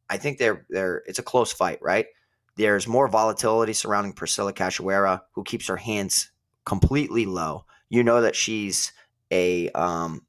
I 0.09 0.17
think 0.17 0.39
they're 0.39 0.67
they're 0.71 1.05
it's 1.07 1.21
a 1.21 1.23
close 1.23 1.53
fight, 1.53 1.79
right? 1.81 2.07
There's 2.57 2.89
more 2.89 3.07
volatility 3.07 3.75
surrounding 3.75 4.15
Priscilla 4.15 4.53
Cachoeira, 4.53 5.21
who 5.35 5.45
keeps 5.45 5.69
her 5.69 5.77
hands 5.77 6.33
completely 6.65 7.27
low. 7.27 7.65
You 7.91 8.03
know 8.03 8.23
that 8.23 8.35
she's 8.35 8.93
a 9.31 9.71
um, 9.71 10.27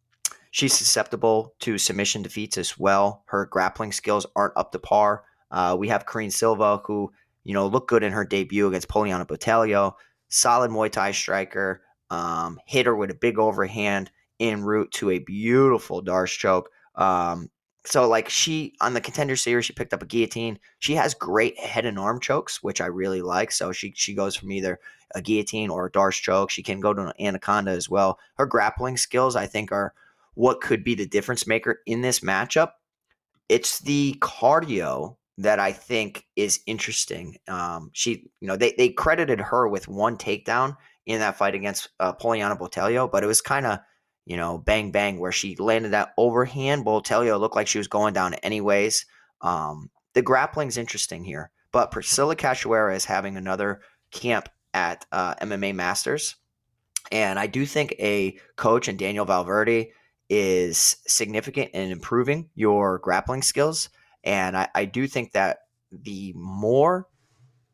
She's 0.52 0.74
susceptible 0.74 1.56
to 1.60 1.78
submission 1.78 2.22
defeats 2.22 2.58
as 2.58 2.78
well. 2.78 3.24
Her 3.28 3.46
grappling 3.46 3.94
skills 3.94 4.26
aren't 4.36 4.58
up 4.58 4.74
to 4.74 4.80
par. 4.80 5.24
Uh, 5.50 5.76
we 5.80 5.88
have 5.88 6.06
Karine 6.06 6.32
Silva, 6.32 6.82
who 6.86 7.12
you 7.44 7.54
know 7.54 7.68
looked 7.68 7.90
good 7.90 8.04
in 8.04 8.12
her 8.12 8.26
debut 8.26 8.68
against 8.68 8.90
Poliana 8.90 9.26
Botelho. 9.26 9.94
Solid 10.30 10.72
Muay 10.72 10.92
Thai 10.92 11.12
striker. 11.12 11.82
Um, 12.10 12.60
hit 12.66 12.86
her 12.86 12.96
with 12.96 13.10
a 13.10 13.16
big 13.16 13.40
overhand 13.40 14.12
en 14.42 14.64
route 14.64 14.92
to 14.92 15.12
a 15.12 15.20
beautiful 15.20 16.02
D'Arce 16.02 16.34
choke. 16.34 16.70
Um, 16.96 17.50
so 17.86 18.08
like 18.08 18.28
she 18.30 18.76
on 18.82 18.94
the 18.94 19.02
contender 19.02 19.38
series, 19.38 19.66
she 19.66 19.74
picked 19.74 19.94
up 19.94 20.04
a 20.04 20.06
guillotine. 20.06 20.60
She 20.80 20.96
has 20.96 21.14
great 21.14 21.58
head 21.58 21.86
and 21.86 21.98
arm 21.98 22.20
chokes, 22.20 22.62
which 22.62 22.82
I 22.82 22.88
really 22.88 23.22
like. 23.22 23.52
So 23.52 23.72
she 23.72 23.94
she 23.96 24.14
goes 24.14 24.36
from 24.36 24.52
either 24.52 24.80
a 25.16 25.22
guillotine 25.22 25.70
or 25.70 25.86
a 25.86 25.92
D'Arce 25.92 26.18
choke. 26.18 26.50
She 26.50 26.64
can 26.64 26.80
go 26.80 26.94
to 26.94 27.08
an 27.08 27.14
anaconda 27.20 27.72
as 27.72 27.90
well. 27.90 28.20
Her 28.36 28.46
grappling 28.46 28.98
skills, 28.98 29.36
I 29.36 29.48
think, 29.48 29.72
are 29.72 29.94
what 30.36 30.62
could 30.62 30.84
be 30.84 30.96
the 30.96 31.08
difference 31.08 31.48
maker 31.48 31.80
in 31.86 32.02
this 32.02 32.22
matchup. 32.22 32.72
It's 33.50 33.80
the 33.80 34.16
cardio 34.22 35.18
that 35.38 35.60
I 35.60 35.72
think 35.72 36.26
is 36.36 36.60
interesting. 36.68 37.38
Um, 37.48 37.90
she, 37.94 38.30
you 38.40 38.48
know, 38.48 38.56
they, 38.56 38.74
they 38.78 38.90
credited 38.90 39.40
her 39.40 39.68
with 39.68 39.88
one 39.88 40.18
takedown 40.18 40.78
in 41.06 41.20
that 41.20 41.38
fight 41.38 41.56
against 41.56 41.90
uh, 42.00 42.14
Poliana 42.14 42.58
Botelho, 42.58 43.12
but 43.12 43.24
it 43.24 43.28
was 43.28 43.42
kind 43.42 43.66
of, 43.66 43.80
you 44.26 44.38
know, 44.38 44.58
bang 44.60 44.92
bang 44.92 45.20
where 45.20 45.32
she 45.32 45.56
landed 45.56 45.90
that 45.90 46.14
overhand. 46.18 46.86
Botelho 46.86 47.40
looked 47.40 47.56
like 47.56 47.68
she 47.68 47.80
was 47.80 47.88
going 47.88 48.14
down 48.14 48.36
anyways. 48.36 49.06
Um, 49.42 49.90
the 50.14 50.22
grappling's 50.22 50.78
interesting 50.78 51.24
here, 51.24 51.50
but 51.72 51.92
Priscilla 51.92 52.36
Cachoeira 52.36 52.96
is 52.96 53.06
having 53.06 53.36
another 53.36 53.82
camp 54.12 54.48
at 54.74 55.06
uh, 55.12 55.36
MMA 55.36 55.74
Masters. 55.74 56.36
And 57.12 57.40
I 57.40 57.48
do 57.48 57.66
think 57.66 57.96
a 58.00 58.38
coach 58.56 58.88
and 58.88 59.00
Daniel 59.00 59.26
Valverde 59.26 59.92
is 60.34 60.96
significant 61.08 61.72
in 61.72 61.92
improving 61.92 62.50
your 62.56 63.00
grappling 63.00 63.42
skills. 63.42 63.90
And 64.24 64.56
I, 64.56 64.70
I 64.74 64.86
do 64.86 65.06
think 65.06 65.34
that 65.34 65.58
the 65.92 66.32
more 66.38 67.10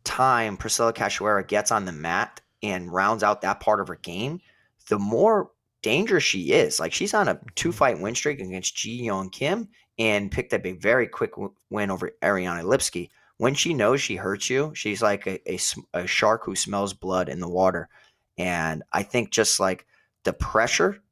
time 0.04 0.58
Priscilla 0.58 0.92
Cachoeira 0.92 1.48
gets 1.48 1.72
on 1.72 1.86
the 1.86 1.92
mat 1.92 2.42
and 2.64 2.92
rounds 2.92 3.22
out 3.22 3.42
that 3.42 3.60
part 3.60 3.80
of 3.80 3.90
her 3.90 3.98
game, 3.98 4.42
the 4.90 4.98
more 4.98 5.52
dangerous 5.84 6.24
she 6.24 6.52
is. 6.52 6.80
Like 6.80 6.94
she's 6.94 7.14
on 7.14 7.28
a 7.28 7.40
two 7.54 7.70
mm-hmm. 7.70 7.78
fight 7.78 8.02
win 8.02 8.16
streak 8.16 8.40
against 8.40 8.76
Ji 8.76 9.04
Yeon 9.04 9.32
Kim 9.32 9.70
and 10.00 10.32
picked 10.32 10.52
up 10.52 10.66
a 10.66 10.72
very 10.72 11.08
quick 11.08 11.34
win 11.70 11.92
over 11.92 12.12
Ariana 12.24 12.64
Lipsky. 12.64 13.12
When 13.38 13.54
she 13.54 13.76
knows 13.76 14.02
she 14.02 14.16
hurts 14.16 14.50
you, 14.50 14.72
she's 14.74 15.04
like 15.04 15.28
a, 15.28 15.40
a, 15.48 15.60
a 15.94 16.08
shark 16.08 16.44
who 16.44 16.56
smells 16.56 16.96
blood 16.96 17.30
in 17.30 17.40
the 17.40 17.48
water. 17.48 17.88
And 18.36 18.82
I 18.92 19.04
think 19.04 19.30
just 19.30 19.60
like 19.60 19.86
the 20.24 20.34
pressure 20.34 21.04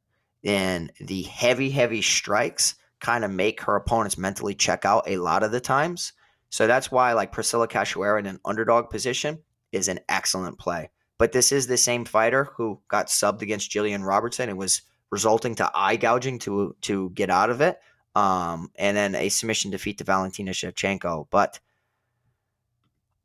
and 0.46 0.94
the 1.00 1.24
heavy, 1.24 1.72
heavy 1.72 2.02
strikes 2.02 2.76
kind 3.00 3.26
of 3.26 3.32
make 3.32 3.62
her 3.62 3.76
opponents 3.76 4.18
mentally 4.18 4.56
check 4.56 4.86
out 4.86 5.04
a 5.08 5.18
lot 5.18 5.44
of 5.44 5.52
the 5.52 5.60
times. 5.60 6.14
So 6.50 6.68
that's 6.68 6.92
why 6.92 7.14
like 7.14 7.32
Priscilla 7.32 7.68
Cachoeira 7.68 8.20
in 8.20 8.28
an 8.28 8.40
underdog 8.46 8.90
position 8.90 9.40
is 9.72 9.88
an 9.88 10.00
excellent 10.08 10.58
play. 10.58 10.90
But 11.18 11.32
this 11.32 11.52
is 11.52 11.68
the 11.68 11.78
same 11.78 12.06
fighter 12.06 12.46
who 12.56 12.80
got 12.88 13.08
subbed 13.08 13.42
against 13.42 13.72
Jillian 13.72 14.06
Robertson 14.06 14.50
and 14.50 14.58
was 14.58 14.82
resulting 15.12 15.56
to 15.56 15.72
eye 15.74 15.96
gouging 15.96 16.40
to 16.40 16.76
to 16.82 17.10
get 17.12 17.30
out 17.30 17.50
of 17.50 17.62
it. 17.62 17.80
Um, 18.16 18.72
and 18.76 18.96
then 18.96 19.16
a 19.16 19.30
submission 19.30 19.72
defeat 19.72 19.98
to 19.98 20.04
Valentina 20.04 20.52
Shevchenko. 20.52 21.28
But 21.30 21.60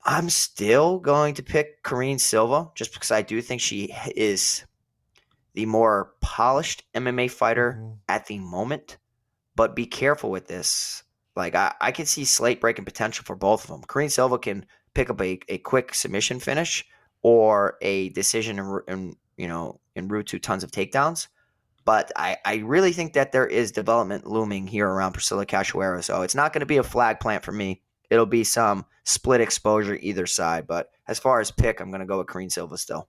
I'm 0.04 0.30
still 0.30 0.98
going 0.98 1.34
to 1.34 1.42
pick 1.42 1.82
Karine 1.82 2.18
Silva 2.18 2.70
just 2.74 2.92
because 2.92 3.10
I 3.10 3.22
do 3.22 3.40
think 3.42 3.60
she 3.60 3.94
is 4.16 4.64
the 5.54 5.66
more 5.66 6.14
polished 6.20 6.84
MMA 6.94 7.30
fighter 7.30 7.78
mm-hmm. 7.78 7.94
at 8.08 8.26
the 8.26 8.38
moment. 8.38 8.98
But 9.56 9.76
be 9.76 9.86
careful 9.86 10.30
with 10.30 10.46
this. 10.46 11.02
Like 11.36 11.54
I, 11.54 11.74
I 11.80 11.92
can 11.92 12.06
see 12.06 12.24
slate 12.24 12.60
breaking 12.60 12.84
potential 12.84 13.24
for 13.24 13.36
both 13.36 13.64
of 13.64 13.70
them. 13.70 13.82
Karine 13.82 14.10
Silva 14.10 14.38
can 14.38 14.66
pick 14.94 15.10
up 15.10 15.20
a, 15.20 15.40
a 15.48 15.58
quick 15.58 15.94
submission 15.94 16.40
finish 16.40 16.84
or 17.22 17.76
a 17.80 18.08
decision 18.10 18.58
in, 18.58 18.80
in 18.88 19.16
you 19.36 19.48
know 19.48 19.80
in 19.94 20.08
route 20.08 20.26
to 20.26 20.38
tons 20.38 20.64
of 20.64 20.70
takedowns. 20.70 21.28
But 21.84 22.12
I, 22.14 22.36
I 22.44 22.56
really 22.56 22.92
think 22.92 23.14
that 23.14 23.32
there 23.32 23.46
is 23.46 23.72
development 23.72 24.26
looming 24.26 24.66
here 24.66 24.86
around 24.86 25.12
Priscilla 25.12 25.46
Cachoeira. 25.46 26.04
So 26.04 26.22
it's 26.22 26.34
not 26.34 26.52
going 26.52 26.60
to 26.60 26.66
be 26.66 26.76
a 26.76 26.82
flag 26.82 27.20
plant 27.20 27.44
for 27.44 27.52
me. 27.52 27.82
It'll 28.10 28.26
be 28.26 28.44
some 28.44 28.84
split 29.04 29.40
exposure 29.40 29.98
either 30.00 30.26
side. 30.26 30.66
But 30.66 30.90
as 31.08 31.18
far 31.18 31.40
as 31.40 31.50
pick, 31.50 31.80
I'm 31.80 31.90
going 31.90 32.00
to 32.00 32.06
go 32.06 32.18
with 32.18 32.26
Karine 32.26 32.50
Silva 32.50 32.76
still. 32.76 33.08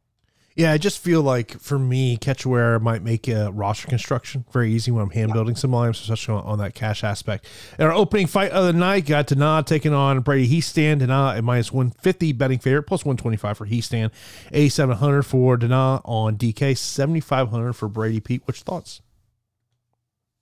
Yeah, 0.55 0.73
I 0.73 0.77
just 0.77 0.99
feel 0.99 1.21
like 1.21 1.59
for 1.59 1.79
me, 1.79 2.17
Cachoeira 2.17 2.81
might 2.81 3.01
make 3.01 3.27
a 3.29 3.51
roster 3.51 3.87
construction 3.87 4.43
very 4.51 4.71
easy 4.71 4.91
when 4.91 5.03
I'm 5.03 5.09
hand 5.09 5.31
building 5.31 5.55
some 5.55 5.71
lines, 5.71 5.99
especially 6.01 6.35
on, 6.35 6.43
on, 6.43 6.59
that 6.59 6.75
cash 6.75 7.03
aspect. 7.03 7.47
And 7.77 7.87
our 7.87 7.93
opening 7.93 8.27
fight 8.27 8.51
of 8.51 8.65
the 8.65 8.73
night 8.73 9.05
got 9.05 9.27
Dana 9.27 9.63
taking 9.65 9.93
on 9.93 10.19
Brady 10.19 10.47
Hiestand. 10.47 10.99
Dana 10.99 11.33
at 11.37 11.43
minus 11.43 11.71
150 11.71 12.33
betting 12.33 12.59
favorite, 12.59 12.83
plus 12.83 13.05
125 13.05 13.57
for 13.57 13.65
Hiestand, 13.65 14.11
8700 14.51 15.23
for 15.23 15.55
Dana 15.55 16.01
on 16.03 16.37
DK, 16.37 16.77
7500 16.77 17.73
for 17.73 17.87
Brady 17.87 18.19
Pete. 18.19 18.41
Which 18.45 18.61
thoughts? 18.61 19.01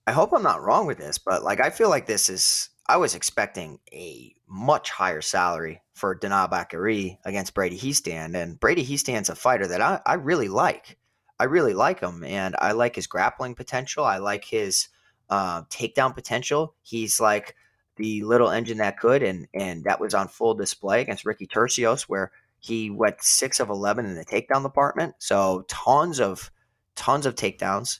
I 0.07 0.11
hope 0.11 0.33
I'm 0.33 0.41
not 0.41 0.63
wrong 0.63 0.87
with 0.87 0.97
this, 0.97 1.19
but 1.19 1.43
like 1.43 1.59
I 1.59 1.69
feel 1.69 1.89
like 1.89 2.07
this 2.07 2.29
is 2.29 2.69
I 2.89 2.97
was 2.97 3.13
expecting 3.13 3.79
a 3.93 4.33
much 4.47 4.89
higher 4.89 5.21
salary 5.21 5.83
for 5.93 6.15
Dana 6.15 6.49
Bakary 6.51 7.19
against 7.23 7.53
Brady 7.53 7.77
Hiestand. 7.77 8.35
And 8.35 8.59
Brady 8.59 8.83
Hiestand's 8.83 9.29
a 9.29 9.35
fighter 9.35 9.67
that 9.67 9.79
I, 9.79 10.01
I 10.07 10.15
really 10.15 10.47
like. 10.47 10.97
I 11.39 11.45
really 11.45 11.75
like 11.75 12.01
him, 12.01 12.23
and 12.23 12.55
I 12.59 12.73
like 12.73 12.95
his 12.95 13.07
grappling 13.07 13.55
potential. 13.55 14.03
I 14.03 14.17
like 14.17 14.43
his 14.43 14.89
uh, 15.29 15.61
takedown 15.65 16.13
potential. 16.13 16.75
He's 16.81 17.19
like 17.19 17.55
the 17.95 18.23
little 18.23 18.49
engine 18.49 18.79
that 18.79 18.99
could, 18.99 19.23
and 19.23 19.47
and 19.53 19.85
that 19.85 20.01
was 20.01 20.13
on 20.13 20.27
full 20.27 20.55
display 20.55 20.99
against 20.99 21.25
Ricky 21.25 21.47
Turcios, 21.47 22.01
where 22.01 22.33
he 22.59 22.89
went 22.89 23.23
six 23.23 23.61
of 23.61 23.69
eleven 23.69 24.05
in 24.05 24.15
the 24.15 24.25
takedown 24.25 24.63
department. 24.63 25.15
So 25.19 25.63
tons 25.69 26.19
of 26.19 26.51
tons 26.95 27.25
of 27.25 27.35
takedowns, 27.35 27.99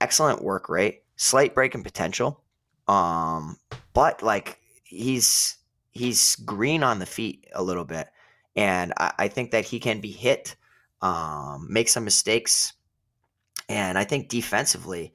excellent 0.00 0.42
work 0.42 0.68
rate, 0.68 1.04
slight 1.16 1.54
breaking 1.54 1.84
potential. 1.84 2.43
Um, 2.88 3.58
but 3.92 4.22
like 4.22 4.60
he's 4.84 5.56
he's 5.90 6.36
green 6.36 6.82
on 6.82 6.98
the 6.98 7.06
feet 7.06 7.46
a 7.54 7.62
little 7.62 7.84
bit, 7.84 8.08
and 8.56 8.92
I, 8.98 9.12
I 9.18 9.28
think 9.28 9.50
that 9.52 9.64
he 9.64 9.80
can 9.80 10.00
be 10.00 10.10
hit, 10.10 10.56
um, 11.00 11.66
make 11.70 11.88
some 11.88 12.04
mistakes, 12.04 12.72
and 13.68 13.96
I 13.96 14.04
think 14.04 14.28
defensively, 14.28 15.12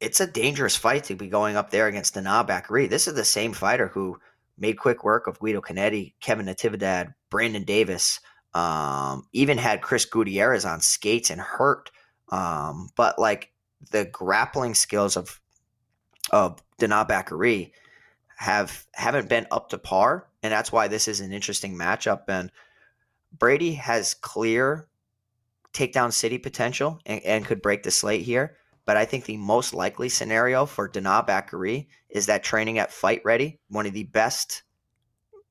it's 0.00 0.20
a 0.20 0.26
dangerous 0.26 0.76
fight 0.76 1.04
to 1.04 1.14
be 1.14 1.28
going 1.28 1.56
up 1.56 1.70
there 1.70 1.86
against 1.86 2.14
Dana 2.14 2.44
Bakary. 2.46 2.88
This 2.88 3.08
is 3.08 3.14
the 3.14 3.24
same 3.24 3.52
fighter 3.52 3.88
who 3.88 4.18
made 4.56 4.78
quick 4.78 5.04
work 5.04 5.26
of 5.26 5.38
Guido 5.38 5.60
Cannetti, 5.60 6.14
Kevin 6.20 6.46
Natividad, 6.46 7.14
Brandon 7.30 7.64
Davis, 7.64 8.20
um, 8.54 9.26
even 9.32 9.58
had 9.58 9.82
Chris 9.82 10.04
Gutierrez 10.04 10.64
on 10.64 10.80
skates 10.80 11.30
and 11.30 11.40
hurt. 11.40 11.90
Um, 12.30 12.90
but 12.96 13.18
like 13.18 13.52
the 13.90 14.04
grappling 14.06 14.74
skills 14.74 15.16
of 15.16 15.40
of 16.30 16.62
Dana 16.78 17.06
Bakary 17.08 17.72
have 18.36 18.86
haven't 18.94 19.28
been 19.28 19.46
up 19.50 19.70
to 19.70 19.78
par, 19.78 20.28
and 20.42 20.52
that's 20.52 20.72
why 20.72 20.88
this 20.88 21.08
is 21.08 21.20
an 21.20 21.32
interesting 21.32 21.76
matchup. 21.76 22.22
And 22.28 22.50
Brady 23.36 23.74
has 23.74 24.14
clear 24.14 24.88
takedown 25.72 26.12
city 26.12 26.38
potential 26.38 27.00
and, 27.04 27.22
and 27.24 27.44
could 27.44 27.62
break 27.62 27.82
the 27.82 27.90
slate 27.90 28.22
here. 28.22 28.56
But 28.84 28.96
I 28.96 29.04
think 29.04 29.24
the 29.24 29.36
most 29.36 29.74
likely 29.74 30.08
scenario 30.08 30.64
for 30.64 30.88
Dana 30.88 31.22
Bakary 31.26 31.88
is 32.08 32.26
that 32.26 32.42
training 32.42 32.78
at 32.78 32.92
Fight 32.92 33.20
Ready, 33.24 33.60
one 33.68 33.86
of 33.86 33.92
the 33.92 34.04
best, 34.04 34.62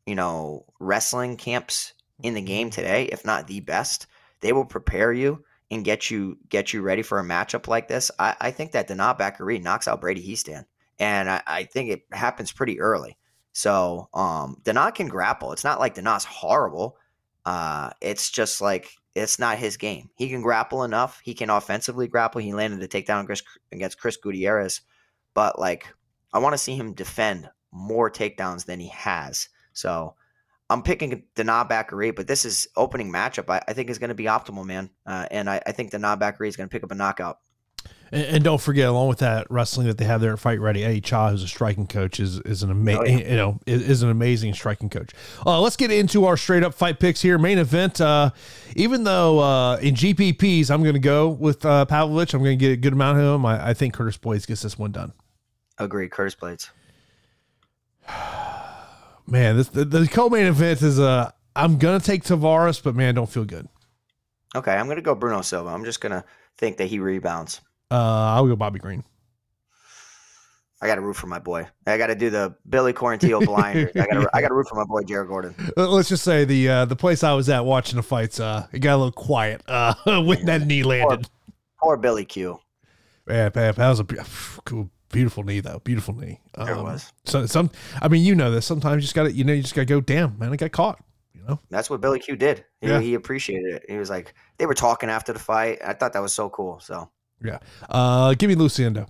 you 0.07 0.15
know, 0.15 0.65
wrestling 0.79 1.37
camps 1.37 1.93
in 2.23 2.33
the 2.33 2.41
game 2.41 2.71
today, 2.71 3.05
if 3.05 3.23
not 3.23 3.47
the 3.47 3.59
best. 3.59 4.07
They 4.41 4.53
will 4.53 4.65
prepare 4.65 5.13
you 5.13 5.43
and 5.69 5.83
get 5.83 6.09
you 6.09 6.37
get 6.49 6.73
you 6.73 6.81
ready 6.81 7.01
for 7.01 7.19
a 7.19 7.23
matchup 7.23 7.67
like 7.67 7.87
this. 7.87 8.11
I, 8.19 8.35
I 8.39 8.51
think 8.51 8.71
that 8.71 8.87
Dana 8.87 9.15
Bakary 9.17 9.61
knocks 9.61 9.87
out 9.87 10.01
Brady 10.01 10.25
Hiestand 10.25 10.65
and 10.99 11.29
I, 11.29 11.41
I, 11.45 11.63
think 11.65 11.89
it 11.91 12.03
happens 12.11 12.51
pretty 12.51 12.79
early. 12.79 13.17
So 13.53 14.09
um, 14.13 14.57
Dana 14.63 14.91
can 14.91 15.07
grapple. 15.07 15.51
It's 15.51 15.63
not 15.63 15.79
like 15.79 15.95
Dana's 15.95 16.25
horrible. 16.25 16.97
Uh, 17.45 17.91
it's 18.01 18.29
just 18.29 18.61
like 18.61 18.91
it's 19.15 19.39
not 19.39 19.57
his 19.57 19.77
game. 19.77 20.09
He 20.15 20.29
can 20.29 20.41
grapple 20.41 20.83
enough. 20.83 21.19
He 21.23 21.33
can 21.33 21.49
offensively 21.49 22.07
grapple. 22.07 22.41
He 22.41 22.53
landed 22.53 22.81
a 22.83 22.87
takedown 22.87 23.27
against 23.71 23.99
Chris 23.99 24.17
Gutierrez, 24.17 24.81
but 25.33 25.57
like 25.57 25.87
I 26.33 26.39
want 26.39 26.53
to 26.53 26.57
see 26.57 26.75
him 26.75 26.93
defend 26.93 27.49
more 27.71 28.11
takedowns 28.11 28.65
than 28.65 28.79
he 28.79 28.89
has. 28.89 29.49
So 29.73 30.15
I'm 30.69 30.81
picking 30.83 31.23
Dana 31.35 31.65
Bakary, 31.69 32.15
but 32.15 32.27
this 32.27 32.43
is 32.43 32.67
opening 32.75 33.11
matchup. 33.11 33.49
I, 33.49 33.61
I 33.67 33.73
think 33.73 33.89
is 33.89 33.99
going 33.99 34.09
to 34.09 34.15
be 34.15 34.25
optimal, 34.25 34.65
man. 34.65 34.89
Uh, 35.05 35.25
and 35.31 35.49
I, 35.49 35.61
I 35.65 35.71
think 35.71 35.91
Dana 35.91 36.17
Bakary 36.17 36.47
is 36.47 36.57
going 36.57 36.67
to 36.67 36.71
pick 36.71 36.83
up 36.83 36.91
a 36.91 36.95
knockout. 36.95 37.39
And, 38.11 38.25
and, 38.25 38.43
don't 38.43 38.59
forget, 38.59 38.87
along 38.87 39.09
with 39.09 39.19
that 39.19 39.47
wrestling 39.49 39.87
that 39.87 39.97
they 39.97 40.05
have 40.05 40.21
there 40.21 40.33
at 40.33 40.39
Fight 40.39 40.61
Ready, 40.61 40.83
Eddie 40.83 41.01
Cha, 41.01 41.29
who's 41.29 41.43
a 41.43 41.47
striking 41.47 41.87
coach, 41.87 42.21
is 42.21 42.39
is 42.39 42.63
an 42.63 42.71
amazing, 42.71 43.01
oh, 43.01 43.19
yeah. 43.19 43.29
you 43.29 43.35
know, 43.35 43.59
is, 43.65 43.89
is, 43.89 44.01
an 44.01 44.09
amazing 44.09 44.53
striking 44.53 44.89
coach. 44.89 45.11
Uh, 45.45 45.59
let's 45.59 45.75
get 45.75 45.91
into 45.91 46.25
our 46.25 46.37
straight 46.37 46.63
up 46.63 46.73
fight 46.73 46.99
picks 46.99 47.21
here. 47.21 47.37
Main 47.37 47.57
event. 47.57 47.99
Uh, 47.99 48.31
even 48.77 49.03
though 49.03 49.39
uh, 49.39 49.75
in 49.77 49.93
GPPs, 49.93 50.71
I'm 50.71 50.83
going 50.83 50.93
to 50.93 50.99
go 50.99 51.27
with 51.27 51.65
uh, 51.65 51.85
Pavlovich. 51.85 52.33
I'm 52.33 52.43
going 52.43 52.57
to 52.57 52.65
get 52.65 52.71
a 52.71 52.77
good 52.77 52.93
amount 52.93 53.19
of 53.19 53.35
him. 53.35 53.45
I, 53.45 53.69
I 53.69 53.73
think 53.73 53.93
Curtis 53.93 54.17
Blaydes 54.17 54.47
gets 54.47 54.61
this 54.61 54.77
one 54.77 54.91
done. 54.91 55.11
Agree, 55.77 56.07
Curtis 56.07 56.35
Blaydes. 56.35 56.69
man, 59.27 59.57
this 59.57 59.69
the, 59.69 59.85
the 59.85 60.07
co-main 60.07 60.45
event 60.45 60.81
is 60.81 60.99
uh 60.99 61.31
I'm 61.55 61.77
gonna 61.77 61.99
take 61.99 62.23
Tavares, 62.23 62.81
but 62.81 62.95
man, 62.95 63.15
don't 63.15 63.29
feel 63.29 63.45
good. 63.45 63.67
Okay, 64.55 64.73
I'm 64.73 64.87
gonna 64.87 65.01
go 65.01 65.15
Bruno 65.15 65.41
Silva. 65.41 65.69
I'm 65.69 65.85
just 65.85 66.01
gonna 66.01 66.23
think 66.57 66.77
that 66.77 66.85
he 66.85 66.99
rebounds. 66.99 67.61
Uh, 67.89 67.95
I'll 67.95 68.47
go 68.47 68.55
Bobby 68.55 68.79
Green. 68.79 69.03
I 70.81 70.85
got 70.85 70.95
to 70.95 71.01
root 71.01 71.15
for 71.15 71.25
my 71.25 71.39
boy. 71.39 71.67
I 71.87 71.97
got 71.97 72.07
to 72.07 72.15
do 72.15 72.29
the 72.29 72.55
Billy 72.69 72.93
Quarantillo 72.93 73.43
blinders. 73.43 73.89
I 73.95 74.05
got 74.05 74.21
to 74.21 74.29
I 74.33 74.41
got 74.41 74.49
to 74.49 74.53
root 74.53 74.67
for 74.69 74.75
my 74.75 74.83
boy 74.83 75.01
Jared 75.01 75.27
Gordon. 75.27 75.55
Let's 75.77 76.09
just 76.09 76.23
say 76.23 76.45
the 76.45 76.69
uh, 76.69 76.85
the 76.85 76.95
place 76.95 77.23
I 77.23 77.33
was 77.33 77.49
at 77.49 77.65
watching 77.65 77.97
the 77.97 78.03
fights, 78.03 78.39
uh, 78.39 78.67
it 78.71 78.79
got 78.79 78.95
a 78.95 78.97
little 78.97 79.11
quiet 79.11 79.63
uh, 79.67 79.95
when 80.23 80.45
that 80.45 80.67
knee 80.67 80.83
landed. 80.83 81.27
Poor, 81.79 81.95
poor 81.95 81.97
Billy 81.97 82.25
Q. 82.25 82.59
Yeah, 83.27 83.49
that 83.49 83.77
was 83.77 83.99
a 83.99 84.05
cool, 84.65 84.89
beautiful 85.11 85.43
knee 85.43 85.59
though. 85.59 85.79
Beautiful 85.83 86.13
knee. 86.15 86.39
Um, 86.55 86.67
it 86.67 86.75
was. 86.77 87.11
So 87.25 87.45
some, 87.45 87.69
I 88.01 88.07
mean, 88.07 88.23
you 88.23 88.35
know 88.35 88.51
this. 88.51 88.65
Sometimes 88.65 88.95
you 88.97 89.01
just 89.01 89.15
got 89.15 89.23
to, 89.23 89.31
you 89.31 89.43
know, 89.43 89.53
you 89.53 89.61
just 89.61 89.75
got 89.75 89.81
to 89.81 89.85
go. 89.85 90.01
Damn, 90.01 90.37
man, 90.39 90.51
I 90.51 90.55
got 90.55 90.71
caught. 90.71 90.99
You 91.33 91.41
know. 91.47 91.59
That's 91.69 91.89
what 91.89 92.01
Billy 92.01 92.19
Q 92.19 92.35
did. 92.35 92.65
He, 92.81 92.87
Yeah. 92.87 92.99
he 92.99 93.13
appreciated 93.13 93.73
it. 93.75 93.85
He 93.89 93.97
was 93.97 94.09
like, 94.09 94.33
they 94.57 94.65
were 94.65 94.73
talking 94.73 95.09
after 95.09 95.33
the 95.33 95.39
fight. 95.39 95.79
I 95.85 95.93
thought 95.93 96.13
that 96.13 96.21
was 96.21 96.33
so 96.33 96.49
cool. 96.49 96.79
So 96.79 97.09
Yeah. 97.43 97.59
Uh, 97.89 98.33
give 98.33 98.49
me 98.49 98.55
Lucindo. 98.55 99.07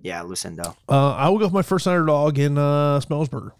yeah, 0.00 0.22
Lucindo. 0.22 0.74
Uh, 0.88 1.12
I 1.12 1.28
will 1.28 1.38
go 1.38 1.46
with 1.46 1.54
my 1.54 1.62
first 1.62 1.86
underdog 1.86 2.38
in 2.38 2.58
uh, 2.58 3.00
Semelsberger. 3.00 3.52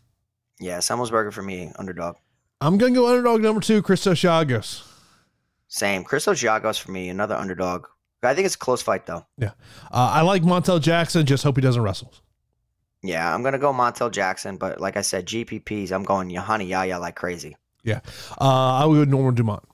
Yeah, 0.61 0.79
Semelsberger 0.79 1.33
for 1.33 1.43
me, 1.43 1.73
underdog. 1.77 2.17
I'm 2.61 2.79
gonna 2.79 2.95
go 2.95 3.09
underdog 3.09 3.41
number 3.43 3.61
two, 3.61 3.83
Christos 3.83 4.21
Giagos. 4.21 4.89
Same. 5.69 6.05
Christos 6.05 6.41
Giagos 6.41 6.79
for 6.79 6.93
me, 6.93 7.09
another 7.09 7.35
underdog. 7.35 7.87
I 8.23 8.35
think 8.35 8.47
it's 8.47 8.55
a 8.55 8.59
close 8.59 8.83
fight 8.83 9.07
though. 9.07 9.27
Uh, 9.41 9.51
I 9.91 10.23
like 10.23 10.43
Montel 10.43 10.81
Jackson. 10.81 11.27
Just 11.27 11.43
hope 11.45 11.57
he 11.57 11.63
doesn't 11.63 11.83
wrestle. 11.83 12.13
Yeah, 13.03 13.35
I'm 13.35 13.43
gonna 13.43 13.59
go 13.59 13.73
Montel 13.73 14.11
Jackson, 14.13 14.57
but 14.57 14.81
like 14.81 14.97
I 14.97 15.01
said, 15.03 15.27
GPPs, 15.27 15.91
I'm 15.91 16.05
going 16.05 16.33
Rani 16.35 16.67
Yahya 16.67 16.99
like 17.01 17.17
crazy. 17.17 17.57
Yeah, 17.83 18.01
uh, 18.41 18.75
I 18.81 18.85
would 18.85 18.95
go 18.95 19.11
Norma 19.11 19.33
Dumont. 19.35 19.65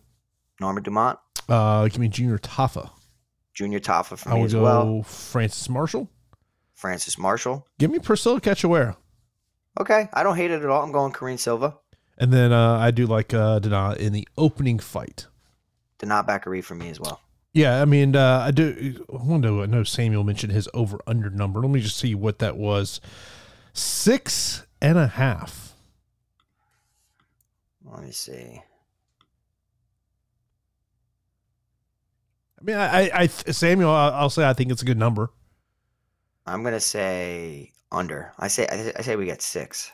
Norma 0.61 0.81
Dumont, 0.81 1.19
Uh, 1.49 1.85
give 1.89 1.99
me 1.99 2.09
Junior 2.09 2.39
Tafa. 2.39 2.91
Junior 3.55 3.81
Tafa 3.81 4.17
for 4.19 4.31
I 4.31 4.35
me 4.37 4.45
as 4.45 4.55
go 4.55 4.63
well. 4.63 5.03
Francis 5.03 5.69
Marshall. 5.69 6.09
Francis 6.75 7.19
Marshall. 7.19 7.67
Give 7.79 7.91
me 7.91 7.99
Priscilla 7.99 8.41
Cachoeira. 8.41 8.97
Okay, 9.79 10.09
I 10.13 10.23
don't 10.23 10.37
hate 10.37 10.51
it 10.51 10.63
at 10.63 10.69
all. 10.71 10.83
I'm 10.83 10.93
going 10.93 11.13
Karine 11.13 11.39
Silva. 11.39 11.77
And 12.17 12.33
then 12.33 12.53
uh, 12.53 12.79
I 12.79 12.91
do 12.93 13.07
like 13.07 13.35
uh, 13.35 13.59
Dana 13.59 13.95
in 13.99 14.13
the 14.13 14.27
opening 14.39 14.79
fight. 14.79 15.27
Denat 16.01 16.27
Bakary 16.27 16.63
for 16.65 16.75
me 16.75 16.89
as 16.89 16.99
well. 16.99 17.21
Yeah, 17.53 17.81
I 17.81 17.87
mean, 17.87 18.15
uh, 18.15 18.45
I 18.47 18.51
do. 18.51 19.05
I 19.13 19.41
to. 19.41 19.63
I 19.63 19.67
know 19.67 19.83
Samuel 19.83 20.25
mentioned 20.25 20.53
his 20.53 20.69
over 20.75 20.99
under 21.07 21.31
number. 21.31 21.61
Let 21.61 21.71
me 21.71 21.81
just 21.81 21.97
see 21.97 22.15
what 22.15 22.39
that 22.41 22.57
was. 22.57 23.01
Six 23.73 24.67
and 24.81 24.99
a 24.99 25.07
half. 25.07 25.75
Let 27.85 28.03
me 28.03 28.11
see. 28.13 28.63
I 32.61 32.65
mean, 32.65 32.77
I, 32.77 33.11
I, 33.15 33.27
Samuel, 33.27 33.91
I'll 33.91 34.13
I'll 34.15 34.31
say 34.31 34.47
I 34.47 34.53
think 34.53 34.71
it's 34.71 34.83
a 34.83 34.85
good 34.85 34.99
number. 34.99 35.31
I'm 36.47 36.63
gonna 36.63 36.81
say 36.81 37.73
under. 37.91 38.33
I 38.39 38.49
say 38.49 38.67
I, 38.97 39.03
say 39.03 39.17
we 39.17 39.27
get 39.27 39.43
six. 39.43 39.91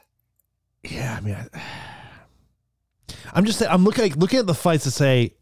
Yeah, 0.82 1.16
I 1.16 1.20
mean, 1.20 1.34
I, 1.34 1.62
I'm 3.32 3.44
just. 3.44 3.62
I'm 3.62 3.84
looking 3.84 4.12
looking 4.14 4.38
at 4.40 4.46
the 4.46 4.54
fights 4.54 4.84
to 4.84 4.90
say 4.90 5.34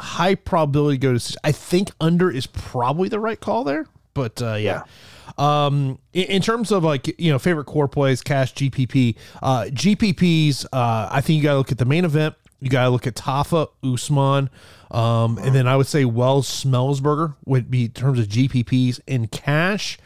high 0.00 0.34
probability 0.34 0.98
go 0.98 1.16
to. 1.16 1.38
I 1.44 1.52
think 1.52 1.90
under 2.00 2.30
is 2.30 2.46
probably 2.46 3.08
the 3.08 3.20
right 3.20 3.40
call 3.40 3.64
there. 3.64 3.86
But 4.14 4.40
uh, 4.40 4.54
yeah. 4.54 4.84
Um, 5.38 5.98
in, 6.12 6.24
in 6.24 6.42
terms 6.42 6.72
of 6.72 6.82
like 6.84 7.20
you 7.20 7.30
know 7.30 7.38
favorite 7.38 7.66
core 7.66 7.88
plays, 7.88 8.22
cash 8.22 8.54
GPP, 8.54 9.16
uh, 9.42 9.64
GPPs. 9.64 10.64
Uh, 10.72 11.08
I 11.10 11.20
think 11.20 11.36
you 11.38 11.42
got 11.42 11.52
to 11.52 11.58
look 11.58 11.72
at 11.72 11.78
the 11.78 11.84
main 11.84 12.04
event. 12.04 12.34
You 12.60 12.70
got 12.70 12.84
to 12.84 12.90
look 12.90 13.06
at 13.06 13.14
Tafa 13.14 13.68
Usman, 13.84 14.48
um, 14.90 15.38
and 15.38 15.54
then 15.54 15.68
I 15.68 15.76
would 15.76 15.86
say 15.86 16.06
Wells 16.06 16.48
Semelsberger 16.48 17.34
would 17.44 17.70
be 17.70 17.84
in 17.84 17.90
terms 17.90 18.18
of 18.18 18.28
GPPs 18.28 19.00
and 19.06 19.30
cash. 19.30 19.98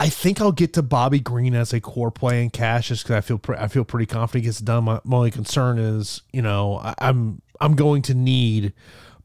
I 0.00 0.08
think 0.08 0.40
I'll 0.40 0.50
get 0.50 0.72
to 0.72 0.82
Bobby 0.82 1.20
Green 1.20 1.54
as 1.54 1.74
a 1.74 1.80
core 1.80 2.10
play 2.10 2.42
in 2.42 2.48
cash, 2.48 2.88
just 2.88 3.04
because 3.04 3.16
I 3.16 3.20
feel 3.20 3.36
pre- 3.36 3.58
I 3.58 3.68
feel 3.68 3.84
pretty 3.84 4.06
confident 4.06 4.46
gets 4.46 4.58
done. 4.58 4.84
My, 4.84 4.98
my 5.04 5.18
only 5.18 5.30
concern 5.30 5.78
is, 5.78 6.22
you 6.32 6.40
know, 6.40 6.78
I, 6.78 6.94
I'm 6.98 7.42
I'm 7.60 7.76
going 7.76 8.00
to 8.02 8.14
need 8.14 8.72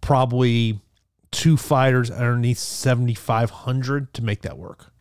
probably 0.01 0.81
two 1.31 1.55
fighters 1.55 2.11
underneath 2.11 2.57
seventy 2.57 3.13
five 3.13 3.51
hundred 3.51 4.13
to 4.15 4.21
make 4.21 4.41
that 4.41 4.57
work. 4.57 4.91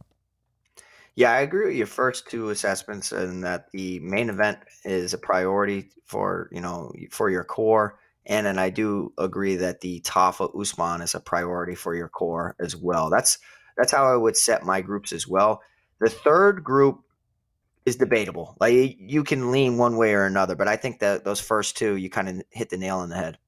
Yeah, 1.16 1.32
I 1.32 1.40
agree 1.40 1.66
with 1.66 1.74
your 1.74 1.88
first 1.88 2.30
two 2.30 2.50
assessments, 2.50 3.10
and 3.10 3.42
that 3.42 3.72
the 3.72 3.98
main 3.98 4.30
event 4.30 4.58
is 4.84 5.12
a 5.12 5.18
priority 5.18 5.88
for 6.04 6.48
you 6.52 6.60
know 6.60 6.92
for 7.10 7.30
your 7.30 7.42
core, 7.42 7.98
and 8.26 8.46
then 8.46 8.60
I 8.60 8.70
do 8.70 9.12
agree 9.18 9.56
that 9.56 9.80
the 9.80 10.00
Tafa 10.02 10.56
Usman 10.56 11.00
is 11.00 11.16
a 11.16 11.20
priority 11.20 11.74
for 11.74 11.96
your 11.96 12.08
core 12.08 12.54
as 12.60 12.76
well. 12.76 13.10
That's 13.10 13.38
that's 13.76 13.92
how 13.92 14.06
I 14.12 14.16
would 14.16 14.36
set 14.36 14.64
my 14.64 14.80
groups 14.80 15.12
as 15.12 15.26
well. 15.26 15.62
The 16.00 16.10
third 16.10 16.62
group 16.64 17.00
is 17.86 17.96
debatable. 17.96 18.56
Like 18.60 18.96
you 18.98 19.24
can 19.24 19.50
lean 19.50 19.78
one 19.78 19.96
way 19.96 20.14
or 20.14 20.24
another, 20.24 20.54
but 20.54 20.68
I 20.68 20.76
think 20.76 21.00
that 21.00 21.24
those 21.24 21.40
first 21.40 21.76
two 21.76 21.96
you 21.96 22.10
kind 22.10 22.28
of 22.28 22.42
hit 22.50 22.70
the 22.70 22.76
nail 22.76 22.98
on 22.98 23.08
the 23.08 23.16
head. 23.16 23.38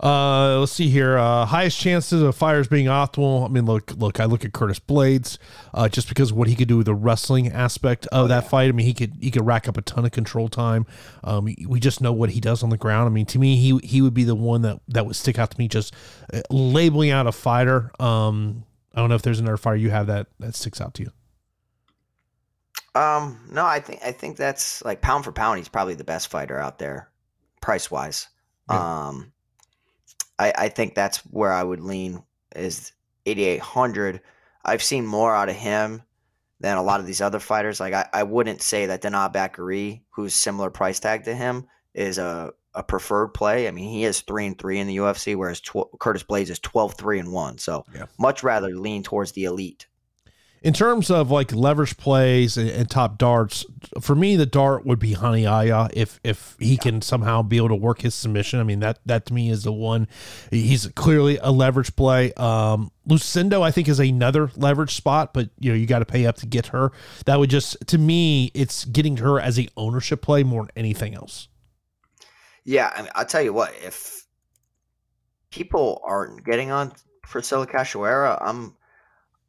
Uh, 0.00 0.60
let's 0.60 0.72
see 0.72 0.88
here. 0.88 1.18
Uh, 1.18 1.44
highest 1.44 1.78
chances 1.80 2.22
of 2.22 2.36
fires 2.36 2.68
being 2.68 2.86
optimal. 2.86 3.44
I 3.44 3.48
mean, 3.48 3.64
look, 3.66 3.92
look. 3.96 4.20
I 4.20 4.26
look 4.26 4.44
at 4.44 4.52
Curtis 4.52 4.78
Blaydes, 4.78 5.38
uh, 5.74 5.88
just 5.88 6.08
because 6.08 6.30
of 6.30 6.36
what 6.36 6.46
he 6.46 6.54
could 6.54 6.68
do 6.68 6.76
with 6.76 6.86
the 6.86 6.94
wrestling 6.94 7.50
aspect 7.50 8.06
of 8.12 8.28
that 8.28 8.48
fight. 8.48 8.68
I 8.68 8.72
mean, 8.72 8.86
he 8.86 8.94
could 8.94 9.14
he 9.20 9.32
could 9.32 9.44
rack 9.44 9.66
up 9.66 9.76
a 9.76 9.82
ton 9.82 10.04
of 10.04 10.12
control 10.12 10.48
time. 10.48 10.86
Um, 11.24 11.52
we 11.66 11.80
just 11.80 12.00
know 12.00 12.12
what 12.12 12.30
he 12.30 12.40
does 12.40 12.62
on 12.62 12.70
the 12.70 12.76
ground. 12.76 13.08
I 13.08 13.10
mean, 13.10 13.26
to 13.26 13.40
me, 13.40 13.56
he 13.56 13.76
he 13.82 14.00
would 14.00 14.14
be 14.14 14.22
the 14.22 14.36
one 14.36 14.62
that 14.62 14.80
that 14.86 15.04
would 15.04 15.16
stick 15.16 15.36
out 15.36 15.50
to 15.50 15.58
me. 15.58 15.66
Just 15.66 15.92
uh, 16.32 16.42
labeling 16.48 17.10
out 17.10 17.26
a 17.26 17.32
fighter. 17.32 17.90
Um, 17.98 18.64
I 18.94 19.00
don't 19.00 19.08
know 19.08 19.14
if 19.14 19.22
there's 19.22 19.40
another 19.40 19.56
fighter 19.56 19.76
you 19.76 19.90
have 19.90 20.06
that 20.06 20.28
that 20.40 20.54
sticks 20.54 20.80
out 20.80 20.94
to 20.94 21.02
you. 21.02 21.12
Um, 23.00 23.40
no, 23.50 23.64
I 23.64 23.80
think 23.80 24.00
I 24.04 24.12
think 24.12 24.36
that's 24.36 24.84
like 24.84 25.00
pound 25.00 25.24
for 25.24 25.32
pound, 25.32 25.58
he's 25.58 25.68
probably 25.68 25.94
the 25.94 26.04
best 26.04 26.30
fighter 26.30 26.58
out 26.58 26.78
there, 26.78 27.10
price 27.60 27.90
wise. 27.90 28.28
Yeah. 28.70 29.08
Um, 29.08 29.32
I 30.38 30.52
I 30.56 30.68
think 30.68 30.94
that's 30.94 31.18
where 31.18 31.52
I 31.52 31.62
would 31.62 31.80
lean 31.80 32.22
is 32.56 32.92
eighty 33.26 33.44
eight 33.44 33.60
hundred. 33.60 34.20
I've 34.64 34.82
seen 34.82 35.06
more 35.06 35.34
out 35.34 35.48
of 35.48 35.56
him 35.56 36.02
than 36.60 36.76
a 36.76 36.82
lot 36.82 37.00
of 37.00 37.06
these 37.06 37.20
other 37.20 37.38
fighters. 37.38 37.78
Like 37.80 37.94
I, 37.94 38.08
I 38.12 38.22
wouldn't 38.24 38.62
say 38.62 38.86
that 38.86 39.02
Denat 39.02 39.32
Bakary, 39.32 40.02
who's 40.10 40.34
similar 40.34 40.70
price 40.70 40.98
tag 40.98 41.24
to 41.24 41.34
him, 41.34 41.66
is 41.94 42.18
a 42.18 42.52
a 42.78 42.82
preferred 42.84 43.28
play. 43.34 43.66
I 43.66 43.72
mean, 43.72 43.88
he 43.90 44.04
is 44.04 44.20
three 44.20 44.46
and 44.46 44.56
three 44.56 44.78
in 44.78 44.86
the 44.86 44.96
UFC, 44.98 45.34
whereas 45.34 45.60
tw- 45.60 45.90
Curtis 45.98 46.22
Blaydes 46.22 46.48
is 46.48 46.60
12, 46.60 46.94
3 46.94 47.18
and 47.18 47.32
one. 47.32 47.58
So 47.58 47.84
Yeah. 47.92 48.06
much 48.18 48.44
rather 48.44 48.68
lean 48.74 49.02
towards 49.02 49.32
the 49.32 49.44
elite. 49.44 49.86
In 50.60 50.72
terms 50.72 51.08
of 51.08 51.30
like 51.30 51.52
leverage 51.54 51.96
plays 51.96 52.56
and, 52.56 52.68
and 52.68 52.90
top 52.90 53.16
darts, 53.16 53.64
for 54.00 54.16
me 54.16 54.34
the 54.34 54.44
dart 54.46 54.84
would 54.84 54.98
be 54.98 55.14
Rani 55.14 55.42
Yahya 55.42 55.88
if 55.92 56.18
if 56.24 56.56
he 56.58 56.76
can 56.76 57.00
somehow 57.00 57.42
be 57.42 57.58
able 57.58 57.68
to 57.68 57.76
work 57.76 58.00
his 58.00 58.12
submission. 58.14 58.58
I 58.58 58.64
mean 58.64 58.80
that 58.80 58.98
that 59.06 59.26
to 59.26 59.34
me 59.34 59.50
is 59.50 59.62
the 59.62 59.72
one. 59.72 60.08
He's 60.50 60.88
clearly 60.96 61.38
a 61.38 61.52
leverage 61.52 61.94
play. 61.94 62.32
Um, 62.32 62.90
Lucindo 63.08 63.62
I 63.62 63.70
think 63.70 63.88
is 63.88 64.00
another 64.00 64.50
leverage 64.56 64.94
spot, 64.96 65.32
but 65.32 65.48
you 65.60 65.70
know 65.70 65.76
you 65.76 65.86
got 65.86 66.00
to 66.00 66.04
pay 66.06 66.26
up 66.26 66.36
to 66.38 66.46
get 66.46 66.66
her. 66.68 66.90
That 67.26 67.38
would 67.38 67.50
just 67.50 67.76
to 67.86 67.96
me 67.98 68.50
it's 68.52 68.84
getting 68.84 69.18
her 69.18 69.38
as 69.40 69.60
a 69.60 69.68
ownership 69.76 70.22
play 70.22 70.42
more 70.42 70.62
than 70.62 70.72
anything 70.76 71.14
else. 71.14 71.46
Yeah, 72.68 72.92
I 72.94 73.02
mean, 73.02 73.10
I'll 73.14 73.24
tell 73.24 73.42
you 73.42 73.52
what, 73.54 73.74
if 73.82 74.26
people 75.50 76.00
aren't 76.04 76.44
getting 76.44 76.70
on 76.70 76.92
Priscilla 77.22 77.66
Cachoeira, 77.66 78.38
I'm 78.40 78.76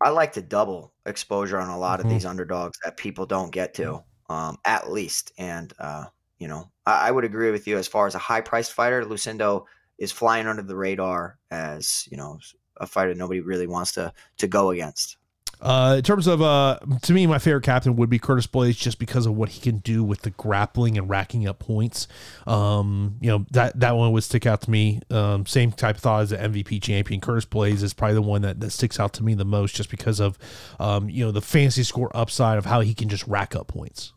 I 0.01 0.11
like 0.11 0.33
to 0.33 0.43
double 0.43 0.93
exposure 1.07 1.59
on 1.59 1.69
a 1.69 1.79
lot 1.79 1.99
Mhm. 1.99 2.05
of 2.05 2.07
these 2.09 2.25
underdogs 2.25 2.79
that 2.85 2.97
people 2.97 3.25
don't 3.27 3.51
get 3.51 3.73
to, 3.75 4.03
um, 4.29 4.57
at 4.65 4.91
least. 4.91 5.33
And 5.39 5.73
uh, 5.79 6.07
you 6.39 6.49
know, 6.49 6.71
I, 6.87 7.09
I 7.09 7.11
would 7.11 7.25
agree 7.25 7.51
with 7.51 7.67
you 7.67 7.77
as 7.79 7.89
far 7.89 8.07
as 8.07 8.15
a 8.15 8.19
high 8.19 8.41
priced 8.41 8.73
fighter, 8.73 9.05
Lucindo 9.05 9.65
is 9.99 10.13
flying 10.13 10.47
under 10.47 10.63
the 10.63 10.77
radar 10.77 11.39
as, 11.51 12.07
you 12.11 12.17
know, 12.17 12.39
a 12.79 12.87
fighter 12.87 13.15
nobody 13.15 13.41
really 13.41 13.67
wants 13.67 13.93
to 13.93 14.13
to 14.39 14.47
go 14.49 14.71
against. 14.71 15.18
Uh, 15.61 15.95
in 15.97 16.03
terms 16.03 16.25
of 16.25 16.41
uh, 16.41 16.79
to 17.01 17.11
me, 17.11 17.27
my 17.27 17.37
favorite 17.37 17.63
captain 17.63 17.97
would 17.97 18.09
be 18.09 18.17
Curtis 18.17 18.47
Blaydes, 18.47 18.77
just 18.77 18.97
because 18.97 19.25
of 19.25 19.35
what 19.35 19.49
he 19.49 19.59
can 19.59 19.79
do 19.79 20.03
with 20.03 20.21
the 20.21 20.29
grappling 20.29 20.97
and 20.97 21.09
racking 21.09 21.47
up 21.47 21.59
points. 21.59 22.07
Um, 22.47 23.17
you 23.19 23.29
know 23.29 23.45
that 23.51 23.77
that 23.79 23.97
one 23.97 24.13
would 24.13 24.23
stick 24.23 24.45
out 24.45 24.61
to 24.61 24.71
me. 24.71 25.01
Um, 25.09 25.45
same 25.45 25.71
type 25.71 25.97
of 25.97 26.01
thought 26.01 26.21
as 26.21 26.29
the 26.29 26.37
MVP 26.37 26.81
champion. 26.81 27.19
Curtis 27.19 27.45
Blaydes 27.45 27.83
is 27.83 27.93
probably 27.93 28.15
the 28.15 28.21
one 28.21 28.41
that, 28.43 28.61
that 28.61 28.71
sticks 28.71 28.99
out 28.99 29.11
to 29.13 29.23
me 29.23 29.33
the 29.33 29.43
most, 29.43 29.75
just 29.75 29.89
because 29.89 30.21
of 30.21 30.37
um, 30.79 31.09
you 31.09 31.25
know 31.25 31.31
the 31.31 31.41
fantasy 31.41 31.83
score 31.83 32.09
upside 32.15 32.57
of 32.57 32.65
how 32.65 32.79
he 32.79 32.93
can 32.93 33.09
just 33.09 33.27
rack 33.27 33.53
up 33.53 33.67
points. 33.67 34.13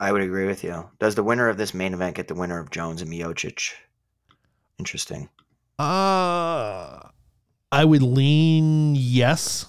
I 0.00 0.10
would 0.10 0.22
agree 0.22 0.46
with 0.46 0.64
you. 0.64 0.90
Does 0.98 1.14
the 1.14 1.22
winner 1.22 1.48
of 1.48 1.58
this 1.58 1.74
main 1.74 1.94
event 1.94 2.16
get 2.16 2.26
the 2.26 2.34
winner 2.34 2.58
of 2.58 2.70
Jones 2.70 3.02
and 3.02 3.10
Miocic? 3.10 3.70
Interesting. 4.80 5.28
Uh, 5.78 6.98
I 7.70 7.84
would 7.84 8.02
lean 8.02 8.96
yes. 8.96 9.66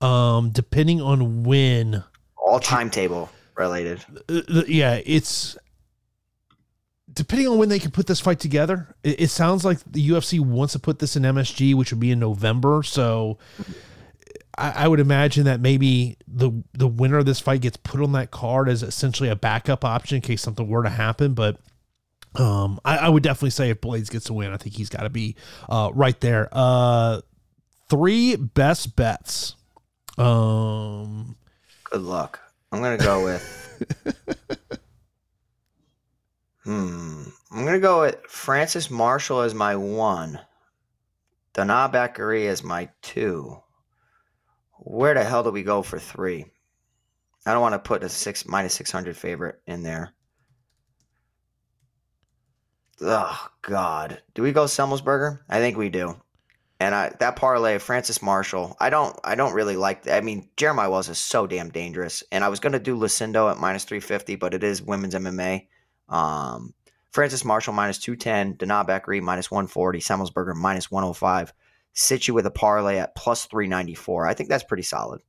Um, 0.00 0.50
depending 0.50 1.00
on 1.00 1.44
when 1.44 2.04
All 2.36 2.60
timetable 2.60 3.30
related. 3.56 4.04
uh, 4.28 4.64
yeah, 4.66 5.00
it's 5.04 5.56
depending 7.12 7.48
on 7.48 7.58
when 7.58 7.68
they 7.68 7.78
can 7.78 7.90
put 7.90 8.06
this 8.06 8.20
fight 8.20 8.40
together. 8.40 8.94
It, 9.02 9.22
it 9.22 9.28
sounds 9.28 9.64
like 9.64 9.78
the 9.90 10.08
UFC 10.10 10.40
wants 10.40 10.72
to 10.72 10.78
put 10.78 10.98
this 10.98 11.16
in 11.16 11.22
MSG, 11.22 11.74
which 11.74 11.92
would 11.92 12.00
be 12.00 12.10
in 12.10 12.18
November. 12.18 12.82
So 12.82 13.38
I, 14.58 14.84
I 14.84 14.88
would 14.88 15.00
imagine 15.00 15.44
that 15.44 15.60
maybe 15.60 16.16
the 16.26 16.50
the 16.72 16.88
winner 16.88 17.18
of 17.18 17.26
this 17.26 17.40
fight 17.40 17.60
gets 17.60 17.76
put 17.76 18.00
on 18.02 18.12
that 18.12 18.30
card 18.30 18.68
as 18.68 18.82
essentially 18.82 19.28
a 19.28 19.36
backup 19.36 19.84
option 19.84 20.16
in 20.16 20.22
case 20.22 20.42
something 20.42 20.68
were 20.68 20.82
to 20.82 20.90
happen. 20.90 21.34
But 21.34 21.58
um, 22.34 22.80
I, 22.84 22.98
I 22.98 23.08
would 23.08 23.22
definitely 23.22 23.50
say 23.50 23.70
if 23.70 23.80
Blaydes 23.80 24.10
gets 24.10 24.28
a 24.28 24.32
win, 24.32 24.52
I 24.52 24.56
think 24.56 24.74
he's 24.74 24.88
got 24.88 25.04
to 25.04 25.10
be 25.10 25.36
uh, 25.68 25.90
right 25.94 26.20
there. 26.20 26.48
Uh, 26.50 27.20
three 27.88 28.36
best 28.36 28.96
bets. 28.96 29.54
Um, 30.18 31.36
Good 31.84 32.02
luck. 32.02 32.40
I'm 32.70 32.82
gonna 32.82 32.98
go 32.98 33.24
with. 33.24 33.76
hmm. 36.64 37.22
I'm 37.50 37.64
gonna 37.64 37.80
go 37.80 38.02
with 38.02 38.18
Francis 38.28 38.90
Marshall 38.90 39.40
as 39.40 39.54
my 39.54 39.76
one. 39.76 40.40
Dana 41.52 41.88
Bakary 41.92 42.48
as 42.48 42.64
my 42.64 42.88
two. 43.00 43.60
Where 44.78 45.14
the 45.14 45.24
hell 45.24 45.44
do 45.44 45.50
we 45.50 45.62
go 45.62 45.82
for 45.82 45.98
three? 45.98 46.46
I 47.46 47.52
don't 47.52 47.62
want 47.62 47.74
to 47.74 47.78
put 47.78 48.02
a 48.02 48.08
six 48.08 48.46
minus 48.46 48.74
six 48.74 48.90
hundred 48.90 49.16
favorite 49.16 49.60
in 49.66 49.82
there. 49.82 50.14
Oh 53.00 53.48
God, 53.62 54.22
do 54.34 54.42
we 54.42 54.52
go 54.52 54.64
Semelsberger? 54.64 55.40
I 55.48 55.58
think 55.58 55.76
we 55.76 55.88
do. 55.88 56.16
And 56.80 56.94
I, 56.94 57.12
that 57.20 57.36
parlay, 57.36 57.76
of 57.76 57.82
Francis 57.82 58.20
Marshall, 58.20 58.76
I 58.80 58.90
don't, 58.90 59.16
I 59.22 59.36
don't 59.36 59.54
really 59.54 59.76
like. 59.76 60.08
I 60.08 60.20
mean, 60.20 60.48
Jeremiah 60.56 60.90
Wells 60.90 61.08
is 61.08 61.18
so 61.18 61.46
damn 61.46 61.70
dangerous. 61.70 62.22
And 62.32 62.42
I 62.42 62.48
was 62.48 62.60
gonna 62.60 62.80
do 62.80 62.96
Lucindo 62.96 63.50
at 63.50 63.58
minus 63.58 63.84
three 63.84 64.00
fifty, 64.00 64.34
but 64.34 64.54
it 64.54 64.64
is 64.64 64.82
women's 64.82 65.14
MMA. 65.14 65.68
Um, 66.08 66.74
Francis 67.10 67.44
Marshall 67.44 67.74
minus 67.74 67.98
two 67.98 68.16
ten, 68.16 68.54
Dana 68.54 68.84
Bakary 68.86 69.22
minus 69.22 69.50
one 69.50 69.68
forty, 69.68 70.00
Semelsberger 70.00 70.54
minus 70.54 70.90
one 70.90 71.04
hundred 71.04 71.14
five. 71.14 71.52
Sit 71.92 72.26
you 72.26 72.34
with 72.34 72.44
a 72.44 72.50
parlay 72.50 72.98
at 72.98 73.14
plus 73.14 73.46
three 73.46 73.68
ninety 73.68 73.94
four. 73.94 74.26
I 74.26 74.34
think 74.34 74.48
that's 74.48 74.64
pretty 74.64 74.82
solid. 74.82 75.22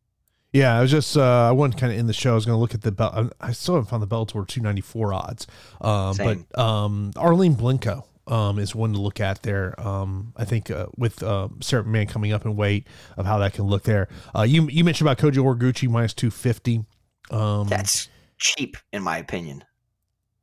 Yeah, 0.51 0.77
I 0.77 0.81
was 0.81 0.89
just 0.89 1.17
uh, 1.17 1.49
I 1.49 1.51
wasn't 1.51 1.79
kind 1.79 1.91
of 1.93 1.99
in 1.99 2.07
the 2.07 2.13
show. 2.13 2.31
I 2.31 2.35
was 2.35 2.45
going 2.45 2.55
to 2.55 2.59
look 2.59 2.73
at 2.73 2.81
the 2.81 2.91
belt. 2.91 3.33
I 3.41 3.51
still 3.51 3.75
haven't 3.75 3.89
found 3.89 4.01
the 4.01 4.07
Bellator 4.07 4.47
294 4.47 5.13
odds, 5.13 5.47
um, 5.81 6.15
but 6.15 6.59
um, 6.59 7.11
Arlene 7.17 7.55
Blencowe 7.55 8.05
um, 8.27 8.59
is 8.59 8.73
one 8.73 8.93
to 8.93 8.99
look 8.99 9.19
at 9.19 9.43
there. 9.43 9.79
Um, 9.79 10.33
I 10.35 10.45
think 10.45 10.71
uh, 10.71 10.87
with 10.97 11.21
uh, 11.21 11.49
Sarah 11.61 11.83
McMahon 11.83 12.09
coming 12.09 12.31
up 12.31 12.45
in 12.45 12.55
weight 12.55 12.87
of 13.17 13.25
how 13.25 13.37
that 13.39 13.53
can 13.53 13.65
look 13.65 13.83
there. 13.83 14.07
Uh, 14.35 14.43
you 14.43 14.67
you 14.69 14.83
mentioned 14.83 15.07
about 15.07 15.19
Kyoji 15.19 15.37
Horiguchi 15.37 15.89
minus 15.89 16.13
250. 16.13 16.85
Um, 17.31 17.67
That's 17.67 18.09
cheap 18.37 18.77
in 18.91 19.03
my 19.03 19.17
opinion. 19.17 19.63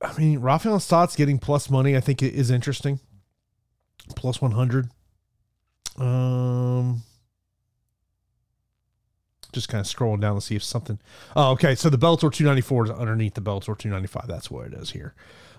I 0.01 0.17
mean, 0.19 0.41
Raufeon 0.41 0.79
Stots 0.79 1.17
getting 1.17 1.39
plus 1.39 1.71
money. 1.71 1.97
I 1.97 2.01
think 2.01 2.23
is 2.23 2.51
interesting. 2.51 3.01
Plus 4.17 4.41
100. 4.41 4.89
Um 5.99 7.03
just 9.53 9.69
kind 9.69 9.85
of 9.85 9.93
scrolling 9.93 10.21
down 10.21 10.35
to 10.35 10.41
see 10.41 10.57
if 10.57 10.63
something. 10.63 10.99
Oh, 11.37 11.53
okay. 11.53 11.75
So 11.75 11.91
the 11.91 11.99
Bellator 11.99 12.33
294 12.33 12.85
is 12.87 12.91
underneath 12.91 13.35
the 13.35 13.43
Bellator 13.43 13.77
295. 13.77 14.27
That's 14.27 14.51
what 14.51 14.67
it 14.67 14.75
is 14.75 14.91
here. 14.91 15.15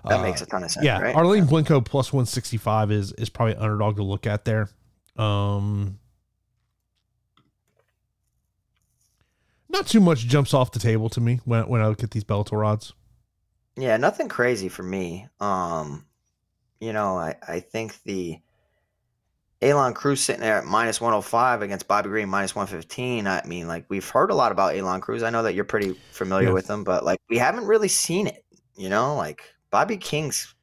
That 0.05 0.19
uh, 0.19 0.23
makes 0.23 0.41
a 0.41 0.45
ton 0.45 0.63
of 0.63 0.71
sense. 0.71 0.85
Yeah, 0.85 0.99
right? 0.99 1.15
Arlene 1.15 1.45
Blencowe 1.45 1.83
plus 1.83 2.11
165 2.11 2.91
is 2.91 3.11
is 3.13 3.29
probably 3.29 3.55
underdog 3.55 3.95
to 3.97 4.03
look 4.03 4.27
at 4.27 4.45
there. 4.45 4.69
Um, 5.15 5.99
not 9.69 9.87
too 9.87 10.01
much 10.01 10.19
jumps 10.19 10.53
off 10.53 10.71
the 10.71 10.79
table 10.79 11.09
to 11.09 11.21
me 11.21 11.39
when 11.45 11.67
when 11.67 11.81
I 11.81 11.87
look 11.87 12.03
at 12.03 12.11
these 12.11 12.23
Bellator 12.23 12.65
odds. 12.65 12.93
Yeah, 13.75 13.97
nothing 13.97 14.27
crazy 14.27 14.69
for 14.69 14.83
me. 14.83 15.27
Um, 15.39 16.05
you 16.79 16.93
know, 16.93 17.17
I 17.17 17.35
I 17.47 17.59
think 17.61 18.01
the 18.03 18.39
Aalon 19.63 19.95
Cruz 19.95 20.21
sitting 20.21 20.41
there 20.41 20.57
at 20.57 20.65
minus 20.65 20.99
105 20.99 21.61
against 21.61 21.87
Bobby 21.87 22.09
Green 22.09 22.27
minus 22.27 22.55
115. 22.55 23.25
I 23.25 23.43
mean, 23.45 23.67
like 23.67 23.85
we've 23.87 24.07
heard 24.07 24.29
a 24.29 24.35
lot 24.35 24.51
about 24.51 24.73
Aalon 24.73 25.01
Cruz. 25.01 25.23
I 25.23 25.29
know 25.29 25.43
that 25.43 25.55
you're 25.55 25.63
pretty 25.63 25.93
familiar 26.11 26.49
yeah. 26.49 26.53
with 26.53 26.69
him, 26.69 26.83
but 26.83 27.05
like 27.05 27.19
we 27.29 27.37
haven't 27.37 27.65
really 27.65 27.87
seen 27.87 28.27
it. 28.27 28.43
You 28.75 28.89
know, 28.89 29.15
like 29.15 29.43
Bobby 29.73 29.97
King's 29.97 30.53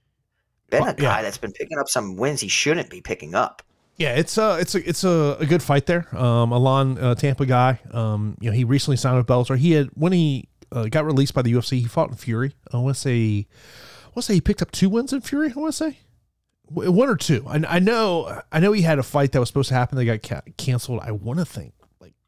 been 0.70 0.86
a 0.86 0.94
guy 0.94 1.16
yeah. 1.16 1.22
that's 1.22 1.36
been 1.36 1.50
picking 1.50 1.80
up 1.80 1.88
some 1.88 2.14
wins 2.14 2.40
he 2.40 2.46
shouldn't 2.46 2.88
be 2.90 3.00
picking 3.00 3.34
up. 3.34 3.60
Yeah, 3.96 4.14
it's 4.14 4.38
a 4.38 4.56
it's 4.60 4.76
a 4.76 4.88
it's 4.88 5.02
a, 5.02 5.36
a 5.40 5.46
good 5.46 5.64
fight 5.64 5.86
there. 5.86 6.06
Um, 6.16 6.50
Aalon 6.50 7.02
uh, 7.02 7.16
Tampa 7.16 7.44
guy. 7.44 7.80
Um, 7.92 8.36
you 8.40 8.50
know, 8.50 8.56
he 8.56 8.62
recently 8.62 8.96
signed 8.96 9.16
with 9.16 9.26
Bellator. 9.26 9.58
He 9.58 9.72
had 9.72 9.88
when 9.94 10.12
he 10.12 10.48
uh, 10.70 10.84
got 10.84 11.04
released 11.04 11.34
by 11.34 11.42
the 11.42 11.52
UFC, 11.52 11.80
he 11.80 11.86
fought 11.86 12.10
in 12.10 12.14
Fury. 12.14 12.54
I 12.72 12.76
want 12.76 12.94
to 12.94 13.00
say, 13.00 13.48
I 14.04 14.06
want 14.06 14.14
to 14.18 14.22
say 14.22 14.34
he 14.34 14.40
picked 14.40 14.62
up 14.62 14.70
two 14.70 14.88
wins 14.88 15.12
in 15.12 15.22
Fury. 15.22 15.52
I 15.54 15.58
want 15.58 15.74
to 15.74 15.76
say 15.76 15.98
one 16.68 17.08
or 17.08 17.16
two. 17.16 17.44
I, 17.48 17.64
I 17.68 17.78
know 17.80 18.42
I 18.52 18.60
know 18.60 18.70
he 18.70 18.82
had 18.82 19.00
a 19.00 19.02
fight 19.02 19.32
that 19.32 19.40
was 19.40 19.48
supposed 19.48 19.70
to 19.70 19.74
happen 19.74 19.98
that 19.98 20.04
got 20.04 20.22
ca- 20.22 20.52
canceled. 20.56 21.00
I 21.02 21.10
want 21.10 21.40
to 21.40 21.44
think 21.44 21.74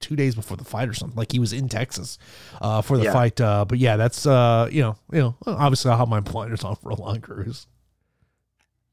two 0.03 0.17
days 0.17 0.35
before 0.35 0.57
the 0.57 0.65
fight 0.65 0.89
or 0.89 0.95
something. 0.95 1.17
Like 1.17 1.33
he 1.33 1.39
was 1.39 1.53
in 1.53 1.69
Texas 1.69 2.19
uh, 2.61 2.83
for 2.83 2.99
the 2.99 3.05
yeah. 3.05 3.13
fight. 3.13 3.41
Uh, 3.41 3.65
but 3.65 3.79
yeah, 3.79 3.97
that's 3.97 4.27
uh, 4.27 4.69
you 4.71 4.83
know 4.83 4.97
you 5.13 5.21
know 5.21 5.37
obviously 5.47 5.91
I'll 5.91 5.99
have 5.99 6.09
my 6.09 6.21
blinders 6.33 6.65
on 6.65 6.77
for 6.77 6.91
Aalon 6.91 7.23
Cruz. 7.23 7.67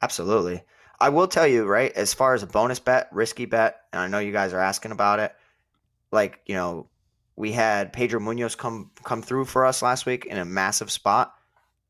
Absolutely. 0.02 0.64
I 1.02 1.10
will 1.10 1.28
tell 1.28 1.48
you, 1.48 1.66
right, 1.66 1.92
as 1.94 2.14
far 2.14 2.34
as 2.34 2.44
a 2.44 2.48
bonus 2.48 2.80
bet, 2.80 3.08
risky 3.12 3.46
bet, 3.46 3.82
and 3.94 4.02
I 4.02 4.08
know 4.08 4.20
you 4.20 4.34
guys 4.34 4.54
are 4.54 4.60
asking 4.60 4.92
about 4.92 5.20
it. 5.20 5.34
Like, 6.12 6.42
you 6.46 6.56
know, 6.56 6.90
we 7.38 7.54
had 7.54 7.94
Pedro 7.94 8.20
Munoz 8.20 8.56
come 8.56 8.92
come 9.04 9.22
through 9.22 9.46
for 9.46 9.66
us 9.66 9.82
last 9.82 10.06
week 10.06 10.26
in 10.26 10.38
a 10.38 10.46
massive 10.46 10.92
spot. 10.92 11.34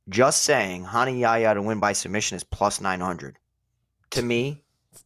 Just 0.10 0.44
saying, 0.44 0.86
Rani 0.86 1.20
Yahya 1.20 1.54
to 1.54 1.62
win 1.62 1.80
by 1.80 1.94
submission 1.94 2.36
is 2.36 2.44
plus 2.44 2.82
900 2.82 3.38
to 4.12 4.22
me, 4.22 4.64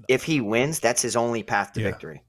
if 0.08 0.24
he 0.24 0.42
wins, 0.42 0.80
that's 0.80 1.02
his 1.02 1.16
only 1.16 1.44
path 1.44 1.74
to 1.74 1.82
yeah. 1.82 1.90
victory. 1.90 2.24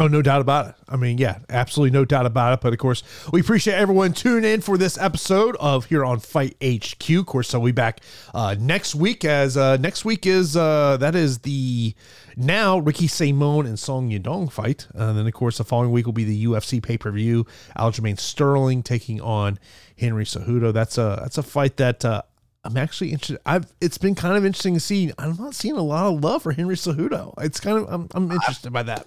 Oh, 0.00 0.08
no 0.08 0.22
doubt 0.22 0.40
about 0.40 0.68
it. 0.68 0.74
I 0.88 0.96
mean, 0.96 1.18
yeah, 1.18 1.40
absolutely 1.50 1.90
no 1.90 2.06
doubt 2.06 2.24
about 2.24 2.54
it. 2.54 2.62
But 2.62 2.72
of 2.72 2.78
course, 2.78 3.02
we 3.34 3.42
appreciate 3.42 3.74
everyone 3.74 4.14
tuning 4.14 4.50
in 4.50 4.62
for 4.62 4.78
this 4.78 4.96
episode 4.96 5.58
of 5.60 5.84
here 5.84 6.06
on 6.06 6.20
Fight 6.20 6.56
HQ. 6.64 7.10
Of 7.10 7.26
course, 7.26 7.52
I'll 7.52 7.62
be 7.62 7.70
back 7.70 8.00
uh, 8.32 8.56
next 8.58 8.94
week 8.94 9.26
as 9.26 9.58
uh, 9.58 9.76
next 9.76 10.06
week 10.06 10.24
is 10.24 10.56
uh, 10.56 10.96
that 11.00 11.14
is 11.14 11.40
the 11.40 11.94
now 12.34 12.78
Ricky 12.78 13.08
Simon 13.08 13.66
and 13.66 13.78
Song 13.78 14.08
Yadong 14.08 14.50
fight. 14.50 14.88
And 14.94 15.18
then, 15.18 15.26
of 15.26 15.34
course, 15.34 15.58
the 15.58 15.64
following 15.64 15.92
week 15.92 16.06
will 16.06 16.14
be 16.14 16.24
the 16.24 16.46
UFC 16.46 16.82
pay 16.82 16.96
per 16.96 17.10
view. 17.10 17.44
Aljamain 17.76 18.18
Sterling 18.18 18.82
taking 18.82 19.20
on 19.20 19.58
Henry 19.98 20.24
Cejudo. 20.24 20.72
That's 20.72 20.96
a 20.96 21.18
that's 21.20 21.36
a 21.36 21.42
fight 21.42 21.76
that 21.76 22.06
uh, 22.06 22.22
I'm 22.64 22.78
actually 22.78 23.12
interested. 23.12 23.42
I've 23.44 23.70
it's 23.82 23.98
been 23.98 24.14
kind 24.14 24.38
of 24.38 24.46
interesting 24.46 24.72
to 24.72 24.80
see. 24.80 25.12
I'm 25.18 25.36
not 25.36 25.54
seeing 25.54 25.76
a 25.76 25.82
lot 25.82 26.06
of 26.06 26.24
love 26.24 26.42
for 26.44 26.52
Henry 26.52 26.76
Cejudo. 26.76 27.34
It's 27.42 27.60
kind 27.60 27.76
of 27.76 27.86
I'm 27.92 28.08
I'm 28.14 28.30
interested 28.32 28.72
by 28.72 28.84
that. 28.84 29.06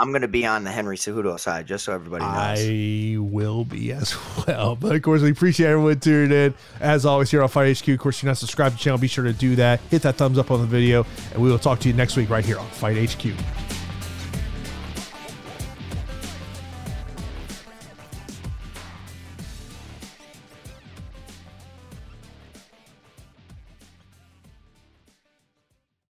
I'm 0.00 0.10
going 0.10 0.22
to 0.22 0.28
be 0.28 0.46
on 0.46 0.62
the 0.62 0.70
Henry 0.70 0.96
Cejudo 0.96 1.40
side, 1.40 1.66
just 1.66 1.84
so 1.84 1.92
everybody 1.92 2.24
knows. 2.24 2.32
I 2.34 3.16
will 3.18 3.64
be 3.64 3.92
as 3.92 4.14
well. 4.46 4.76
But 4.76 4.94
of 4.94 5.02
course, 5.02 5.22
we 5.22 5.30
appreciate 5.32 5.66
everyone 5.66 5.98
tuning 5.98 6.30
in. 6.30 6.54
As 6.80 7.04
always, 7.04 7.30
here 7.32 7.42
on 7.42 7.48
Fight 7.48 7.76
HQ. 7.76 7.88
Of 7.88 7.98
course, 7.98 8.18
if 8.18 8.22
you're 8.22 8.30
not 8.30 8.38
subscribed 8.38 8.74
to 8.74 8.78
the 8.78 8.84
channel. 8.84 8.98
Be 8.98 9.08
sure 9.08 9.24
to 9.24 9.32
do 9.32 9.56
that. 9.56 9.80
Hit 9.90 10.02
that 10.02 10.14
thumbs 10.14 10.38
up 10.38 10.52
on 10.52 10.60
the 10.60 10.66
video, 10.66 11.04
and 11.32 11.42
we 11.42 11.50
will 11.50 11.58
talk 11.58 11.80
to 11.80 11.88
you 11.88 11.94
next 11.94 12.16
week 12.16 12.30
right 12.30 12.44
here 12.44 12.58
on 12.58 12.66
Fight 12.68 13.10
HQ. 13.10 13.67